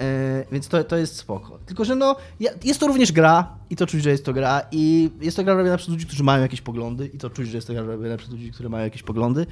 [0.00, 1.58] E, więc to, to jest spoko.
[1.66, 2.16] Tylko, że no,
[2.64, 5.54] jest to również gra i to czuć, że jest to gra i jest to gra
[5.54, 8.16] robiona przez ludzi, którzy mają jakieś poglądy i to czuć, że jest to gra robiona
[8.16, 9.46] przez ludzi, którzy mają jakieś poglądy.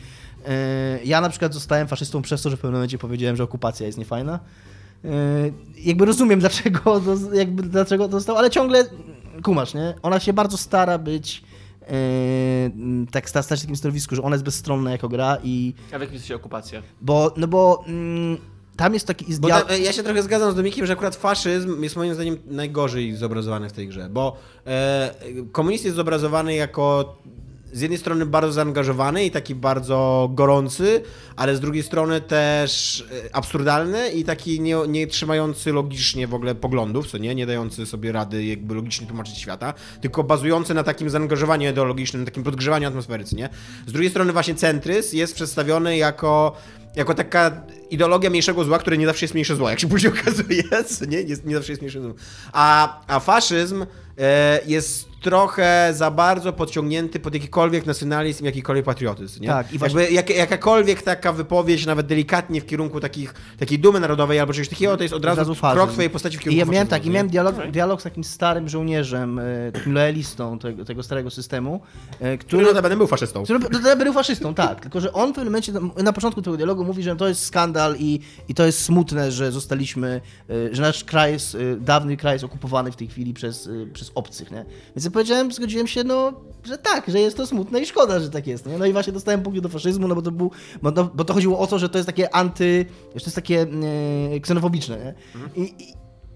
[0.47, 3.87] E, ja na przykład zostałem faszystą przez to, że w pewnym momencie powiedziałem, że okupacja
[3.87, 4.41] jest niefajna.
[5.05, 5.11] E,
[5.77, 8.85] jakby rozumiem, dlaczego to, jakby, dlaczego to zostało, ale ciągle
[9.43, 9.95] kumasz, nie?
[10.03, 11.45] Ona się bardzo stara być
[13.11, 16.01] tak sta- stać w takim stanowisku, że ona jest bezstronna jako gra i A w
[16.01, 16.83] jakim sensie okupacja?
[17.01, 18.37] bo, no bo mm,
[18.77, 21.83] tam jest taki jest Bo ta, ja się trochę zgadzam z Dominikiem, że akurat faszyzm
[21.83, 25.15] jest moim zdaniem najgorzej zobrazowany w tej grze, bo e,
[25.53, 27.17] komunizm jest zobrazowany jako
[27.75, 31.03] z jednej strony bardzo zaangażowany i taki bardzo gorący,
[31.37, 36.55] ale z drugiej strony też e, absurdalny i taki nie, nie trzymający logicznie w ogóle
[36.55, 41.11] poglądów, co nie, nie dający sobie rady jakby logicznie tłumaczyć świata, tylko bazujący na takim
[41.11, 43.49] zaangażowaniu ideologicznym, takim podgrzewaniu atmosfery, co nie.
[43.87, 46.57] Z drugiej strony właśnie centryzm jest przedstawiony jako
[46.97, 50.63] jako taka ideologia mniejszego zła, które nie zawsze jest mniejsze zło, jak się później okazuje,
[51.09, 51.25] nie?
[51.25, 52.15] nie, nie zawsze jest mniejsze zło.
[52.53, 53.87] A, a faszyzm
[54.19, 59.49] e, jest trochę za bardzo podciągnięty pod jakikolwiek nacjonalizm, jakikolwiek patriotyzm, nie?
[59.49, 64.41] Tak, i Jakby jak, jakakolwiek taka wypowiedź, nawet delikatnie w kierunku takich, takiej dumy narodowej
[64.41, 65.79] albo czegoś takiego, to jest od razu, faszyzm.
[65.79, 67.73] krok twojej postaci w I kierunku ja miałem faszyzmu, tak, i miałem dialog, Okej.
[67.73, 71.81] dialog z takim starym żołnierzem, e, takim lojalistą tego, tego starego systemu,
[72.21, 73.45] e, Który który, notabene był faszystą.
[73.45, 74.81] który który był faszystą, tak.
[74.81, 75.73] Tylko, że on w pewnym momencie,
[76.03, 79.53] na początku tego dialogu mówi, że to jest skandal i, i to jest smutne, że
[79.53, 80.21] zostaliśmy,
[80.51, 83.71] e, że nasz kraj jest, e, dawny kraj jest okupowany w tej chwili przez, e,
[83.93, 84.65] przez obcych, nie?
[84.97, 86.33] Więc ja powiedziałem, zgodziłem się, no,
[86.65, 88.79] że tak, że jest to smutne i szkoda, że tak jest, nie?
[88.79, 90.51] No i właśnie dostałem punkt do faszyzmu, no bo to był,
[90.83, 93.37] bo to, bo to chodziło o to, że to jest takie anty, że to jest
[93.37, 93.67] takie
[94.37, 95.15] e, ksenofobiczne, nie?
[95.65, 95.95] I, i,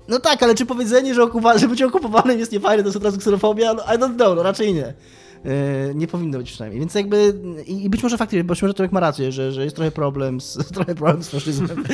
[0.09, 3.05] no tak, ale czy powiedzenie, że, okupa- że bycie okupowanym jest niefajne, to jest od
[3.05, 3.74] razu ksenofobia?
[3.74, 4.95] No, I don't know, no raczej nie.
[5.45, 6.80] Yy, nie powinno być przynajmniej.
[6.80, 7.34] Więc jakby,
[7.66, 10.57] i być może faktycznie, być może Tomek ma rację, że, że jest trochę problem z,
[10.74, 11.84] trochę problem z faszyzmem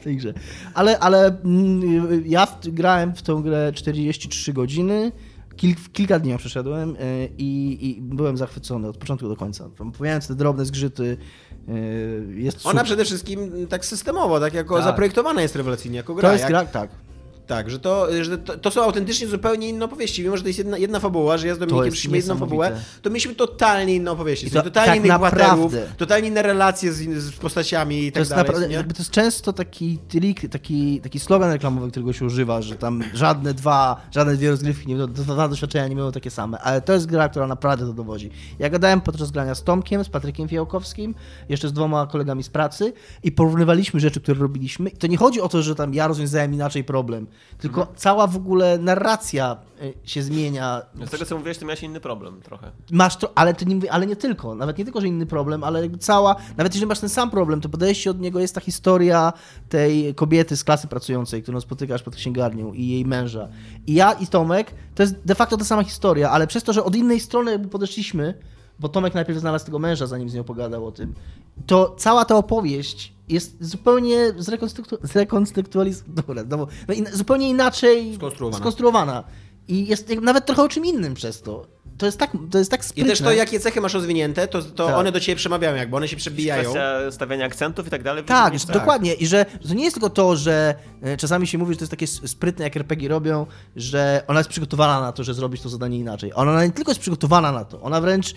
[0.00, 0.34] w tej grze.
[0.74, 5.12] Ale, ale mm, ja w, grałem w tę grę 43 godziny,
[5.56, 6.96] Kil, kilka dni ją przeszedłem yy,
[7.38, 9.68] i, i byłem zachwycony od początku do końca.
[9.98, 11.16] Pomijając te drobne zgrzyty,
[11.68, 11.74] yy,
[12.42, 12.84] jest Ona super.
[12.84, 14.84] przede wszystkim tak systemowo, tak jako Tak.
[14.84, 16.28] zaprojektowana jest rewelacyjnie, jako gra.
[16.28, 16.90] To jest gra, tak.
[17.50, 20.22] Tak, że to, że to, to są autentycznie zupełnie inne opowieści.
[20.22, 23.10] Mimo, że to jest jedna, jedna fabuła, że ja z Dominikiem przyszliśmy jedną fabułę, to
[23.10, 24.46] mieliśmy totalnie inne opowieści.
[24.46, 28.14] I To, to totalnie tak innych bohaterów, totalnie inne relacje z, z postaciami i To
[28.14, 28.46] tak jest, dalej.
[28.46, 32.74] naprawdę, jakby to jest często taki trik, taki, taki slogan reklamowy, którego się używa, że
[32.76, 36.80] tam żadne dwa, żadne dwie rozgrywki, nie będą, dwa doświadczenia nie będą takie same, ale
[36.80, 38.30] to jest gra, która naprawdę to dowodzi.
[38.58, 41.14] Ja gadałem podczas grania z Tomkiem, z Patrykiem Fijałkowskim,
[41.48, 42.92] jeszcze z dwoma kolegami z pracy
[43.22, 46.54] i porównywaliśmy rzeczy, które robiliśmy i to nie chodzi o to, że tam ja rozwiązałem
[46.54, 47.26] inaczej problem,
[47.58, 50.82] tylko cała w ogóle narracja y, się zmienia.
[51.06, 52.70] Z tego co mówiłeś, to miałeś inny problem trochę.
[52.90, 54.54] Masz to, ale, to nie, ale nie tylko.
[54.54, 56.36] Nawet nie tylko, że inny problem, ale jakby cała.
[56.56, 59.32] Nawet jeżeli masz ten sam problem, to podejście od niego jest ta historia
[59.68, 63.48] tej kobiety z klasy pracującej, którą spotykasz pod księgarnią i jej męża.
[63.86, 66.84] I ja i Tomek to jest de facto ta sama historia, ale przez to, że
[66.84, 68.34] od innej strony jakby podeszliśmy
[68.80, 71.14] bo Tomek najpierw znalazł tego męża, zanim z nią pogadał o tym,
[71.66, 74.98] to cała ta opowieść jest zupełnie zrekonstruktu...
[75.02, 77.06] zrekonstruktualizowana, no, no, in...
[77.12, 78.58] zupełnie inaczej Skonstruowana.
[78.58, 79.24] skonstruowana.
[79.68, 81.66] I jest nawet trochę o czym innym przez to.
[81.98, 83.10] To jest tak, to jest tak I sprytne.
[83.10, 84.96] też to, jakie cechy masz rozwinięte, to, to Tak.
[84.96, 86.62] one do ciebie przemawiają, jakby one się przebijają.
[86.62, 88.24] Kwestia stawiania akcentów i tak dalej.
[88.24, 89.14] Tak, że dokładnie.
[89.14, 91.90] I że to nie jest tylko to, że e, czasami się mówi, że to jest
[91.90, 93.46] takie sprytne, jak RPG robią,
[93.76, 96.32] że ona jest przygotowana na to, że zrobić to zadanie inaczej.
[96.34, 98.34] Ona nie tylko jest przygotowana na to, ona wręcz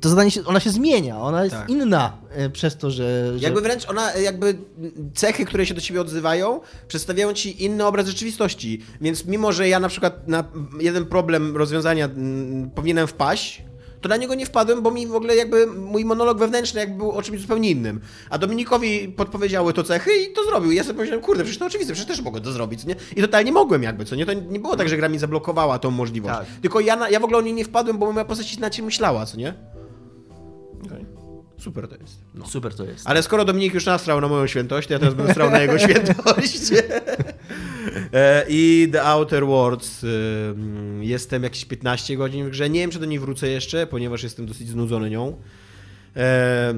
[0.00, 1.70] to zadanie się, ona się zmienia, ona jest Tak.
[1.70, 3.38] inna e, przez to, że...
[3.38, 3.44] że...
[3.44, 4.58] Jakby wręcz ona, jakby
[5.14, 8.82] cechy, które się do ciebie odzywają, przedstawiają ci inny obraz rzeczywistości.
[9.00, 10.44] Więc mimo, że ja na przykład na
[10.80, 13.62] jeden problem rozwiązania mm, powinienem wpaść,
[14.00, 17.10] to na niego nie wpadłem, bo mi w ogóle jakby mój monolog wewnętrzny jakby był
[17.12, 18.00] o czymś zupełnie innym.
[18.30, 20.72] A Dominikowi podpowiedziały to cechy i to zrobił.
[20.72, 22.96] I ja sobie pomyślałem, kurde, przecież to oczywiste, przecież też mogę to zrobić, nie?
[23.16, 24.26] I totalnie mogłem jakby, co nie?
[24.26, 26.38] To nie było tak, że gra mi zablokowała tą możliwość.
[26.38, 26.46] Tak.
[26.62, 29.26] Tylko ja, na, ja w ogóle o niej nie wpadłem, bo moja postać inaczej myślała,
[29.26, 29.54] co nie?
[30.86, 31.04] Okej.
[31.58, 32.18] Super to jest.
[32.34, 32.46] No.
[32.46, 33.06] Super to jest.
[33.08, 35.78] Ale skoro Dominik już nastrał na moją świętość, to ja teraz będę strał na jego
[35.78, 36.58] świętość.
[38.12, 40.04] E, I The Outer Worlds.
[40.04, 40.08] y,
[40.50, 42.70] mm, Jestem jakieś 15 godzin w grze.
[42.70, 45.36] Nie wiem, czy do niej wrócę jeszcze, ponieważ jestem dosyć znudzony nią.
[46.16, 46.74] E,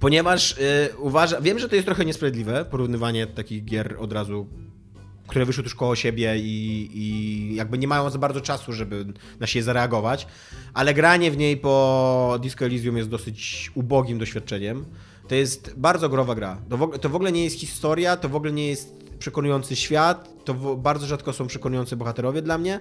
[0.00, 4.46] Ponieważ y, uważam, wiem, że to jest trochę niesprawiedliwe, porównywanie takich gier od razu,
[5.26, 9.06] które wyszły tuż koło siebie i, i jakby nie mają za bardzo czasu, żeby
[9.40, 10.26] na siebie zareagować,
[10.74, 14.84] ale granie w niej po Disco Elysium jest dosyć ubogim doświadczeniem.
[15.28, 16.56] To jest bardzo growa gra.
[16.68, 19.76] To w, ogóle, to w ogóle nie jest historia, to w ogóle nie jest przekonujący
[19.76, 22.80] świat, to w, bardzo rzadko są przekonujący bohaterowie dla mnie.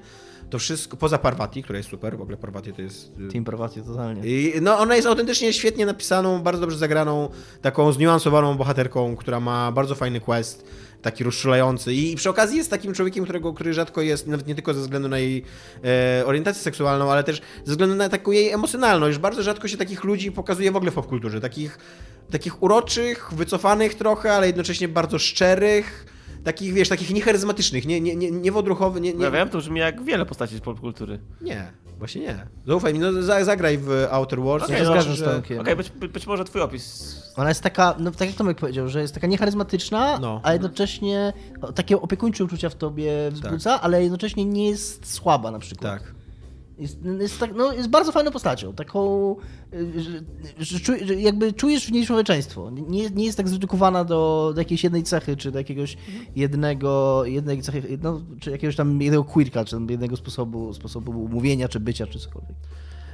[0.50, 3.82] To wszystko, poza Parvati, która jest super, w ogóle Parvati to jest y, Team Parvati
[3.82, 4.22] totalnie.
[4.26, 7.30] i, no, ona jest autentycznie świetnie napisaną, bardzo dobrze zagraną,
[7.62, 10.66] taką zniuansowaną bohaterką, która ma bardzo fajny quest,
[11.04, 11.94] taki rozszulający.
[11.94, 15.10] I przy okazji jest takim człowiekiem, którego, który rzadko jest, nawet nie tylko ze względu
[15.10, 15.44] na jej
[16.20, 19.18] e, orientację seksualną, ale też ze względu na taką jej emocjonalność.
[19.18, 21.42] Bardzo rzadko się takich ludzi pokazuje w ogóle w popkulturze.
[21.42, 21.78] Takich,
[22.32, 26.13] takich uroczych, wycofanych trochę, ale jednocześnie bardzo szczerych.
[26.44, 29.80] Takich, wiesz, takich niecharyzmatycznych, nie, nie, nie, nie wodruchowy, nie, nie, Ja wiem, to brzmi
[29.80, 31.20] jak wiele postaci z popkultury.
[31.42, 32.48] nie, właśnie nie.
[32.68, 34.66] Zaufaj mi, no za, zagraj w Outer Worlds.
[34.70, 35.60] Okej, to no, zgadzam z że- Tomkiem.
[35.60, 37.16] Okej, być, być może twój opis.
[37.36, 40.40] Ona jest taka, no tak jak Tomek powiedział, że jest taka niecharyzmatyczna, No.
[40.44, 41.34] a jednocześnie
[41.76, 45.94] takie opiekuńcze uczucia w tobie wzbudza, ale jednocześnie nie jest słaba na przykład.
[46.00, 46.14] Tak.
[46.78, 49.36] Jest, jest, tak, no, jest bardzo fajną postacią, taką,
[49.74, 50.20] y, że,
[50.60, 52.72] że, że jakby czujesz w niej człowieczeństwo.
[52.72, 55.98] Nie, nie jest tak zredukowana do, do jakiejś jednej cechy, czy do jakiegoś
[56.36, 61.68] jednego, jednej cechy, no, czy jakiegoś tam jednego quirka, czy tam jednego sposobu, sposobu mówienia,
[61.70, 62.56] czy bycia, czy cokolwiek.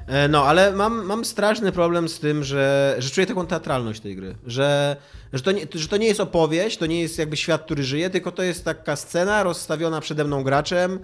[0.07, 4.15] E, No, ale mam, mam straszny problem z tym, że, że czuję taką teatralność tej
[4.15, 4.35] gry.
[4.47, 4.97] Że,
[5.33, 8.09] że, to nie, że to nie jest opowieść, to nie jest jakby świat, który żyje,
[8.09, 10.99] tylko to jest taka scena rozstawiona przede mną graczem,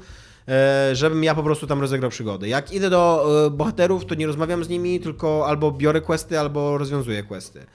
[0.93, 2.47] żebym ja po prostu tam rozegrał przygody.
[2.47, 6.77] Jak idę do e, bohaterów, to nie rozmawiam z nimi, tylko albo biorę questy, albo
[6.77, 7.65] rozwiązuję questy.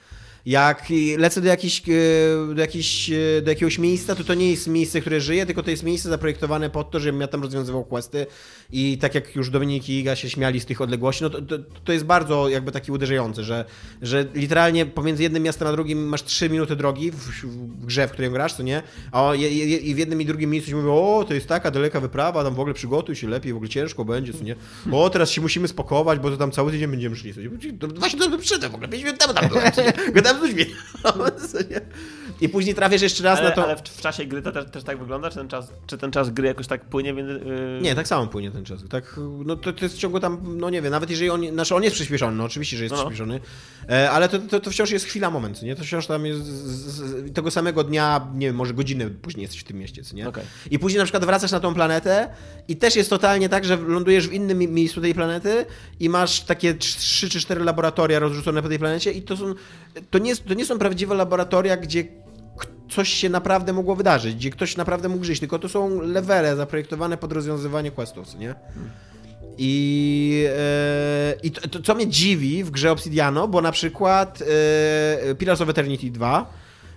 [0.46, 0.86] Jak
[1.18, 5.00] lecę do, jakiś, e, do, jakiś, e, do jakiegoś miejsca, to to nie jest miejsce,
[5.00, 8.26] które żyje, tylko to jest miejsce zaprojektowane pod to, żebym ja tam rozwiązywał questy
[8.72, 11.58] i tak jak już Dominik i Iga się śmiali z tych odległości, no to, to,
[11.84, 13.64] to jest bardzo jakby taki uderzające, że,
[14.02, 18.10] że literalnie pomiędzy jednym miastem a drugim masz 3 minuty drogi w, w grze, w
[18.10, 18.82] której grasz, co nie?
[19.12, 22.44] A i w jednym i drugim miejscu się mówi, o, to jest taka daleka wyprawa,
[22.44, 24.56] tam w ogóle przygotuj się lepiej, w ogóle ciężko będzie, co nie?
[24.92, 27.34] O, teraz się musimy spakować, bo to tam cały tydzień będziemy szli.
[27.34, 27.50] Co nie?
[27.78, 29.92] To Właśnie to przyszedłem w ogóle, 5 minut temu tam byłem, co nie?
[30.14, 30.64] Gadałem z ludźmi.
[32.40, 33.64] I później trafisz jeszcze raz Ale, na to...
[33.64, 35.30] ale w, w czasie gry to też, też tak wygląda?
[35.30, 37.12] Czy ten, czas, czy ten czas gry jakoś tak płynie?
[37.12, 37.78] Między, yy...
[37.82, 38.88] Nie, tak samo płynie ten czas.
[38.88, 41.74] Tak, no to, to jest w ciągu tam, no nie wiem, nawet jeżeli on, znaczy
[41.74, 42.98] on jest przyspieszony, no oczywiście, że jest No.
[43.00, 43.40] przyspieszony,
[43.88, 45.76] e, ale to, to, to wciąż jest chwila, moment, nie?
[45.76, 49.60] To wciąż tam jest z, z, tego samego dnia, nie wiem, może godzinę później jesteś
[49.60, 50.28] w tym mieście, co nie?
[50.28, 50.44] Okej.
[50.70, 52.28] I później na przykład wracasz na tą planetę
[52.68, 55.66] i też jest totalnie tak, że lądujesz w innym mi- miejscu tej planety
[56.00, 59.54] i masz takie trzy czy cztery laboratoria rozrzucone po tej planecie i to są,
[60.10, 62.04] to nie, to nie są prawdziwe laboratoria, gdzie
[62.90, 67.16] coś się naprawdę mogło wydarzyć, gdzie ktoś naprawdę mógł żyć, tylko to są levele zaprojektowane
[67.16, 68.54] pod rozwiązywanie questów, nie?
[69.58, 74.42] I, e, i to, to, co mnie dziwi w grze Obsidiano, bo na przykład
[75.30, 76.52] e, Pillars of Eternity 2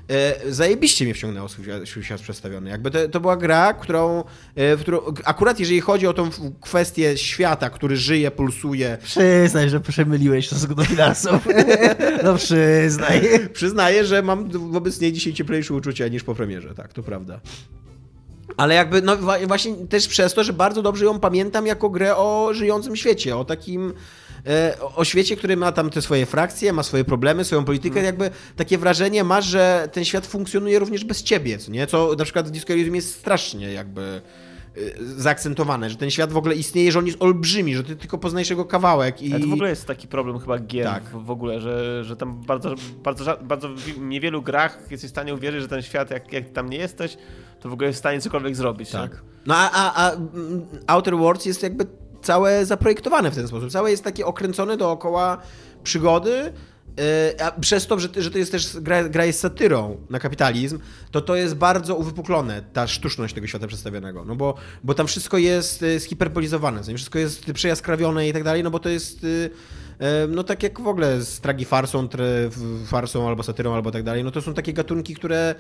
[0.10, 2.70] e, zajebiście mnie wciągnęło swój, świat- przedstawiony.
[2.70, 4.24] Jakby to, to była gra, którą,
[4.56, 6.30] e, w którą akurat jeżeli chodzi o tą
[6.62, 11.48] kwestię świata, który żyje, pulsuje, Przyznaj, że przemyliłeś w stosunku do finansów.
[12.24, 13.22] No przyznaj.
[13.54, 17.40] Przyznaję, że mam wobec niej dzisiaj cieplejsze uczucia niż po premierze, tak, to prawda.
[18.58, 19.18] Ale jakby, no
[19.48, 23.46] właśnie też przez to, że bardzo dobrze ją pamiętam jako grę o żyjącym świecie, o
[23.46, 23.94] takim,
[24.82, 28.30] o- o świecie, który ma tam te swoje frakcje, ma swoje problemy, swoją politykę, jakby
[28.56, 31.88] takie wrażenie masz, że ten świat funkcjonuje również bez ciebie, co nie?
[31.88, 34.22] Co na przykład w Disco Elysium jest strasznie jakby
[34.78, 38.18] y, zaakcentowane, że ten świat w ogóle istnieje, że on jest olbrzymi, że ty tylko
[38.18, 39.32] poznajesz jego kawałek i...
[39.34, 41.04] Ale to w ogóle jest taki problem chyba gier Tak.
[41.04, 45.62] w, ogóle, że, że tam bardzo, bardzo, bardzo w niewielu grach jesteś w stanie uwierzyć,
[45.62, 47.18] że ten świat, jak, jak tam nie jesteś,
[47.60, 48.94] to w ogóle jest w stanie cokolwiek zrobić.
[48.94, 49.00] nie?
[49.00, 49.22] Tak.
[49.46, 51.86] No a, a, a mm, Outer Worlds jest jakby
[52.24, 53.72] całe zaprojektowane w ten sposób.
[53.72, 55.38] Całe jest takie okręcone dookoła
[55.84, 56.54] przygody.
[56.98, 60.80] yy, A przez to, że, że to jest też gra, gra jest satyrą na kapitalizm,
[61.12, 64.26] to to jest bardzo uwypuklone, ta sztuczność tego świata przedstawionego.
[64.26, 66.96] No bo, bo tam wszystko jest zhiperbolizowane, nie?
[66.96, 69.24] wszystko jest przejaskrawione i tak dalej, no bo to jest.
[69.24, 69.50] yy,
[70.30, 74.24] No tak jak w ogóle z tragifarsą, tre, w- farsą albo satyrą albo tak dalej,
[74.24, 75.56] no to są takie gatunki, które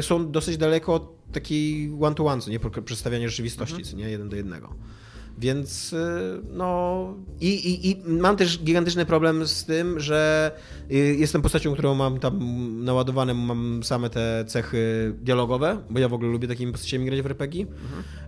[0.00, 2.60] są dosyć daleko od takiej one-to-one, nie?
[2.60, 4.10] Przedstawiania rzeczywistości, co nie?
[4.10, 4.74] Jeden do jednego.
[5.38, 10.50] Więc y, no i, i, i mam też gigantyczny problem z tym, że
[10.90, 12.38] y, jestem postacią, którą mam tam
[12.84, 17.26] naładowane, mam same te cechy dialogowe, bo ja w ogóle lubię takimi postaciami grać w
[17.26, 17.66] RPG.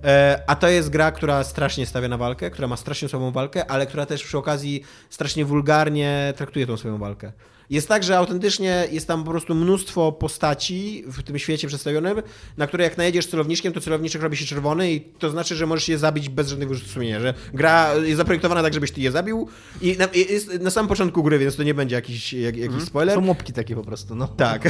[0.04, 3.70] E, a to jest gra, która strasznie stawia na walkę, która ma strasznie słabą walkę,
[3.70, 7.32] ale która też przy okazji strasznie wulgarnie traktuje tą swoją walkę.
[7.70, 12.22] Jest tak, że autentycznie jest tam po prostu mnóstwo postaci w tym świecie przedstawionym,
[12.56, 15.88] na które jak najedziesz celowniczkiem, to celowniczek robi się czerwony i to znaczy, że możesz
[15.88, 19.48] je zabić bez żadnego wyrzutu sumienia, że gra jest zaprojektowana tak, żebyś ty je zabił
[19.82, 23.14] i na, jest na samym początku gry, więc to nie będzie jakiś, jak, jakiś spoiler.
[23.14, 24.28] Są mopki takie po prostu, no.
[24.28, 24.68] Tak.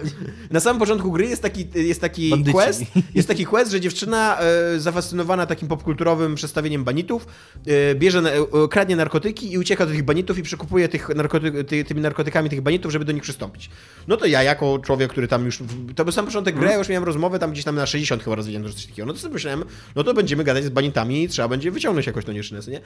[0.50, 2.52] Na samym początku gry jest taki, jest taki Bandyci.
[2.52, 2.82] quest,
[3.14, 7.26] jest taki quest, że dziewczyna e, zafascynowana takim popkulturowym przedstawieniem banitów,
[7.66, 11.64] e, bierze, na- e, kradnie narkotyki i ucieka do tych banitów i przekupuje tych narkoty,
[11.64, 13.70] ty, tymi narkotykami tych banitów, żeby do nich przystąpić.
[14.08, 15.58] No to ja jako człowiek, który tam już,
[15.96, 18.36] to był sam początek gry, ja już miałem rozmowę tam gdzieś tam na 60 chyba
[18.36, 19.06] rozwiniętą, czy coś takiego.
[19.06, 19.64] No to sobie myślałem,
[19.96, 22.80] no to będziemy gadać z banitami i trzeba będzie wyciągnąć jakoś tą dziewczynę, co nie?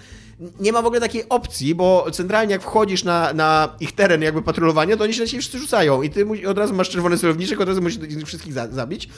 [0.60, 4.42] Nie ma w ogóle takiej opcji, bo centralnie jak wchodzisz na, na ich teren jakby
[4.42, 7.60] patrolowania, to oni się na ciebie wszyscy rzucają i ty od razu masz czerwony celowniczek,
[7.60, 9.08] od razu musisz ich wszystkich za, zabić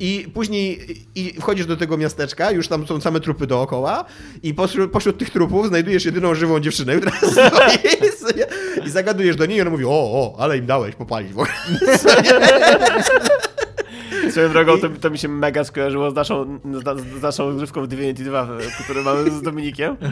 [0.00, 4.04] i później i wchodzisz do tego miasteczka, już tam są same trupy dookoła
[4.42, 8.42] i pośród, pośród tych trupów znajdujesz jedyną żywą dziewczynę, która stoi
[8.86, 11.54] i zagadujesz do niej i ona mówi, o, o, ale im dałeś popalić w ogóle.
[14.30, 17.86] Swoją drogą to, to mi się mega skojarzyło z naszą, z, z naszą rozgrywką w
[17.86, 18.48] Divinity 2,
[18.84, 19.96] którą mamy z Dominikiem.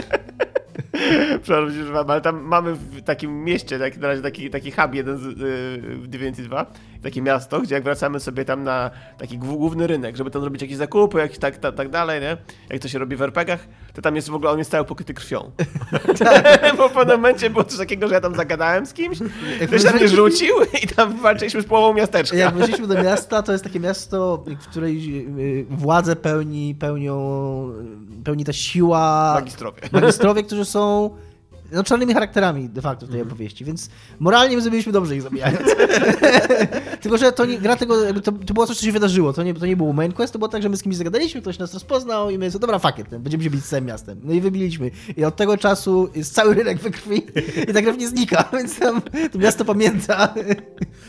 [1.42, 4.94] Przepraszam, że wam, ale tam mamy w takim mieście, tak, na razie taki, taki hub
[4.94, 6.66] jeden z, yy, w Divinity 2,
[7.02, 10.62] takie miasto, gdzie jak wracamy sobie tam na taki głó- główny rynek, żeby tam robić
[10.62, 12.36] jakieś zakupy, jakieś tak, tak, tak dalej, nie?
[12.70, 15.14] Jak to się robi w RPGach, to tam jest w ogóle, on jest cały pokryty
[15.14, 15.50] krwią.
[16.76, 19.18] Bo w pewnym momencie było coś takiego, że ja tam zagadałem z kimś,
[19.66, 22.36] ktoś na mnie rzucił i tam walczyliśmy z połową miasteczka.
[22.36, 25.26] Jak weszliśmy do miasta, to jest takie miasto, w której
[25.60, 27.16] y, władzę pełni, pełnią,
[28.24, 29.80] pełni ta siła Magistrowie.
[29.92, 31.10] magistrowie, którzy są
[31.72, 33.88] no, czarnymi charakterami de facto w tej opowieści, więc
[34.18, 35.68] moralnie my zrobiliśmy dobrze ich zabijając.
[37.02, 39.54] Tylko, że to nie, gra tego, to, to było coś, co się wydarzyło, to nie,
[39.54, 41.74] to nie był main quest, to było tak, że my z kimś zagadaliśmy, ktoś nas
[41.74, 44.20] rozpoznał i my sobie, dobra, fuck it, będziemy się bić z całym miastem.
[44.24, 44.90] No i wybiliśmy.
[45.16, 47.22] I od tego czasu jest cały rynek we krwi
[47.68, 50.34] i ta krew nie znika, więc tam to miasto pamięta.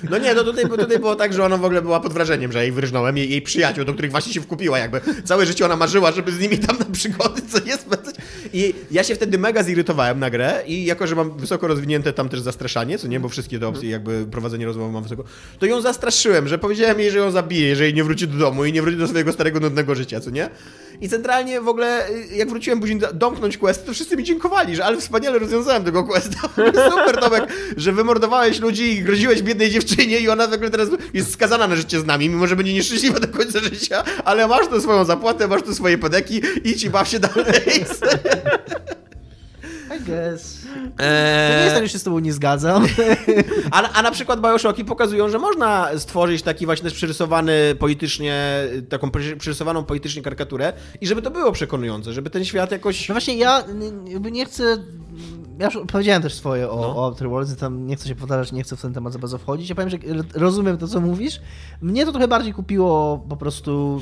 [0.09, 2.63] No nie, no tutaj, tutaj było tak, że ona w ogóle była pod wrażeniem, że
[2.63, 6.11] jej wyrżnąłem, jej, jej przyjaciół, do których właśnie się wkupiła, jakby całe życie ona marzyła,
[6.11, 8.15] żeby z nimi tam na przygody co spędzać.
[8.53, 12.29] I ja się wtedy mega zirytowałem na grę i jako, że mam wysoko rozwinięte tam
[12.29, 15.23] też zastraszanie, co nie, bo wszystkie te opcje jakby prowadzenie rozmowy mam wysoko,
[15.59, 18.73] to ją zastraszyłem, że powiedziałem jej, że ją zabiję, jeżeli nie wróci do domu i
[18.73, 20.49] nie wróci do swojego starego, nudnego życia, co nie?
[21.01, 24.75] I centralnie w ogóle, y, jak wróciłem później do- domknąć quest, to wszyscy mi dziękowali,
[24.75, 26.39] że ale wspaniale rozwiązałem tego questa.
[26.91, 27.43] Super, Tomek,
[27.77, 31.75] że wymordowałeś ludzi i groziłeś biednej dziewczynie i ona w ogóle teraz jest skazana na
[31.75, 35.47] życie z nami, mimo że będzie nieszczęśliwa do końca życia, ale masz tu swoją zapłatę,
[35.47, 37.61] masz tu swoje pedeki i ci baw się dalej.
[39.95, 40.57] I guess.
[40.97, 42.85] To nie jest tak, że się z tobą nie zgadzam.
[43.71, 49.11] A, a na przykład Bioshocki pokazują, że można stworzyć taki właśnie też przerysowany politycznie, taką
[49.11, 53.09] przy- przerysowaną politycznie karykaturę i żeby to było przekonujące, żeby ten świat jakoś...
[53.09, 53.63] No właśnie ja
[54.31, 54.77] nie chcę.
[55.59, 56.95] Ja już powiedziałem też swoje o, No.
[56.97, 59.37] o Outer Worlds, tam nie chcę się powtarzać, nie chcę w ten temat za bardzo
[59.37, 59.69] wchodzić.
[59.69, 59.97] Ja powiem, że
[60.33, 61.41] rozumiem to, co mówisz.
[61.81, 64.01] Mnie to trochę bardziej kupiło po prostu.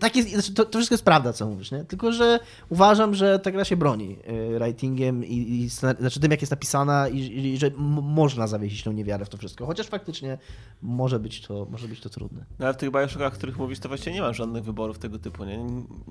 [0.00, 1.84] Tak jest, znaczy to, to wszystko jest prawda, co mówisz, nie?
[1.84, 2.38] Tylko, że
[2.68, 4.18] uważam, że ta gra się broni
[4.54, 7.70] y, writingiem i, i znaczy tym, jak jest napisana i, i że
[8.02, 9.66] można zawiesić tą niewiarę w to wszystko.
[9.66, 10.38] Chociaż faktycznie
[10.82, 12.44] może być to, może być to trudne.
[12.58, 15.18] No ale w tych Bioshockach, o których mówisz, to właściwie nie ma żadnych wyborów tego
[15.18, 15.66] typu, nie?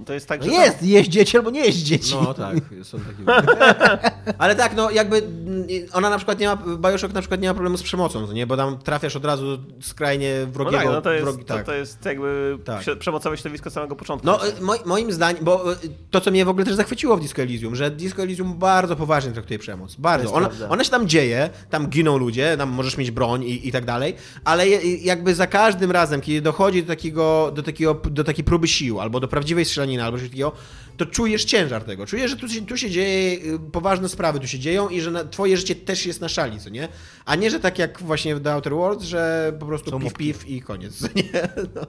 [0.05, 2.15] To jest tak, No że jest, jeść dzieci albo nie jeść dzieci.
[2.21, 3.47] No tak, są takie.
[4.37, 6.57] Ale tak, tak, no jakby mm, ona na przykład nie ma,
[6.89, 8.47] Bioshock na przykład nie ma problemu z przemocą, nie?
[8.47, 10.77] Bo tam trafiasz od razu skrajnie No wrogiego.
[10.77, 11.65] tak, no to jest, wrogi, to, tak.
[11.65, 12.79] to jest jakby Tak.
[12.81, 14.27] prze- przemocowe środowisko z samego początku.
[14.27, 15.75] No, y, moi- moim zdaniem, bo y,
[16.11, 19.31] to, co mnie w ogóle też zachwyciło w Disco Elysium, że Disco Elysium bardzo poważnie
[19.31, 19.95] traktuje przemoc.
[19.95, 20.33] Bardzo.
[20.33, 23.85] Ona, ona się tam dzieje, tam giną ludzie, tam możesz mieć broń i, i tak
[23.85, 24.67] dalej, ale
[25.01, 29.19] jakby za każdym razem, kiedy dochodzi do, takiego, do, takiego, do takiej próby sił, albo
[29.19, 30.51] do prawdziwej strzelaniny, albo coś takiego,
[30.97, 32.05] to czujesz ciężar tego.
[32.05, 35.11] Czujesz, że tu się, tu się dzieje, y, poważne sprawy tu się dzieją i że
[35.11, 36.87] na, twoje życie też jest na szali, co nie?
[37.25, 40.13] A nie, że tak jak właśnie w The Outer Worlds, że po prostu Są piw,
[40.13, 41.31] piw i koniec, co nie?
[41.75, 41.81] No.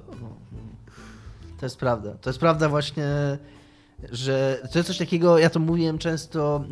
[1.61, 2.15] To jest prawda.
[2.21, 3.39] To jest prawda właśnie,
[4.13, 6.65] że to jest coś takiego, ja to mówiłem często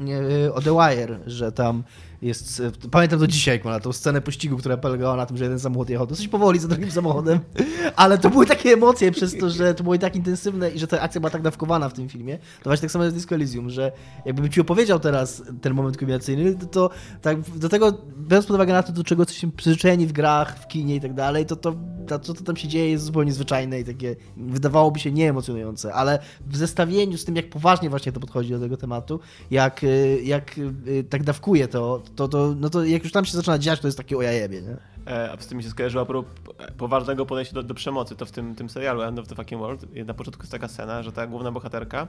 [0.45, 1.85] e, o The Wire, że tam
[2.27, 5.45] jest, e, pamiętam do dzisiaj, jak ma tą scenę pościgu, która polegała na tym, że
[5.45, 7.41] jeden samochód jechał dosyć powoli za drugim samochodem,
[7.97, 10.87] ale to były takie emocje przez to, że to było i tak intensywne i że
[10.87, 12.39] ta akcja była tak dawkowana w tym filmie.
[12.39, 13.93] To właśnie tak samo jest Disco Elysium, że
[14.25, 16.91] jakbym ci opowiedział teraz ten moment kulminacyjny, to, to
[17.23, 20.67] tak do tego, biorąc pod uwagę na to, do czego jesteśmy przyzwyczajeni w grach, w
[20.69, 21.75] kinie i tak dalej, to to,
[22.07, 26.19] to, to, co tam się dzieje jest zupełnie zwyczajne i takie wydawałoby się nieemocjonujące, ale
[26.47, 29.21] w zestawieniu z tym, jak poważnie właśnie to podchodzi do tego tematu,
[29.51, 33.37] jak, y, jak y, tak dawkuje to, to, to, no to jak już tam się
[33.37, 34.77] zaczyna dziać, to jest takie ojajebie, nie?
[35.13, 36.31] E, A z tym mi się skojarzyło a propos
[36.79, 39.87] poważnego podejścia do, do przemocy, to w tym, tym serialu End of the Fucking World
[40.07, 42.09] na początku jest taka scena, że ta główna bohaterka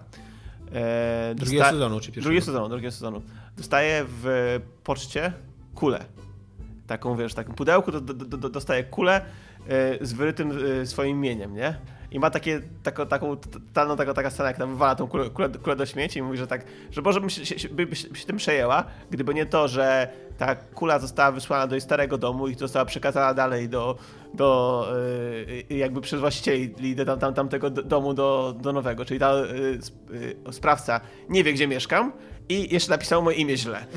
[0.73, 2.23] e, Drugiego dosta- sezonu, czy pierwszego?
[2.23, 3.21] Drugiego sezonu, drugiego sezonu.
[3.57, 5.33] Dostaje w poczcie
[5.75, 6.05] kulę.
[6.87, 9.21] Taką, wiesz, takim pudełku do, do, do- dostaje kulę
[9.67, 10.51] e, z wyrytym
[10.81, 11.77] e, swoim imieniem, nie?
[12.11, 15.49] I ma takie, taką, taką, totalną taką, taka scena, jak tam wywala tą kulę, kulę,
[15.49, 18.09] kulę do śmieci i mówi, że tak, że może bym się, się, by, by się
[18.09, 20.07] by się tym przejęła, gdyby nie to, że
[20.37, 23.97] ta kula została wysłana do jej starego domu i została przekazana dalej do,
[24.33, 24.87] do
[25.69, 29.33] e, jakby przez właścicieli do tam, tam, tamtego do- domu do, do nowego, czyli ta
[30.47, 32.11] e, sprawca nie wie, gdzie mieszkam
[32.49, 33.85] i jeszcze napisał moje imię źle.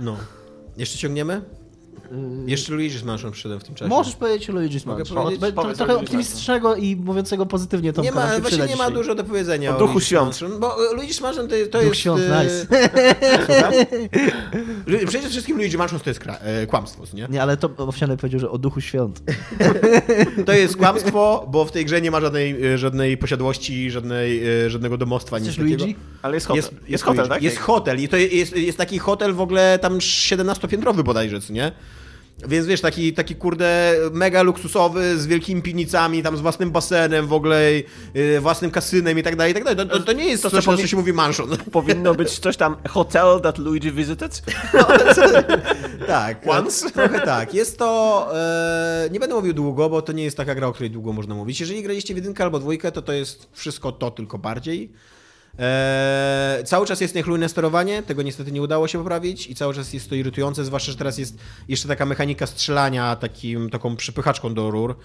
[0.00, 0.16] No.
[0.76, 1.42] Jeszcze ciągniemy?
[2.12, 3.88] Y, Jeszcze Luigi's Mansion przyszedłem w tym czasie.
[3.88, 5.16] Możesz powiedzieć o Luigi's Mogę Mansion.
[5.22, 5.44] powiedzieć?
[5.44, 8.90] Od- Powiedz Trochę Luigi's optymistycznego i mówiącego pozytywnie to nie ma, się właśnie nie ma
[8.90, 10.24] dużo do powiedzenia O o, duchu Luigi's świąt.
[10.24, 12.00] Mansion, bo e, Luigi's Mansion to, to Duch jest...
[12.00, 12.66] świąt, e, nice.
[15.08, 17.26] Przede wszystkim Luigi Mansion to jest e, kłamstwo, nie?
[17.30, 19.22] Nie, ale to Owsiany powiedział, że o duchu świąt.
[20.46, 25.38] To jest kłamstwo, bo w tej grze nie ma żadnej, żadnej posiadłości, żadnej, żadnego domostwa,
[25.38, 25.84] nic takiego.
[25.84, 25.96] Luigi?
[26.22, 26.56] Ale jest hotel.
[26.56, 27.42] Jest, Jest, jest, hotel, tak?
[27.42, 31.72] Jest hotel i to jest, jest taki hotel w ogóle tam 17-piętrowy bodajże, nie?
[32.46, 37.32] Więc wiesz, taki, taki kurde mega luksusowy, z wielkimi piwnicami, tam z własnym basenem w
[37.32, 37.72] ogóle,
[38.14, 39.88] yy, własnym kasynem i tak dalej, i tak dalej.
[39.88, 41.48] To, to, nie jest To coś, co się mówi mansion.
[41.72, 44.42] Powinno być coś tam hotel that Luigi visited.
[46.06, 46.90] tak, Once?
[46.94, 47.54] trochę tak.
[47.54, 50.90] Jest to, e, nie będę mówił długo, bo to nie jest taka gra, o której
[50.90, 51.60] długo można mówić.
[51.60, 54.92] Jeżeli graliście w jedynkę albo dwójkę, to to jest wszystko to, tylko bardziej.
[55.58, 59.92] E, cały czas jest niechlujne sterowanie, tego niestety nie udało się poprawić i cały czas
[59.92, 64.70] jest to irytujące, zwłaszcza, że teraz jest jeszcze taka mechanika strzelania takim, taką przypychaczką do
[64.70, 64.96] rur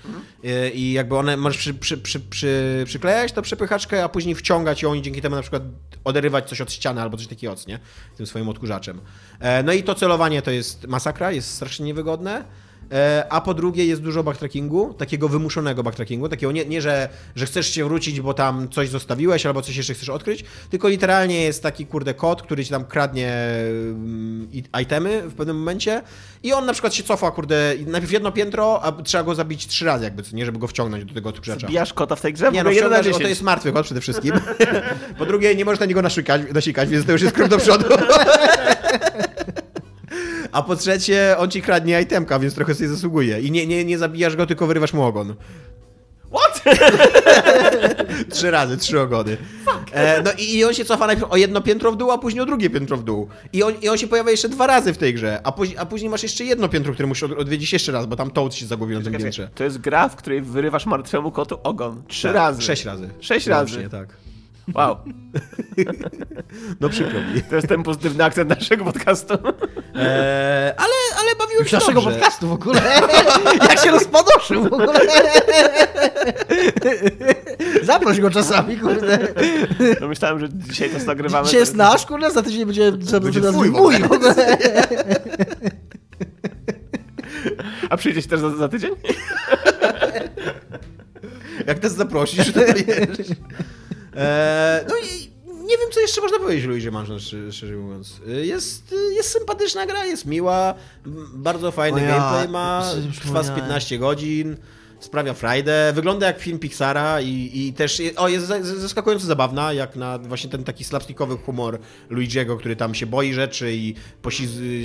[0.44, 4.82] e, i jakby one, możesz przy, przy, przy, przy, przyklejać tą przypychaczkę, a później wciągać
[4.82, 5.64] ją i dzięki temu na przykład
[6.04, 7.80] oderywać coś od ściany albo coś takiego, nie?
[8.18, 9.02] Tym swoim odkurzaczem.
[9.40, 12.46] E, no i to celowanie to jest masakra, jest strasznie niewygodne.
[12.92, 17.46] E, A po drugie jest dużo backtrackingu, takiego wymuszonego backtrackingu, takiego nie, nie że, że
[17.46, 21.64] chcesz się wrócić, bo tam coś zostawiłeś albo coś jeszcze chcesz odkryć, tylko literalnie jest
[21.64, 24.48] taki kurde kod, który ci tam kradnie mm,
[24.82, 26.02] itemy w pewnym momencie
[26.44, 29.86] i on na przykład się cofa kurde najpierw jedno piętro, a trzeba go zabić trzy
[29.86, 31.68] razy jakby, nie, żeby go wciągnąć do tego odkurzacza.
[31.68, 32.52] Bijasz kota w tej grze?
[32.52, 33.30] Nie, no wciągasz, to 10.
[33.30, 34.34] jest martwy kot przede wszystkim.
[35.20, 37.86] po drugie, nie możesz na niego naszykać, nasikać, więc to już jest krok do przodu.
[40.54, 43.42] A po trzecie, on ci kradnie itemka, więc trochę sobie zasługuje.
[43.42, 45.36] I nie, nie, nie zabijasz go, tylko wyrywasz mu ogon.
[46.34, 46.64] What?
[48.34, 49.38] Trzy razy, trzy ogony.
[49.92, 52.42] E, no i, i on się cofa najpierw o jedno piętro w dół, a później
[52.42, 53.28] o drugie piętro w dół.
[53.54, 55.86] I on, i on się pojawia jeszcze dwa razy w tej grze, a, później- a
[55.86, 58.66] później masz jeszcze jedno piętro, które musisz od- odwiedzić jeszcze raz, bo tam Toad się
[58.66, 59.50] zagubił na tym piętrze.
[59.56, 62.04] To jest gra, w której wyrywasz martwemu kotu ogon.
[62.08, 62.62] Trzy Tak, razy.
[62.62, 63.10] Sześć razy.
[63.20, 63.74] Sześć razy.
[63.76, 64.08] Łącznie, tak.
[64.74, 64.98] Wow.
[66.82, 67.42] No przykro mi.
[67.42, 69.34] To jest ten pozytywny akcent naszego podcastu.
[69.96, 72.12] E, ale, ale bawiłem się naszego dobrze.
[72.18, 72.82] podcastu w ogóle.
[73.70, 75.00] Jak się rozpadoszył w ogóle.
[77.84, 79.20] Zaproś go czasami, kurde.
[80.02, 81.46] No myślałem, że dzisiaj to nagrywamy.
[81.46, 84.58] Dzisiaj jest nasz, kurde, za tydzień będzie, będzie Będzie mój, twój w mój w ogóle.
[87.90, 88.92] A przyjdziesz też za, za tydzień?
[91.68, 93.28] Jak nas zaprosisz, to wiesz.
[94.16, 95.34] E, no i
[95.64, 97.20] nie wiem, co jeszcze można powiedzieć o Luigie Mansion,
[97.52, 98.22] szczerze, mówiąc.
[98.44, 100.74] Jest, jest sympatyczna gra, jest miła,
[101.34, 103.56] bardzo fajny ja, gameplay ma, trwa z przypomniałem.
[103.56, 104.58] 15 godzin.
[105.04, 109.96] Sprawia frajdę, wygląda jak film Pixara i, i też, o, jest za- zaskakująco zabawna, jak
[109.96, 113.96] na właśnie ten taki slapstickowy humor Luigiego, który tam się boi rzeczy i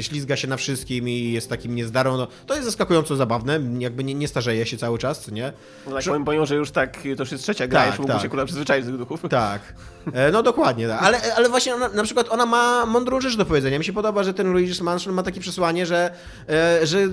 [0.02, 4.14] ślizga się na wszystkim i jest takim niezdarą, no, to jest zaskakująco zabawne, jakby nie,
[4.14, 5.52] nie starzeje się cały czas, co nie?
[5.86, 8.06] No tak, Że- powiem, pomimo, że już tak, to już jest trzecia gra, Tak, już
[8.06, 8.22] tak.
[8.22, 9.20] się kurwa przyzwyczaić do tych duchów.
[9.30, 9.60] Tak.
[10.12, 11.02] E, No dokładnie, tak.
[11.02, 13.78] Ale, ale właśnie ona, na przykład ona ma mądrą rzecz do powiedzenia.
[13.78, 16.10] Mi się podoba, że ten Luigi's Mansion ma takie przesłanie, że,
[16.48, 17.08] e, że e,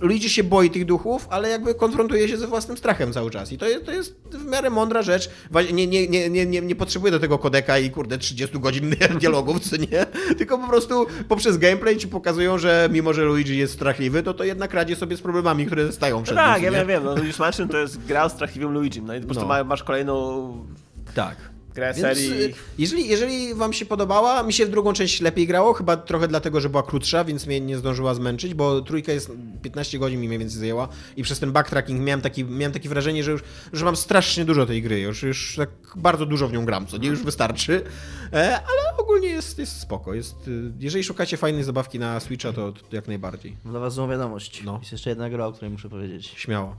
[0.00, 3.52] Luigi się boi tych duchów, ale jakby konfrontuje się ze własnym strachem cały czas.
[3.52, 5.30] I to jest, to jest w miarę mądra rzecz.
[5.72, 9.60] Nie, nie, nie, nie, nie, nie potrzebuje do tego kodeka i kurde 30 godzin dialogów,
[9.70, 10.06] co nie?
[10.38, 14.44] Tylko po prostu poprzez gameplay ci pokazują, że mimo, że Luigi jest strachliwy, to to
[14.44, 16.64] jednak radzi sobie z problemami, które stają przed Tak, nim.
[16.64, 16.86] ja co nie?
[16.86, 19.42] wiem, wiem, no Luigi's Mansion to jest gra o strachliwym Luigi, no i po prostu
[19.42, 19.48] No.
[19.48, 20.66] ma- masz kolejną
[21.14, 21.36] Tak.
[21.74, 22.44] Grę Więc, serii.
[22.44, 26.28] y, jeżeli, jeżeli wam się podobała, mi się w drugą część lepiej grało, chyba trochę
[26.28, 29.30] dlatego, że była krótsza, więc mnie nie zdążyła zmęczyć, bo trójka jest
[29.62, 33.24] 15 godzin mi mniej więcej zajęła i przez ten backtracking miałem taki, miałem takie wrażenie,
[33.24, 33.42] że już
[33.72, 36.96] że mam strasznie dużo tej gry, już, już tak bardzo dużo w nią gram, co
[36.96, 37.84] nie, już wystarczy,
[38.32, 40.14] e, ale ogólnie jest, jest spoko.
[40.14, 43.56] Jest, y, jeżeli szukacie fajnej zabawki na Switcha, to, to jak najbardziej.
[43.64, 44.62] Dla was złą wiadomość.
[44.64, 44.78] No.
[44.80, 46.32] Jest jeszcze jedna gra, o której muszę powiedzieć.
[46.36, 46.76] Śmiało.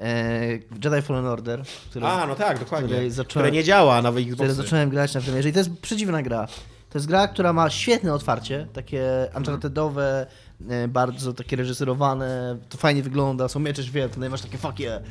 [0.00, 0.50] E,
[0.84, 2.88] Jedi Fallen Order, który, A, no tak, dokładnie.
[2.88, 4.54] której Które zacząłem- nie działa na które Xboxy.
[4.54, 6.46] zacząłem grać na premierze i to jest przedziwna gra.
[6.90, 10.26] To jest gra, która ma świetne otwarcie, takie unchartedowe,
[10.68, 15.02] e, bardzo takie reżyserowane, to fajnie wygląda, są miecze świetne, masz takie fuck yeah.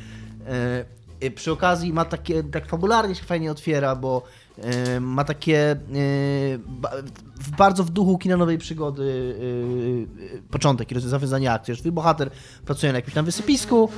[0.45, 0.85] E,
[1.35, 4.23] Przy okazji ma takie, tak fabularnie się fajnie otwiera, bo
[4.99, 5.75] ma takie
[7.57, 9.35] bardzo w duchu kina nowej przygody
[10.51, 11.77] początek i zawiązanie akcji.
[11.77, 12.29] Twój bohater
[12.65, 13.89] pracuje na jakimś tam wysypisku,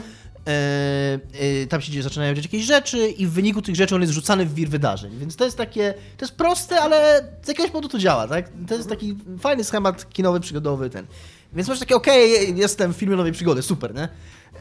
[1.69, 4.45] tam się dzieje, zaczynają dziać jakieś rzeczy i w wyniku tych rzeczy on jest rzucany
[4.45, 5.17] w wir wydarzeń.
[5.19, 8.49] Więc to jest takie, to jest proste, ale z jakiegoś powodu to działa, tak?
[8.67, 11.05] To jest taki fajny schemat kinowy, przygodowy, ten.
[11.53, 14.09] Więc masz takie, okej, jestem w filmie nowej przygody, super, nie?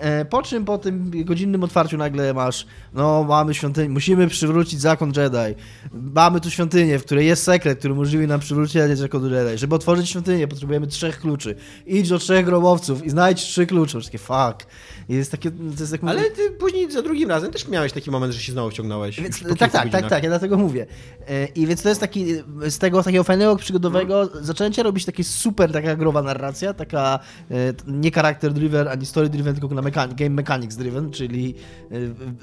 [0.00, 5.12] E, Po czym po tym godzinnym otwarciu nagle masz, no mamy świątynię, musimy przywrócić zakon
[5.16, 5.60] Jedi.
[5.92, 9.58] Mamy tu świątynię, w której jest sekret, który umożliwi nam przywrócenie zakonu Jedi.
[9.58, 11.54] Żeby otworzyć świątynię, potrzebujemy trzech kluczy.
[11.86, 14.00] Idź do trzech grobowców i znajdź trzy klucze.
[14.00, 14.66] Takie fuck.
[15.08, 18.34] Jest takie, to jest tak Ale ty później za drugim razem też miałeś taki moment,
[18.34, 19.20] że się znowu wciągnąłeś.
[19.20, 20.86] więc, tak, tak, tak, tak, ja dlatego mówię.
[21.28, 22.26] E, I więc to jest taki,
[22.68, 27.18] z tego takiego fajnego, przygodowego, zaczęcie robić takie super taka growa narracja, taka
[27.50, 27.54] e,
[27.86, 31.54] nie character driven, ani story driven, tylko na mechan- game mechanics driven, czyli
[31.90, 31.94] e,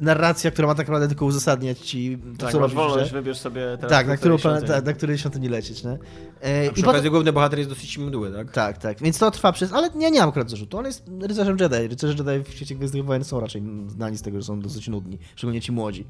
[0.01, 3.21] narracja, która ma tak naprawdę tylko uzasadniać ci to, Tak, co masz wolność, grze.
[3.21, 4.67] wybierz sobie teraz Tak, na, którą, świątynię.
[4.67, 5.91] tak, na której świątyni lecieć, nie?
[5.91, 5.99] E, A
[6.41, 8.51] przy I potem, okazji główny bohater jest dosyć mdły, tak?
[8.51, 11.57] tak, tak, więc to trwa przez, ale ja nie mam akurat zarzutu, on jest rycerzem
[11.59, 14.87] Jedi, rycerze Jedi w świecie Gwiezdnych Wojen są raczej znani z tego, że są dosyć
[14.87, 16.03] nudni, szczególnie ci młodzi.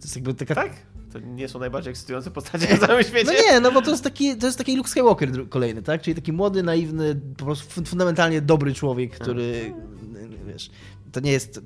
[0.00, 0.70] To jest jakby taka Tak?
[1.14, 3.26] To nie są najbardziej ekscytujące postacie na całym świecie?
[3.26, 6.02] No nie, no bo to jest taki, to jest taki Luke Skywalker kolejny, tak?
[6.02, 9.74] Czyli taki młody, naiwny, po prostu fun- fundamentalnie dobry człowiek, który,
[10.46, 10.70] wiesz,
[11.12, 11.60] to nie jest,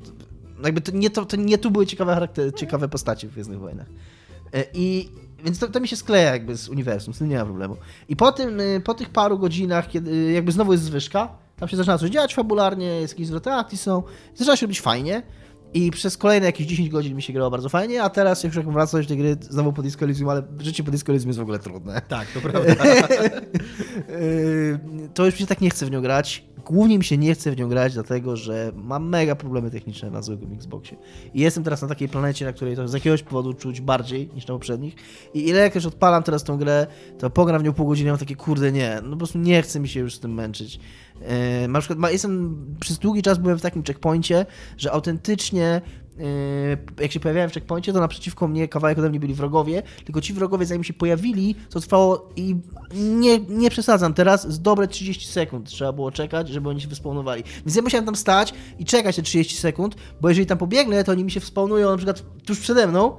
[0.65, 3.87] jakby to nie, to, to nie tu były ciekawe, ciekawe postacie w Gwiezdnych Wojnach.
[4.55, 5.09] E, I
[5.45, 7.77] więc to, to mi się skleja jakby z uniwersum, z tym nie ma problemu.
[8.09, 11.69] I po tym, y, po tych paru godzinach, kiedy y, jakby znowu jest zwyżka, tam
[11.69, 14.03] się zaczyna coś dziać fabularnie, jest jakieś zwroty akcji są,
[14.35, 15.23] zaczyna się robić fajnie.
[15.75, 18.73] I przez kolejne jakieś 10 godzin mi się grało bardzo fajnie, a teraz już jak
[18.73, 21.43] wracam do tej gry znowu po Disco Elysium, ale życie po Disco Elysium jest w
[21.43, 22.03] ogóle trudne.
[22.09, 22.75] Tak, to prawda.
[24.09, 26.45] Yy, to już mi się tak nie chce w nią grać.
[26.65, 30.23] Głównie mi się nie chce w nią grać, dlatego że mam mega problemy techniczne na
[30.23, 30.97] zwykłym Xboxie.
[31.35, 34.47] I jestem teraz na takiej planecie, na której to z jakiegoś powodu czuć bardziej niż
[34.47, 34.95] na poprzednich.
[35.35, 36.87] I ile jak już odpalam teraz tą grę,
[37.19, 39.81] to pogram w nią pół godziny, mam takie kurde nie, no po prostu nie chce
[39.81, 40.81] mi się już z tym męczyć.
[41.21, 44.47] Yy, na przykład jestem, przez długi czas byłem w takim checkpoincie,
[44.77, 45.81] że autentycznie
[46.19, 46.25] yy,
[47.01, 50.33] jak się pojawiałem w checkpoincie, to naprzeciwko mnie kawałek ode mnie byli wrogowie, tylko ci
[50.33, 52.57] wrogowie zanim się pojawili, to trwało i
[52.95, 57.43] nie, nie przesadzam, teraz z dobre 30 sekund trzeba było czekać, żeby oni się wyspawnowali.
[57.67, 61.13] Więc ja musiałem tam stać i czekać te 30 sekund, bo jeżeli tam pobiegnę, to
[61.13, 63.17] oni mi się wspawnują na przykład tuż przede mną,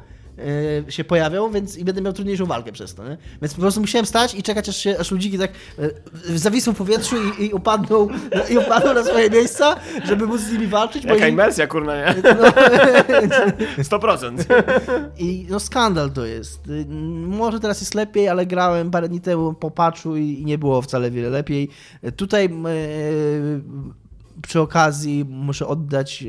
[0.89, 3.17] się pojawią, więc i będę miał trudniejszą walkę przez to, nie?
[3.41, 5.51] Więc po prostu musiałem stać i czekać, aż, się, aż ludziki tak
[6.27, 8.07] yy, zawisną w powietrzu i, i, upadną,
[8.49, 9.75] i upadną na swoje miejsca,
[10.05, 11.03] żeby móc z nimi walczyć.
[11.03, 12.15] Jaka jeżeli- imersja, kurna, nie?
[12.23, 12.49] no,
[13.97, 14.43] 100%.
[15.17, 16.67] I no skandal to jest.
[16.67, 16.85] Y,
[17.27, 20.81] Może teraz jest lepiej, ale grałem parę dni temu po patchu i i nie było
[20.81, 21.69] wcale wiele lepiej.
[22.03, 23.61] Y, Tutaj y,
[24.41, 26.21] przy okazji muszę oddać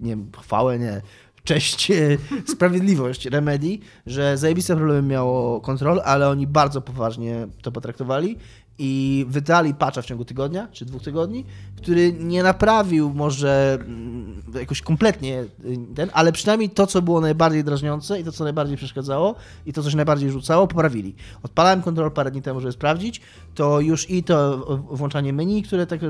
[0.00, 1.00] nie wiem, chwałę, nie,
[1.48, 2.18] cześć, y,
[2.52, 8.36] sprawiedliwość Remedy, że zajebiste problemy miało kontrol, ale oni bardzo poważnie to potraktowali
[8.78, 11.44] i wydali patcha w ciągu tygodnia, czy dwóch tygodni,
[11.76, 17.64] który nie naprawił może mm, jakoś kompletnie y, ten, ale przynajmniej to, co było najbardziej
[17.64, 19.34] drażniące i to, co najbardziej przeszkadzało
[19.66, 21.14] i to, co się najbardziej rzucało, poprawili.
[21.42, 23.20] Odpalałem kontrol parę dni temu, żeby sprawdzić,
[23.54, 24.58] to już i to
[24.90, 26.08] włączanie menu, które tak y,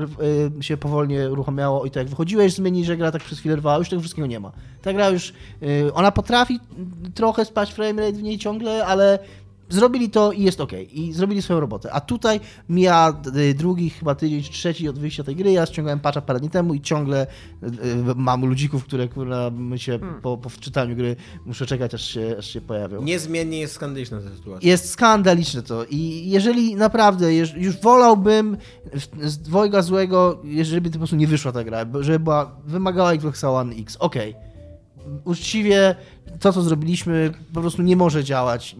[0.61, 3.77] się powolnie uruchamiało i to jak wychodziłeś z menu, że gra tak przez chwilę rwała,
[3.77, 4.51] już tego wszystkiego nie ma.
[4.81, 5.33] Ta gra już,
[5.63, 6.59] y, ona potrafi
[7.15, 9.19] trochę spać framerate w niej ciągle, ale
[9.69, 10.71] zrobili to i jest ok.
[10.93, 11.91] I zrobili swoją robotę.
[11.93, 12.39] A tutaj
[12.69, 15.51] mija y, drugi chyba tydzień, czy trzeci od wyjścia tej gry.
[15.51, 17.27] Ja ściągałem patcha parę dni temu i ciągle
[17.63, 20.21] y, y, mam ludzików, które kurwa, my się Hmm.
[20.21, 21.15] po, po wczytaniu gry
[21.45, 23.01] muszę czekać, aż się, aż się pojawią.
[23.01, 24.69] Niezmiennie jest skandaliczna ta sytuacja.
[24.69, 25.85] Jest skandaliczne to.
[25.85, 28.57] I jeżeli naprawdę, jeż- już wolałbym
[29.21, 33.51] z dwojga złego, jeżeli by po prostu nie wyszła ta gra, żeby była, wymagała Xboxa
[33.51, 33.97] One X.
[33.99, 34.35] Okej.
[35.25, 35.95] Uczciwie,
[36.39, 38.75] to co zrobiliśmy po prostu nie może działać.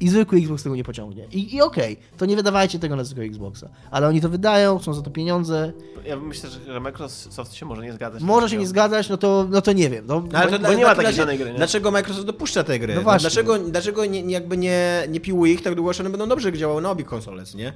[0.00, 1.26] I zwykły Xbox tego nie pociągnie.
[1.32, 3.68] I, i okej, to nie wydawajcie tego na zwykłego Xboxa.
[3.90, 5.72] Ale oni to wydają, chcą za to pieniądze.
[6.06, 8.22] Ja myślę, że- Microsoft się może nie zgadzać.
[8.22, 10.04] Może się nie zgadzać, no to, no to nie wiem.
[10.08, 11.56] No, No, ale to bo dla- nie ma takiej żadnej gry, nie?
[11.56, 12.94] Dlaczego Microsoft dopuszcza te gry?
[12.94, 13.20] No właśnie.
[13.30, 16.82] Dlaczego, dlaczego nie, jakby nie, nie piłuje ich tak długo, że one będą dobrze działały
[16.82, 17.72] na obie konsole, nie?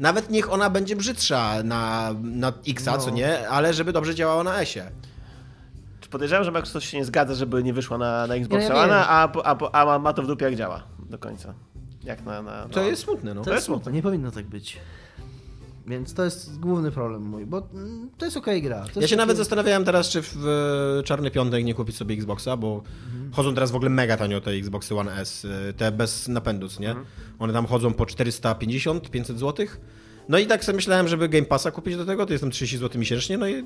[0.00, 2.98] Nawet niech ona będzie brzydsza na, na Xa, No.
[2.98, 3.48] co nie?
[3.48, 4.90] Ale żeby dobrze działała na S-ie.
[6.00, 8.88] Czy Podejrzewam, że Microsoft się nie zgadza, żeby nie wyszła na, na Xbox Ja One,
[8.88, 8.96] wiem.
[9.08, 10.82] a, a, a ma, ma to w dupie jak działa
[11.14, 11.54] do końca.
[12.04, 12.42] Jak na...
[12.42, 12.86] na To no.
[12.86, 13.42] jest smutne, no.
[13.42, 14.78] To jest smutne, nie powinno tak być.
[15.86, 18.84] Więc to jest główny problem mój, bo mm, to jest okej gra.
[18.94, 20.36] To Ja się nawet okej- zastanawiałem teraz, czy w
[21.04, 22.82] Czarny Piątek nie kupić sobie Xboxa, bo
[23.32, 26.80] chodzą teraz w ogóle mega tanio te Xboxy One S, e, te bez napędu, co
[26.80, 26.94] nie?
[27.38, 29.66] One tam chodzą po 450-500 zł.
[30.28, 32.78] No i tak sobie myślałem, żeby Game Passa kupić do tego, to jest tam 30
[32.78, 33.64] zł miesięcznie, no i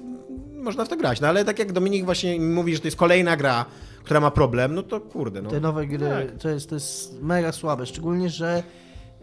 [0.62, 1.20] można w to grać.
[1.20, 3.64] No ale tak jak Dominik właśnie mówi, że to jest kolejna gra,
[4.04, 5.50] która ma problem, no to kurde, no.
[5.50, 6.38] Te nowe gry Tak.
[6.42, 8.62] to, jest, to jest mega słabe, szczególnie, że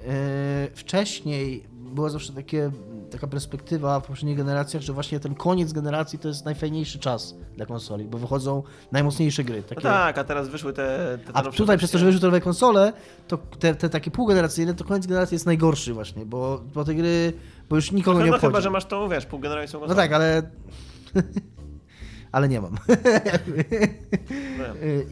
[0.08, 2.72] e, wcześniej była zawsze takie,
[3.12, 7.66] taka perspektywa w poprzednich generacjach, że właśnie ten koniec generacji to jest najfajniejszy czas dla
[7.66, 9.58] konsoli, bo wychodzą najmocniejsze gry.
[9.58, 11.18] No Takie, tak, a teraz wyszły te...
[11.26, 12.94] te, a tutaj przez to, że wyszły te nowe konsole,
[13.28, 17.34] to te, te takie półgeneracyjne, to koniec generacji jest najgorszy właśnie, bo, bo te gry,
[17.70, 18.52] bo już nikogo No, nie no obchodzi.
[18.52, 20.04] chyba, że masz tą, wiesz, półgeneracyjną No konsolę.
[20.08, 20.42] tak, ale...
[22.32, 22.78] ale nie mam.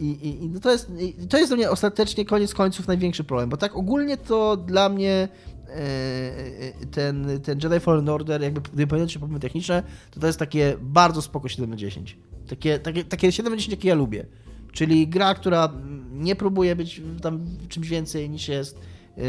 [0.00, 0.92] I, i, i no to, jest,
[1.28, 5.28] to jest dla mnie ostatecznie koniec końców największy problem, bo tak ogólnie to dla mnie
[5.68, 10.76] e, ten, ten Jedi Fallen Order, jakby pamiętać się problemy techniczne, to to jest takie
[10.80, 12.18] bardzo spoko 7 na 10.
[12.48, 14.26] Takie, takie, takie 7 na 10, jakie ja lubię.
[14.72, 15.72] Czyli gra, która
[16.12, 18.78] nie próbuje być tam czymś więcej niż jest.
[19.16, 19.24] Yy,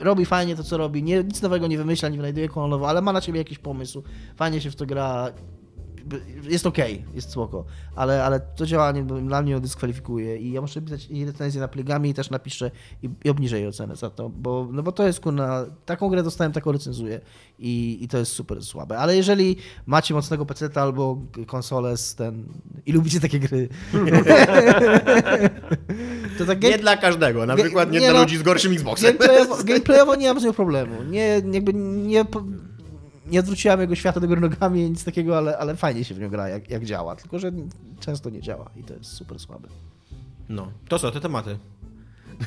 [0.00, 1.02] robi fajnie to, co robi.
[1.02, 4.02] Nie, nic nowego nie wymyśla, nie wynajduje koło nowo, ale ma na ciebie jakiś pomysł.
[4.36, 5.32] Fajnie się w to gra.
[6.42, 7.64] Jest okej, jest spoko,
[7.96, 12.10] ale, ale to działanie dla mnie dyskwalifikuje i ja muszę pisać i recenzję na plegami
[12.10, 12.70] i też napiszę
[13.02, 16.22] i, i obniżę jej ocenę za to, bo, no bo to jest kurna, taką grę
[16.22, 17.20] dostałem, taką recenzuję
[17.58, 19.56] i, i to jest super słabe, ale jeżeli
[19.86, 22.44] macie mocnego PC albo konsolę z ten
[22.86, 23.68] i lubicie takie gry,
[26.38, 29.16] to tak Nie dla każdego, na przykład nie, nie dla no, ludzi z gorszym Xboxem.
[29.16, 31.02] Gameplayowo, gameplayowo nie mam z nią problemu.
[31.02, 32.24] Nie, jakby nie,
[33.30, 36.28] nie odwróciłam jego świata do góry nogami, nic takiego, ale, ale fajnie się w nią
[36.28, 37.16] gra, jak, jak działa.
[37.16, 37.52] Tylko, że
[38.00, 39.68] często nie działa i to jest super słabe.
[40.48, 41.58] No, to co, te tematy?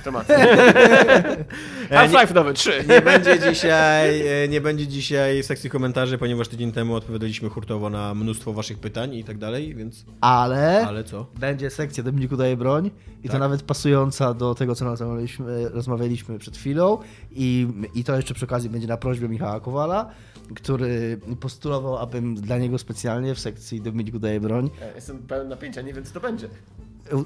[0.04, 0.34] Tematy.
[1.90, 2.84] Half-Life nowy, 3.
[2.90, 8.14] Nie będzie dzisiaj, e, nie będzie dzisiaj sekcji komentarzy, ponieważ tydzień temu odpowiadaliśmy hurtowo na
[8.16, 10.06] mnóstwo waszych pytań i tak dalej, więc...
[10.22, 11.26] Ale, Ale co?
[11.40, 12.92] będzie sekcja Dominiku daje broń
[13.24, 13.42] i to Tak.
[13.42, 16.98] nawet pasująca do tego, co rozmawialiśmy, rozmawialiśmy przed chwilą
[17.32, 20.10] i, i to jeszcze przy okazji będzie na prośbę Michała Kowala,
[20.56, 25.82] który postulował, abym dla niego specjalnie w sekcji Dominiku daje broń Ja Jestem pełen napięcia,
[25.82, 26.48] nie wiem co to będzie.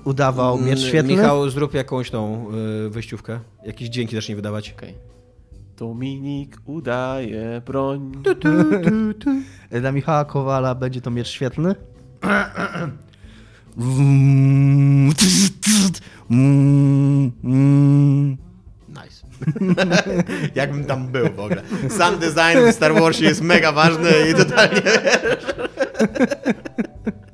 [0.03, 1.15] Udawał miecz Mm, świetlny.
[1.15, 2.47] Michał, zrób jakąś tą
[2.85, 3.39] y, wyjściówkę.
[3.65, 4.73] Jakieś dźwięki zacznij wydawać.
[4.77, 4.93] Okej.
[5.77, 8.11] Dominik udaje broń.
[9.81, 11.75] Dla Michała Kowala będzie to miecz świetlny.
[18.89, 19.25] Nice.
[20.55, 21.61] Jakbym tam był w ogóle.
[21.89, 24.81] Sam design w Star Warsie jest mega ważny i totalnie...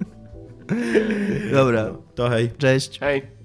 [1.54, 2.52] Dobra, To hej.
[2.58, 3.00] cześć.
[3.00, 3.41] Hej.